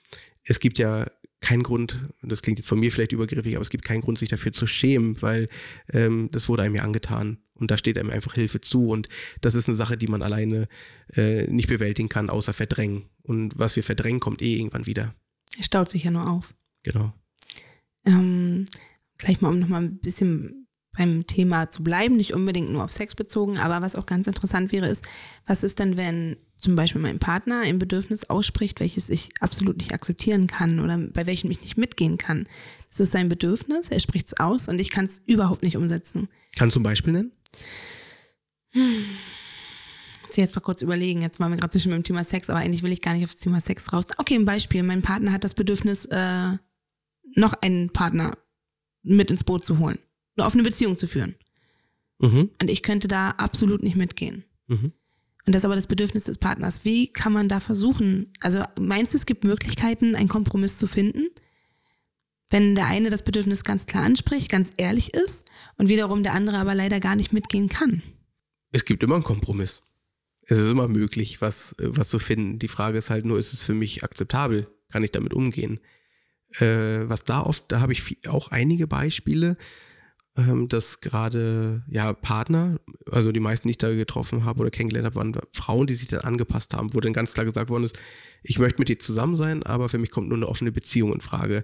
es 0.44 0.60
gibt 0.60 0.78
ja 0.78 1.06
keinen 1.40 1.62
Grund, 1.62 2.08
und 2.22 2.32
das 2.32 2.42
klingt 2.42 2.58
jetzt 2.58 2.68
von 2.68 2.80
mir 2.80 2.90
vielleicht 2.90 3.12
übergriffig, 3.12 3.54
aber 3.54 3.62
es 3.62 3.70
gibt 3.70 3.84
keinen 3.84 4.00
Grund, 4.00 4.18
sich 4.18 4.30
dafür 4.30 4.52
zu 4.52 4.66
schämen, 4.66 5.20
weil 5.20 5.48
ähm, 5.92 6.28
das 6.32 6.48
wurde 6.48 6.62
einem 6.62 6.74
ja 6.74 6.82
angetan. 6.82 7.38
Und 7.54 7.70
da 7.70 7.78
steht 7.78 7.98
einem 7.98 8.10
einfach 8.10 8.34
Hilfe 8.34 8.60
zu. 8.60 8.88
Und 8.88 9.08
das 9.40 9.54
ist 9.54 9.68
eine 9.68 9.76
Sache, 9.76 9.96
die 9.96 10.08
man 10.08 10.22
alleine 10.22 10.66
äh, 11.14 11.46
nicht 11.46 11.68
bewältigen 11.68 12.08
kann, 12.08 12.30
außer 12.30 12.52
verdrängen. 12.52 13.04
Und 13.22 13.58
was 13.58 13.76
wir 13.76 13.84
verdrängen, 13.84 14.20
kommt 14.20 14.42
eh 14.42 14.56
irgendwann 14.56 14.86
wieder. 14.86 15.14
Es 15.58 15.66
staut 15.66 15.90
sich 15.90 16.02
ja 16.04 16.10
nur 16.10 16.28
auf. 16.28 16.54
Genau. 16.82 17.12
Ähm, 18.04 18.66
gleich 19.18 19.40
mal, 19.40 19.50
um 19.50 19.58
nochmal 19.60 19.82
ein 19.82 19.98
bisschen 19.98 20.63
beim 20.96 21.26
Thema 21.26 21.70
zu 21.70 21.82
bleiben, 21.82 22.16
nicht 22.16 22.34
unbedingt 22.34 22.70
nur 22.70 22.84
auf 22.84 22.92
Sex 22.92 23.14
bezogen, 23.14 23.58
aber 23.58 23.82
was 23.82 23.96
auch 23.96 24.06
ganz 24.06 24.26
interessant 24.26 24.72
wäre, 24.72 24.88
ist, 24.88 25.06
was 25.46 25.64
ist 25.64 25.78
denn, 25.78 25.96
wenn 25.96 26.36
zum 26.56 26.76
Beispiel 26.76 27.00
mein 27.00 27.18
Partner 27.18 27.60
ein 27.60 27.78
Bedürfnis 27.78 28.30
ausspricht, 28.30 28.80
welches 28.80 29.10
ich 29.10 29.30
absolut 29.40 29.78
nicht 29.78 29.92
akzeptieren 29.92 30.46
kann 30.46 30.80
oder 30.80 30.96
bei 30.98 31.26
welchem 31.26 31.50
ich 31.50 31.60
nicht 31.60 31.76
mitgehen 31.76 32.16
kann? 32.16 32.46
Das 32.88 33.00
ist 33.00 33.12
sein 33.12 33.28
Bedürfnis, 33.28 33.90
er 33.90 34.00
spricht 34.00 34.28
es 34.28 34.38
aus 34.38 34.68
und 34.68 34.78
ich 34.78 34.90
kann 34.90 35.06
es 35.06 35.22
überhaupt 35.26 35.62
nicht 35.62 35.76
umsetzen. 35.76 36.28
Kannst 36.56 36.76
du 36.76 36.80
ein 36.80 36.84
Beispiel 36.84 37.12
nennen? 37.12 37.32
muss 40.34 40.38
ich 40.38 40.48
jetzt 40.48 40.56
mal 40.56 40.62
kurz 40.62 40.82
überlegen. 40.82 41.22
Jetzt 41.22 41.38
waren 41.38 41.52
wir 41.52 41.58
gerade 41.58 41.70
zwischen 41.70 41.92
dem 41.92 42.02
Thema 42.02 42.24
Sex, 42.24 42.50
aber 42.50 42.58
eigentlich 42.58 42.82
will 42.82 42.92
ich 42.92 43.02
gar 43.02 43.14
nicht 43.14 43.24
aufs 43.24 43.36
Thema 43.36 43.60
Sex 43.60 43.92
raus. 43.92 44.04
Okay, 44.18 44.34
ein 44.34 44.44
Beispiel. 44.44 44.82
Mein 44.82 45.00
Partner 45.00 45.32
hat 45.32 45.44
das 45.44 45.54
Bedürfnis, 45.54 46.06
äh, 46.06 46.56
noch 47.36 47.54
einen 47.62 47.90
Partner 47.90 48.36
mit 49.02 49.30
ins 49.30 49.44
Boot 49.44 49.64
zu 49.64 49.78
holen, 49.78 49.98
eine 50.36 50.46
offene 50.46 50.62
Beziehung 50.62 50.96
zu 50.96 51.06
führen. 51.06 51.36
Mhm. 52.18 52.50
Und 52.60 52.70
ich 52.70 52.82
könnte 52.82 53.08
da 53.08 53.30
absolut 53.30 53.82
nicht 53.82 53.96
mitgehen. 53.96 54.44
Mhm. 54.66 54.92
Und 55.46 55.54
das 55.54 55.60
ist 55.60 55.66
aber 55.66 55.74
das 55.74 55.86
Bedürfnis 55.86 56.24
des 56.24 56.38
Partners. 56.38 56.84
Wie 56.84 57.12
kann 57.12 57.32
man 57.32 57.48
da 57.48 57.60
versuchen? 57.60 58.32
Also 58.40 58.62
meinst 58.80 59.12
du, 59.12 59.18
es 59.18 59.26
gibt 59.26 59.44
Möglichkeiten, 59.44 60.14
einen 60.14 60.28
Kompromiss 60.28 60.78
zu 60.78 60.86
finden? 60.86 61.28
Wenn 62.50 62.74
der 62.74 62.86
eine 62.86 63.10
das 63.10 63.22
Bedürfnis 63.22 63.64
ganz 63.64 63.84
klar 63.84 64.04
anspricht, 64.04 64.50
ganz 64.50 64.70
ehrlich 64.76 65.12
ist 65.12 65.46
und 65.76 65.88
wiederum 65.88 66.22
der 66.22 66.32
andere 66.32 66.58
aber 66.58 66.74
leider 66.74 67.00
gar 67.00 67.16
nicht 67.16 67.32
mitgehen 67.32 67.68
kann. 67.68 68.02
Es 68.70 68.84
gibt 68.84 69.02
immer 69.02 69.16
einen 69.16 69.24
Kompromiss. 69.24 69.82
Es 70.46 70.58
ist 70.58 70.70
immer 70.70 70.88
möglich, 70.88 71.40
was, 71.40 71.74
was 71.78 72.08
zu 72.08 72.18
finden. 72.18 72.58
Die 72.58 72.68
Frage 72.68 72.98
ist 72.98 73.10
halt 73.10 73.24
nur, 73.24 73.38
ist 73.38 73.52
es 73.52 73.62
für 73.62 73.74
mich 73.74 74.04
akzeptabel? 74.04 74.68
Kann 74.90 75.02
ich 75.02 75.10
damit 75.10 75.34
umgehen? 75.34 75.80
Äh, 76.58 77.08
was 77.08 77.24
da 77.24 77.40
oft, 77.40 77.64
da 77.68 77.80
habe 77.80 77.92
ich 77.92 78.02
viel, 78.02 78.18
auch 78.28 78.48
einige 78.48 78.86
Beispiele, 78.86 79.56
dass 80.68 81.00
gerade 81.00 81.84
ja 81.88 82.12
Partner, 82.12 82.80
also 83.10 83.30
die 83.30 83.40
meisten, 83.40 83.68
die 83.68 83.72
ich 83.72 83.78
da 83.78 83.94
getroffen 83.94 84.44
habe 84.44 84.60
oder 84.60 84.70
kennengelernt 84.70 85.06
habe, 85.06 85.16
waren 85.16 85.32
Frauen, 85.52 85.86
die 85.86 85.94
sich 85.94 86.08
dann 86.08 86.22
angepasst 86.22 86.74
haben, 86.74 86.92
wo 86.92 87.00
dann 87.00 87.12
ganz 87.12 87.34
klar 87.34 87.44
gesagt 87.44 87.70
worden 87.70 87.84
ist, 87.84 87.98
ich 88.42 88.58
möchte 88.58 88.80
mit 88.80 88.88
dir 88.88 88.98
zusammen 88.98 89.36
sein, 89.36 89.62
aber 89.62 89.88
für 89.88 89.98
mich 89.98 90.10
kommt 90.10 90.28
nur 90.28 90.36
eine 90.36 90.48
offene 90.48 90.72
Beziehung 90.72 91.12
in 91.12 91.20
Frage. 91.20 91.62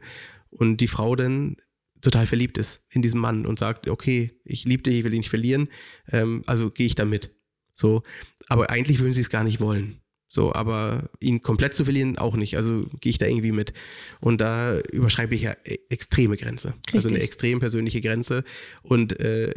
Und 0.51 0.79
die 0.79 0.87
Frau 0.87 1.17
dann 1.17 1.57
total 2.01 2.27
verliebt 2.27 2.59
ist 2.59 2.83
in 2.91 3.03
diesen 3.03 3.21
Mann 3.21 3.45
und 3.45 3.59
sagt, 3.59 3.89
okay, 3.89 4.41
ich 4.45 4.65
liebe 4.65 4.83
dich, 4.85 4.95
ich 4.95 5.05
will 5.05 5.11
dich 5.11 5.21
nicht 5.21 5.31
verlieren, 5.31 5.69
ähm, 6.11 6.43
also 6.47 6.71
gehe 6.71 6.87
ich 6.87 6.95
da 6.95 7.05
mit. 7.05 7.35
So, 7.73 8.03
aber 8.49 8.71
eigentlich 8.71 9.01
würden 9.01 9.13
sie 9.13 9.21
es 9.21 9.31
gar 9.31 9.45
nicht 9.45 9.61
wollen. 9.61 10.01
So, 10.33 10.55
aber 10.55 11.11
ihn 11.19 11.43
komplett 11.43 11.75
zu 11.75 11.83
verlieren 11.83 12.17
auch 12.17 12.37
nicht. 12.37 12.57
Also 12.57 12.83
gehe 13.01 13.11
ich 13.11 13.19
da 13.19 13.27
irgendwie 13.27 13.51
mit. 13.51 13.73
Und 14.21 14.41
da 14.41 14.79
überschreibe 14.79 15.35
ich 15.35 15.43
ja 15.43 15.57
e- 15.65 15.81
extreme 15.89 16.37
Grenze. 16.37 16.75
Also 16.93 17.09
eine 17.09 17.17
Richtig. 17.17 17.23
extrem 17.25 17.59
persönliche 17.59 18.01
Grenze. 18.01 18.45
Und 18.83 19.19
äh, 19.19 19.53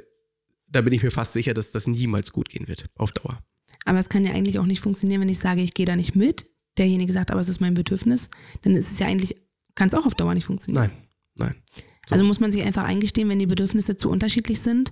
da 0.68 0.82
bin 0.82 0.92
ich 0.92 1.04
mir 1.04 1.12
fast 1.12 1.34
sicher, 1.34 1.54
dass 1.54 1.72
das 1.72 1.86
niemals 1.86 2.32
gut 2.32 2.50
gehen 2.50 2.68
wird, 2.68 2.90
auf 2.96 3.12
Dauer. 3.12 3.40
Aber 3.86 4.00
es 4.00 4.10
kann 4.10 4.26
ja 4.26 4.34
eigentlich 4.34 4.58
auch 4.58 4.66
nicht 4.66 4.82
funktionieren, 4.82 5.22
wenn 5.22 5.30
ich 5.30 5.38
sage, 5.38 5.62
ich 5.62 5.76
gehe 5.76 5.86
da 5.86 5.96
nicht 5.96 6.16
mit. 6.16 6.50
Derjenige 6.80 7.14
sagt, 7.14 7.30
aber 7.30 7.40
es 7.40 7.50
ist 7.50 7.62
mein 7.62 7.76
Bedürfnis. 7.76 8.32
Dann 8.64 8.76
ist 8.76 8.90
es 8.90 8.98
ja 8.98 9.06
eigentlich, 9.06 9.38
kann 9.76 9.90
es 9.90 9.94
auch 9.94 10.08
auf 10.08 10.16
Dauer 10.16 10.34
nicht 10.34 10.46
funktionieren. 10.46 10.90
Nein, 11.36 11.54
nein. 11.54 11.64
Also 12.10 12.24
muss 12.26 12.40
man 12.40 12.52
sich 12.52 12.64
einfach 12.64 12.84
eingestehen, 12.84 13.30
wenn 13.30 13.38
die 13.38 13.46
Bedürfnisse 13.46 13.96
zu 13.96 14.10
unterschiedlich 14.10 14.60
sind, 14.60 14.92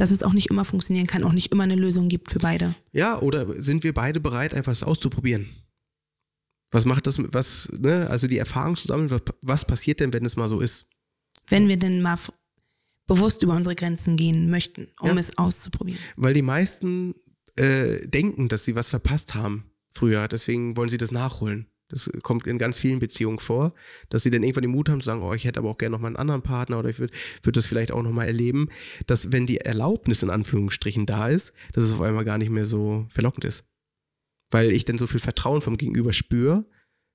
dass 0.00 0.10
es 0.10 0.22
auch 0.22 0.32
nicht 0.32 0.46
immer 0.48 0.64
funktionieren 0.64 1.06
kann, 1.06 1.24
auch 1.24 1.32
nicht 1.32 1.52
immer 1.52 1.64
eine 1.64 1.74
Lösung 1.74 2.08
gibt 2.08 2.30
für 2.30 2.38
beide. 2.38 2.74
Ja, 2.92 3.20
oder 3.20 3.62
sind 3.62 3.84
wir 3.84 3.92
beide 3.92 4.18
bereit, 4.18 4.54
einfach 4.54 4.72
das 4.72 4.82
auszuprobieren? 4.82 5.50
Was 6.70 6.86
macht 6.86 7.06
das, 7.06 7.16
was, 7.18 7.68
ne, 7.70 8.08
also 8.08 8.26
die 8.26 8.38
Erfahrung 8.38 8.76
zu 8.76 8.86
sammeln, 8.88 9.10
was, 9.10 9.20
was 9.42 9.64
passiert 9.66 10.00
denn, 10.00 10.12
wenn 10.14 10.24
es 10.24 10.36
mal 10.36 10.48
so 10.48 10.60
ist? 10.60 10.86
Wenn 11.48 11.68
wir 11.68 11.76
denn 11.76 12.00
mal 12.00 12.16
bewusst 13.06 13.42
über 13.42 13.54
unsere 13.54 13.74
Grenzen 13.74 14.16
gehen 14.16 14.50
möchten, 14.50 14.88
um 15.00 15.08
Ja. 15.08 15.14
es 15.16 15.36
auszuprobieren. 15.36 16.00
Weil 16.16 16.32
die 16.32 16.42
meisten 16.42 17.14
äh, 17.56 18.06
denken, 18.06 18.48
dass 18.48 18.64
sie 18.64 18.76
was 18.76 18.88
verpasst 18.88 19.34
haben 19.34 19.70
früher, 19.92 20.28
deswegen 20.28 20.76
wollen 20.78 20.88
sie 20.88 20.96
das 20.96 21.10
nachholen. 21.10 21.66
Das 21.90 22.10
kommt 22.22 22.46
in 22.46 22.58
ganz 22.58 22.78
vielen 22.78 22.98
Beziehungen 22.98 23.38
vor, 23.38 23.74
dass 24.08 24.22
sie 24.22 24.30
dann 24.30 24.42
irgendwann 24.42 24.62
den 24.62 24.70
Mut 24.70 24.88
haben 24.88 25.00
zu 25.00 25.06
sagen, 25.06 25.22
oh, 25.22 25.34
ich 25.34 25.44
hätte 25.44 25.60
aber 25.60 25.70
auch 25.70 25.78
gerne 25.78 25.92
noch 25.92 26.00
mal 26.00 26.06
einen 26.08 26.16
anderen 26.16 26.42
Partner 26.42 26.78
oder 26.78 26.88
ich 26.88 26.98
würde 26.98 27.12
würd 27.42 27.56
das 27.56 27.66
vielleicht 27.66 27.92
auch 27.92 28.02
noch 28.02 28.12
mal 28.12 28.24
erleben, 28.26 28.68
dass 29.06 29.32
wenn 29.32 29.46
die 29.46 29.58
Erlaubnis 29.58 30.22
in 30.22 30.30
Anführungsstrichen 30.30 31.06
da 31.06 31.28
ist, 31.28 31.52
dass 31.72 31.84
es 31.84 31.92
auf 31.92 32.00
einmal 32.00 32.24
gar 32.24 32.38
nicht 32.38 32.50
mehr 32.50 32.64
so 32.64 33.06
verlockend 33.10 33.44
ist. 33.44 33.64
Weil 34.50 34.72
ich 34.72 34.84
dann 34.84 34.98
so 34.98 35.06
viel 35.06 35.20
Vertrauen 35.20 35.60
vom 35.60 35.76
Gegenüber 35.76 36.12
spüre, 36.12 36.64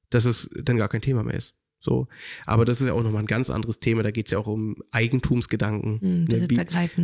dass 0.10 0.26
es 0.26 0.50
dann 0.64 0.78
gar 0.78 0.90
kein 0.90 1.02
Thema 1.02 1.24
mehr 1.24 1.36
ist. 1.36 1.56
So. 1.80 2.08
Aber 2.46 2.66
das 2.66 2.82
ist 2.82 2.88
ja 2.88 2.94
auch 2.94 3.04
nochmal 3.04 3.24
ein 3.24 3.28
ganz 3.28 3.50
anderes 3.50 3.80
Thema. 3.80 4.04
Da 4.04 4.12
geht 4.12 4.26
es 4.28 4.32
ja 4.32 4.40
auch 4.40 4.48
um 4.48 4.78
Eigentumsgedanken. 4.92 6.02
Hm, 6.02 6.24
Ne, 6.26 6.48
wie, 6.50 6.56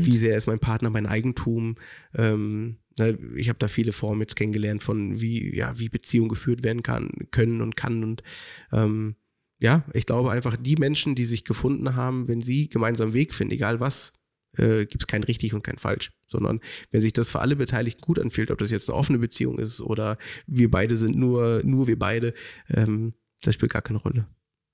wie 0.06 0.18
sehr 0.18 0.38
ist 0.38 0.48
mein 0.48 0.60
Partner 0.60 0.90
mein 0.90 1.06
Eigentum? 1.06 1.76
Ähm, 2.16 2.78
ne, 3.02 3.18
ich 3.36 3.50
habe 3.50 3.60
da 3.60 3.68
viele 3.68 3.94
Formen 3.94 4.22
jetzt 4.22 4.36
kennengelernt 4.36 4.84
von 4.84 5.20
wie, 5.20 5.56
ja, 5.56 5.78
wie 5.80 5.90
Beziehungen 5.90 6.30
geführt 6.30 6.64
werden 6.64 6.84
kann, 6.84 7.12
können 7.32 7.62
und 7.62 7.76
kann. 7.76 8.04
Und 8.04 8.24
ähm, 8.72 9.16
ja, 9.60 9.84
ich 9.94 10.06
glaube 10.06 10.32
einfach, 10.32 10.58
die 10.58 10.76
Menschen, 10.76 11.16
die 11.16 11.26
sich 11.26 11.44
gefunden 11.44 11.96
haben, 11.96 12.28
wenn 12.28 12.42
sie 12.42 12.70
gemeinsam 12.70 13.14
Weg 13.14 13.34
finden, 13.34 13.54
egal 13.54 13.80
was, 13.80 14.14
äh, 14.58 14.86
gibt 14.86 15.04
es 15.04 15.08
kein 15.08 15.24
richtig 15.24 15.54
und 15.54 15.64
kein 15.64 15.78
falsch, 15.78 16.12
sondern 16.28 16.60
wenn 16.90 17.02
sich 17.02 17.14
das 17.14 17.30
für 17.30 17.40
alle 17.40 17.56
Beteiligten 17.56 18.02
gut 18.02 18.20
anfühlt, 18.20 18.52
ob 18.52 18.58
das 18.58 18.72
jetzt 18.72 18.90
eine 18.90 18.98
offene 18.98 19.20
Beziehung 19.20 19.60
ist 19.60 19.82
oder 19.82 20.18
wir 20.48 20.70
beide 20.70 20.98
sind 20.98 21.16
nur, 21.16 21.62
nur 21.64 21.88
wir 21.88 21.98
beide, 21.98 22.34
ähm, 22.70 23.14
das 23.42 23.56
spielt 23.56 23.72
gar 23.72 23.82
keine 23.82 24.00
Rolle. 24.00 24.28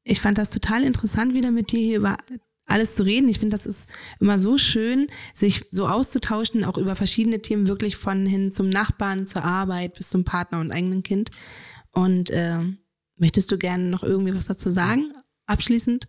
Ich 0.03 0.21
fand 0.21 0.37
das 0.37 0.51
total 0.51 0.83
interessant, 0.83 1.33
wieder 1.33 1.51
mit 1.51 1.71
dir 1.71 1.79
hier 1.79 1.97
über 1.97 2.17
alles 2.67 2.95
zu 2.95 3.03
reden. 3.03 3.27
Ich 3.29 3.39
finde, 3.39 3.55
das 3.55 3.65
ist 3.65 3.89
immer 4.19 4.37
so 4.37 4.57
schön, 4.57 5.07
sich 5.33 5.65
so 5.71 5.87
auszutauschen, 5.87 6.63
auch 6.63 6.77
über 6.77 6.95
verschiedene 6.95 7.41
Themen, 7.41 7.67
wirklich 7.67 7.95
von 7.95 8.25
hin 8.25 8.51
zum 8.51 8.69
Nachbarn, 8.69 9.25
zur 9.25 9.43
Arbeit 9.43 9.95
bis 9.95 10.09
zum 10.09 10.23
Partner 10.23 10.59
und 10.59 10.71
eigenen 10.71 11.01
Kind. 11.01 11.31
Und 11.91 12.29
äh, 12.29 12.59
möchtest 13.15 13.51
du 13.51 13.57
gerne 13.57 13.85
noch 13.85 14.03
irgendwie 14.03 14.35
was 14.35 14.45
dazu 14.45 14.69
sagen, 14.69 15.13
abschließend? 15.47 16.07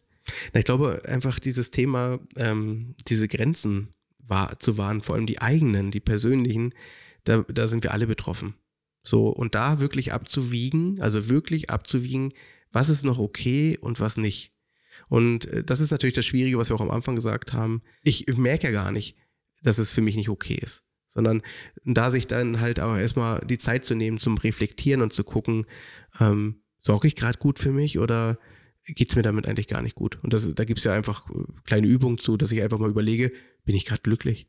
Na, 0.53 0.59
ich 0.59 0.67
glaube, 0.67 1.01
einfach 1.07 1.39
dieses 1.39 1.71
Thema, 1.71 2.19
ähm, 2.37 2.95
diese 3.07 3.29
Grenzen 3.29 3.95
wahr, 4.19 4.59
zu 4.59 4.77
wahren, 4.77 5.01
vor 5.01 5.15
allem 5.15 5.27
die 5.27 5.41
eigenen, 5.41 5.91
die 5.91 6.01
persönlichen, 6.01 6.75
da, 7.25 7.45
da 7.49 7.69
sind 7.69 7.83
wir 7.85 7.93
alle 7.93 8.07
betroffen. 8.07 8.55
So, 9.07 9.29
und 9.29 9.55
da 9.55 9.81
wirklich 9.81 10.13
abzuwiegen, 10.13 11.01
also 11.01 11.29
wirklich 11.29 11.71
abzuwiegen, 11.71 12.35
was 12.73 12.91
ist 12.91 13.05
noch 13.05 13.19
okay 13.19 13.79
und 13.81 14.01
was 14.01 14.19
nicht. 14.19 14.53
Und 15.09 15.47
äh, 15.47 15.65
das 15.65 15.81
ist 15.81 15.91
natürlich 15.91 16.15
das 16.15 16.27
Schwierige, 16.27 16.59
was 16.59 16.71
wir 16.71 16.77
auch 16.77 16.81
am 16.81 16.91
Anfang 16.91 17.17
gesagt 17.17 17.53
haben. 17.53 17.83
Ich 18.03 18.27
merke 18.37 18.69
ja 18.69 18.73
gar 18.73 18.93
nicht, 18.93 19.17
dass 19.63 19.79
es 19.79 19.91
für 19.91 20.03
mich 20.03 20.17
nicht 20.17 20.29
okay 20.29 20.59
ist. 20.61 20.83
Sondern 21.09 21.43
da 21.85 22.11
sich 22.11 22.27
dann 22.27 22.61
halt 22.61 22.81
auch 22.81 22.97
erstmal 22.97 23.41
die 23.41 23.59
Zeit 23.59 23.85
zu 23.85 23.95
nehmen 23.95 24.19
zum 24.19 24.37
Reflektieren 24.37 25.03
und 25.03 25.13
zu 25.13 25.25
gucken, 25.25 25.67
ähm, 26.21 26.63
sorge 26.79 27.09
ich 27.09 27.17
gerade 27.17 27.39
gut 27.39 27.59
für 27.59 27.73
mich 27.73 27.99
oder 27.99 28.39
geht 28.85 29.11
es 29.11 29.17
mir 29.17 29.23
damit 29.23 29.47
eigentlich 29.47 29.69
gar 29.69 29.83
nicht 29.83 29.95
gut. 29.95 30.19
Und 30.23 30.33
das, 30.33 30.55
da 30.55 30.65
gibt 30.65 30.79
es 30.79 30.85
ja 30.85 30.93
einfach 30.93 31.29
äh, 31.31 31.45
kleine 31.65 31.87
Übungen 31.87 32.19
zu, 32.19 32.37
dass 32.37 32.53
ich 32.53 32.63
einfach 32.63 32.79
mal 32.79 32.91
überlege, 32.91 33.33
bin 33.65 33.75
ich 33.75 33.85
gerade 33.85 34.03
glücklich? 34.03 34.49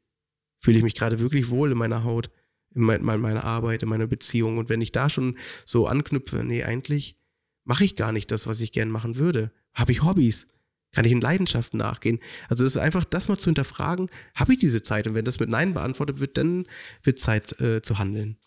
Fühle 0.57 0.77
ich 0.77 0.83
mich 0.83 0.95
gerade 0.95 1.19
wirklich 1.19 1.49
wohl 1.49 1.71
in 1.71 1.77
meiner 1.77 2.03
Haut, 2.03 2.29
in, 2.75 2.81
mein, 2.81 3.03
meiner 3.03 3.43
Arbeit, 3.43 3.83
in 3.83 3.89
meiner 3.89 4.07
Beziehung? 4.07 4.57
Und 4.57 4.69
wenn 4.69 4.81
ich 4.81 4.91
da 4.91 5.09
schon 5.09 5.37
so 5.65 5.87
anknüpfe, 5.87 6.43
nee, 6.43 6.63
eigentlich 6.63 7.17
mache 7.63 7.83
ich 7.83 7.95
gar 7.95 8.11
nicht 8.11 8.31
das, 8.31 8.47
was 8.47 8.61
ich 8.61 8.71
gern 8.71 8.89
machen 8.89 9.17
würde. 9.17 9.51
Habe 9.73 9.91
ich 9.91 10.03
Hobbys? 10.03 10.47
Kann 10.91 11.05
ich 11.05 11.11
in 11.11 11.21
Leidenschaften 11.21 11.77
nachgehen? 11.77 12.19
Also 12.47 12.65
es 12.65 12.71
ist 12.71 12.77
einfach 12.77 13.05
das 13.05 13.27
mal 13.27 13.37
zu 13.37 13.45
hinterfragen, 13.45 14.07
habe 14.33 14.53
ich 14.53 14.59
diese 14.59 14.81
Zeit? 14.81 15.07
Und 15.07 15.13
wenn 15.13 15.25
das 15.25 15.39
mit 15.39 15.49
Nein 15.49 15.73
beantwortet 15.73 16.19
wird, 16.19 16.37
dann 16.37 16.65
wird 17.03 17.19
Zeit 17.19 17.59
äh, 17.61 17.81
zu 17.81 17.99
handeln. 17.99 18.37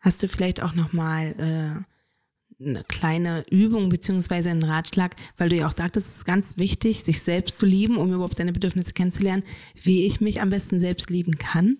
Hast 0.00 0.22
du 0.22 0.28
vielleicht 0.28 0.62
auch 0.62 0.74
nochmal 0.74 1.34
äh, 1.38 2.64
eine 2.64 2.84
kleine 2.84 3.44
Übung 3.50 3.88
beziehungsweise 3.88 4.50
einen 4.50 4.62
Ratschlag, 4.62 5.16
weil 5.36 5.48
du 5.48 5.56
ja 5.56 5.66
auch 5.66 5.72
sagtest, 5.72 6.08
es 6.08 6.16
ist 6.16 6.24
ganz 6.24 6.56
wichtig, 6.58 7.04
sich 7.04 7.22
selbst 7.22 7.58
zu 7.58 7.66
lieben, 7.66 7.96
um 7.96 8.12
überhaupt 8.12 8.34
seine 8.34 8.52
Bedürfnisse 8.52 8.94
kennenzulernen, 8.94 9.44
wie 9.82 10.06
ich 10.06 10.20
mich 10.20 10.40
am 10.40 10.50
besten 10.50 10.78
selbst 10.78 11.10
lieben 11.10 11.38
kann, 11.38 11.78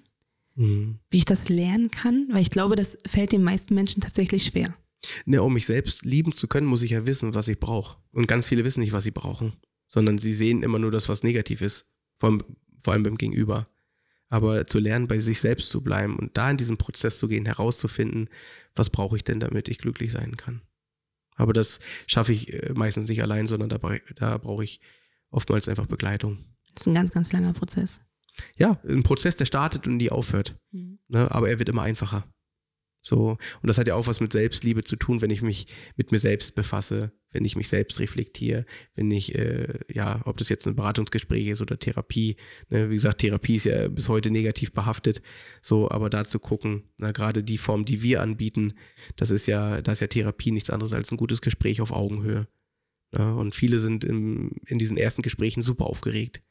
mhm. 0.54 0.98
wie 1.10 1.18
ich 1.18 1.24
das 1.24 1.48
lernen 1.48 1.90
kann, 1.90 2.28
weil 2.30 2.42
ich 2.42 2.50
glaube, 2.50 2.76
das 2.76 2.98
fällt 3.06 3.32
den 3.32 3.42
meisten 3.42 3.74
Menschen 3.74 4.02
tatsächlich 4.02 4.44
schwer. 4.44 4.74
Ne, 5.26 5.42
um 5.42 5.52
mich 5.52 5.66
selbst 5.66 6.04
lieben 6.04 6.34
zu 6.34 6.48
können, 6.48 6.66
muss 6.66 6.82
ich 6.82 6.90
ja 6.90 7.06
wissen, 7.06 7.34
was 7.34 7.48
ich 7.48 7.60
brauche. 7.60 7.98
Und 8.12 8.26
ganz 8.26 8.48
viele 8.48 8.64
wissen 8.64 8.80
nicht, 8.80 8.92
was 8.92 9.04
sie 9.04 9.10
brauchen, 9.10 9.54
sondern 9.86 10.18
sie 10.18 10.34
sehen 10.34 10.62
immer 10.62 10.78
nur 10.78 10.90
das, 10.90 11.08
was 11.08 11.22
negativ 11.22 11.60
ist, 11.62 11.86
vor 12.14 12.30
allem, 12.30 12.42
vor 12.78 12.92
allem 12.92 13.04
beim 13.04 13.16
Gegenüber. 13.16 13.68
Aber 14.28 14.66
zu 14.66 14.78
lernen, 14.78 15.08
bei 15.08 15.18
sich 15.20 15.40
selbst 15.40 15.70
zu 15.70 15.80
bleiben 15.82 16.18
und 16.18 16.36
da 16.36 16.50
in 16.50 16.56
diesen 16.56 16.76
Prozess 16.76 17.18
zu 17.18 17.28
gehen, 17.28 17.46
herauszufinden, 17.46 18.28
was 18.74 18.90
brauche 18.90 19.16
ich 19.16 19.24
denn, 19.24 19.40
damit 19.40 19.68
ich 19.68 19.78
glücklich 19.78 20.12
sein 20.12 20.36
kann. 20.36 20.62
Aber 21.36 21.52
das 21.52 21.78
schaffe 22.06 22.32
ich 22.32 22.52
äh, 22.52 22.72
meistens 22.74 23.08
nicht 23.08 23.22
allein, 23.22 23.46
sondern 23.46 23.68
da, 23.68 23.78
da 24.16 24.38
brauche 24.38 24.64
ich 24.64 24.80
oftmals 25.30 25.68
einfach 25.68 25.86
Begleitung. 25.86 26.44
Das 26.74 26.82
ist 26.82 26.88
ein 26.88 26.94
ganz, 26.94 27.12
ganz 27.12 27.32
langer 27.32 27.52
Prozess. 27.52 28.00
Ja, 28.56 28.78
ein 28.86 29.02
Prozess, 29.02 29.36
der 29.36 29.46
startet 29.46 29.86
und 29.86 29.96
nie 29.96 30.10
aufhört. 30.10 30.56
Mhm. 30.72 30.98
Ne, 31.08 31.30
aber 31.30 31.48
er 31.48 31.58
wird 31.58 31.68
immer 31.68 31.82
einfacher. 31.82 32.24
So, 33.00 33.30
und 33.62 33.66
das 33.66 33.78
hat 33.78 33.86
ja 33.86 33.94
auch 33.94 34.06
was 34.06 34.20
mit 34.20 34.32
Selbstliebe 34.32 34.82
zu 34.82 34.96
tun, 34.96 35.20
wenn 35.20 35.30
ich 35.30 35.42
mich 35.42 35.66
mit 35.96 36.12
mir 36.12 36.18
selbst 36.18 36.54
befasse, 36.54 37.12
wenn 37.30 37.44
ich 37.44 37.56
mich 37.56 37.68
selbst 37.68 38.00
reflektiere, 38.00 38.64
wenn 38.94 39.10
ich, 39.10 39.34
äh, 39.34 39.78
ja, 39.92 40.22
ob 40.24 40.36
das 40.38 40.48
jetzt 40.48 40.66
ein 40.66 40.76
Beratungsgespräch 40.76 41.46
ist 41.46 41.60
oder 41.60 41.78
Therapie. 41.78 42.36
Ne? 42.70 42.90
Wie 42.90 42.94
gesagt, 42.94 43.20
Therapie 43.20 43.56
ist 43.56 43.64
ja 43.64 43.88
bis 43.88 44.08
heute 44.08 44.30
negativ 44.30 44.72
behaftet. 44.72 45.22
So, 45.62 45.90
aber 45.90 46.10
da 46.10 46.24
zu 46.24 46.38
gucken, 46.38 46.84
na, 46.98 47.12
gerade 47.12 47.44
die 47.44 47.58
Form, 47.58 47.84
die 47.84 48.02
wir 48.02 48.22
anbieten, 48.22 48.72
das 49.16 49.30
ist 49.30 49.46
ja, 49.46 49.80
da 49.80 49.92
ist 49.92 50.00
ja 50.00 50.06
Therapie 50.06 50.50
nichts 50.50 50.70
anderes 50.70 50.92
als 50.92 51.10
ein 51.10 51.18
gutes 51.18 51.40
Gespräch 51.40 51.80
auf 51.80 51.92
Augenhöhe. 51.92 52.48
Ne? 53.12 53.34
Und 53.34 53.54
viele 53.54 53.78
sind 53.78 54.04
im, 54.04 54.52
in 54.66 54.78
diesen 54.78 54.96
ersten 54.96 55.22
Gesprächen 55.22 55.62
super 55.62 55.86
aufgeregt. 55.86 56.42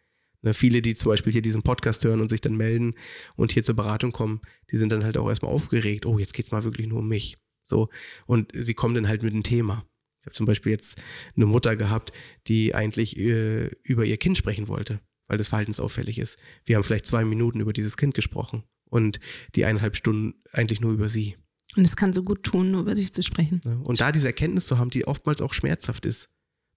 Ne, 0.47 0.53
viele, 0.53 0.81
die 0.81 0.95
zum 0.95 1.10
Beispiel 1.10 1.33
hier 1.33 1.41
diesen 1.41 1.62
Podcast 1.62 2.05
hören 2.05 2.21
und 2.21 2.29
sich 2.29 2.39
dann 2.39 2.55
melden 2.55 2.93
und 3.36 3.51
hier 3.51 3.63
zur 3.63 3.75
Beratung 3.75 4.13
kommen, 4.13 4.39
die 4.71 4.77
sind 4.77 4.93
dann 4.93 5.03
halt 5.03 5.17
auch 5.17 5.27
erstmal 5.27 5.51
aufgeregt. 5.51 6.05
Oh, 6.05 6.19
jetzt 6.19 6.33
geht 6.33 6.45
es 6.45 6.51
mal 6.53 6.63
wirklich 6.63 6.88
nur 6.88 6.99
um 6.99 7.07
mich. 7.10 7.38
So. 7.65 7.89
Und 8.27 8.53
sie 8.55 8.73
kommen 8.73 8.95
dann 8.95 9.10
halt 9.10 9.23
mit 9.23 9.33
einem 9.33 9.43
Thema. 9.43 9.86
Ich 10.21 10.27
habe 10.27 10.36
zum 10.36 10.45
Beispiel 10.45 10.71
jetzt 10.71 11.01
eine 11.36 11.47
Mutter 11.47 11.75
gehabt, 11.75 12.13
die 12.47 12.73
eigentlich 12.73 13.17
äh, 13.17 13.65
über 13.83 14.05
ihr 14.05 14.15
Kind 14.15 14.38
sprechen 14.38 14.69
wollte, 14.69 15.01
weil 15.27 15.38
das 15.38 15.49
verhaltensauffällig 15.49 16.17
ist. 16.17 16.39
Wir 16.63 16.77
haben 16.77 16.86
vielleicht 16.86 17.07
zwei 17.07 17.25
Minuten 17.25 17.60
über 17.60 17.73
dieses 17.73 17.97
Kind 17.97 18.13
gesprochen 18.13 18.63
und 18.86 19.19
die 19.53 19.65
eineinhalb 19.65 19.97
Stunden 19.97 20.36
eigentlich 20.53 20.79
nur 20.79 20.93
über 20.93 21.10
sie. 21.10 21.36
Und 21.75 21.83
es 21.83 21.97
kann 21.97 22.13
so 22.13 22.23
gut 22.23 22.43
tun, 22.43 22.71
nur 22.71 22.83
über 22.83 22.95
sich 22.95 23.12
zu 23.12 23.21
sprechen. 23.21 23.60
Ja, 23.65 23.81
und 23.86 23.99
da 23.99 24.13
diese 24.13 24.27
Erkenntnis 24.27 24.65
zu 24.65 24.77
haben, 24.77 24.91
die 24.91 25.05
oftmals 25.05 25.41
auch 25.41 25.53
schmerzhaft 25.53 26.05
ist. 26.05 26.29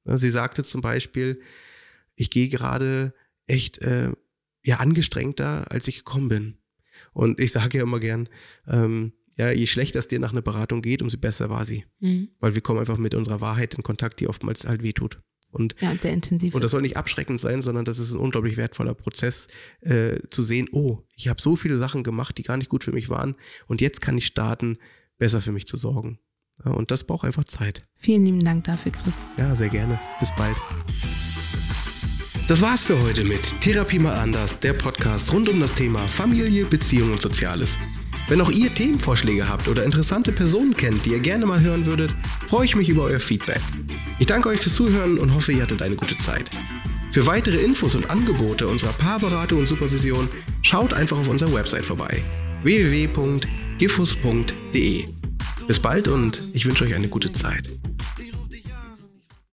Sie 0.04 0.30
sagte 0.30 0.64
zum 0.64 0.80
Beispiel, 0.80 1.40
ich 2.16 2.30
gehe 2.30 2.48
gerade 2.48 3.14
echt 3.50 3.78
äh, 3.78 4.12
ja 4.64 4.76
angestrengter, 4.76 5.70
als 5.70 5.88
ich 5.88 5.98
gekommen 5.98 6.28
bin. 6.28 6.58
Und 7.12 7.40
ich 7.40 7.52
sage 7.52 7.78
ja 7.78 7.84
immer 7.84 8.00
gern, 8.00 8.28
ähm, 8.66 9.12
ja, 9.38 9.50
je 9.50 9.66
schlechter 9.66 9.98
es 9.98 10.08
dir 10.08 10.18
nach 10.18 10.32
einer 10.32 10.42
Beratung 10.42 10.82
geht, 10.82 11.02
umso 11.02 11.18
besser 11.18 11.48
war 11.48 11.64
sie. 11.64 11.84
Mhm. 12.00 12.28
Weil 12.40 12.54
wir 12.54 12.62
kommen 12.62 12.78
einfach 12.78 12.98
mit 12.98 13.14
unserer 13.14 13.40
Wahrheit 13.40 13.74
in 13.74 13.82
Kontakt, 13.82 14.20
die 14.20 14.28
oftmals 14.28 14.66
halt 14.66 14.82
wehtut. 14.82 15.20
Und, 15.50 15.74
ja, 15.80 15.90
und 15.90 16.00
sehr 16.00 16.12
intensiv. 16.12 16.54
Und 16.54 16.62
das 16.62 16.70
soll 16.70 16.82
nicht 16.82 16.96
abschreckend 16.96 17.40
sein, 17.40 17.62
sondern 17.62 17.84
das 17.84 17.98
ist 17.98 18.12
ein 18.12 18.20
unglaublich 18.20 18.56
wertvoller 18.56 18.94
Prozess, 18.94 19.48
äh, 19.80 20.18
zu 20.28 20.42
sehen, 20.42 20.68
oh, 20.72 21.00
ich 21.16 21.28
habe 21.28 21.40
so 21.40 21.56
viele 21.56 21.76
Sachen 21.76 22.02
gemacht, 22.02 22.38
die 22.38 22.42
gar 22.42 22.56
nicht 22.56 22.68
gut 22.68 22.84
für 22.84 22.92
mich 22.92 23.08
waren. 23.08 23.34
Und 23.66 23.80
jetzt 23.80 24.00
kann 24.00 24.16
ich 24.16 24.26
starten, 24.26 24.78
besser 25.18 25.40
für 25.40 25.52
mich 25.52 25.66
zu 25.66 25.76
sorgen. 25.76 26.20
Ja, 26.64 26.72
und 26.72 26.90
das 26.90 27.04
braucht 27.04 27.24
einfach 27.24 27.44
Zeit. 27.44 27.82
Vielen 27.96 28.24
lieben 28.24 28.44
Dank 28.44 28.64
dafür, 28.64 28.92
Chris. 28.92 29.22
Ja, 29.38 29.54
sehr 29.54 29.70
gerne. 29.70 29.98
Bis 30.20 30.30
bald. 30.36 30.56
Das 32.50 32.60
war's 32.62 32.82
für 32.82 33.00
heute 33.00 33.22
mit 33.22 33.60
Therapie 33.60 34.00
mal 34.00 34.14
anders, 34.16 34.58
der 34.58 34.72
Podcast 34.72 35.32
rund 35.32 35.48
um 35.48 35.60
das 35.60 35.72
Thema 35.72 36.08
Familie, 36.08 36.64
Beziehung 36.64 37.12
und 37.12 37.20
Soziales. 37.20 37.78
Wenn 38.26 38.40
auch 38.40 38.50
ihr 38.50 38.74
Themenvorschläge 38.74 39.48
habt 39.48 39.68
oder 39.68 39.84
interessante 39.84 40.32
Personen 40.32 40.76
kennt, 40.76 41.06
die 41.06 41.10
ihr 41.10 41.20
gerne 41.20 41.46
mal 41.46 41.60
hören 41.60 41.86
würdet, 41.86 42.12
freue 42.48 42.64
ich 42.64 42.74
mich 42.74 42.88
über 42.88 43.04
euer 43.04 43.20
Feedback. 43.20 43.60
Ich 44.18 44.26
danke 44.26 44.48
euch 44.48 44.58
fürs 44.58 44.74
Zuhören 44.74 45.16
und 45.16 45.32
hoffe, 45.32 45.52
ihr 45.52 45.62
hattet 45.62 45.80
eine 45.80 45.94
gute 45.94 46.16
Zeit. 46.16 46.50
Für 47.12 47.24
weitere 47.24 47.58
Infos 47.58 47.94
und 47.94 48.10
Angebote 48.10 48.66
unserer 48.66 48.94
Paarberatung 48.94 49.60
und 49.60 49.68
Supervision 49.68 50.28
schaut 50.62 50.92
einfach 50.92 51.20
auf 51.20 51.28
unserer 51.28 51.54
Website 51.54 51.86
vorbei 51.86 52.24
www.gifus.de. 52.64 53.44
Bis 55.68 55.78
bald 55.78 56.08
und 56.08 56.42
ich 56.52 56.66
wünsche 56.66 56.82
euch 56.82 56.96
eine 56.96 57.06
gute 57.06 57.30
Zeit. 57.30 57.70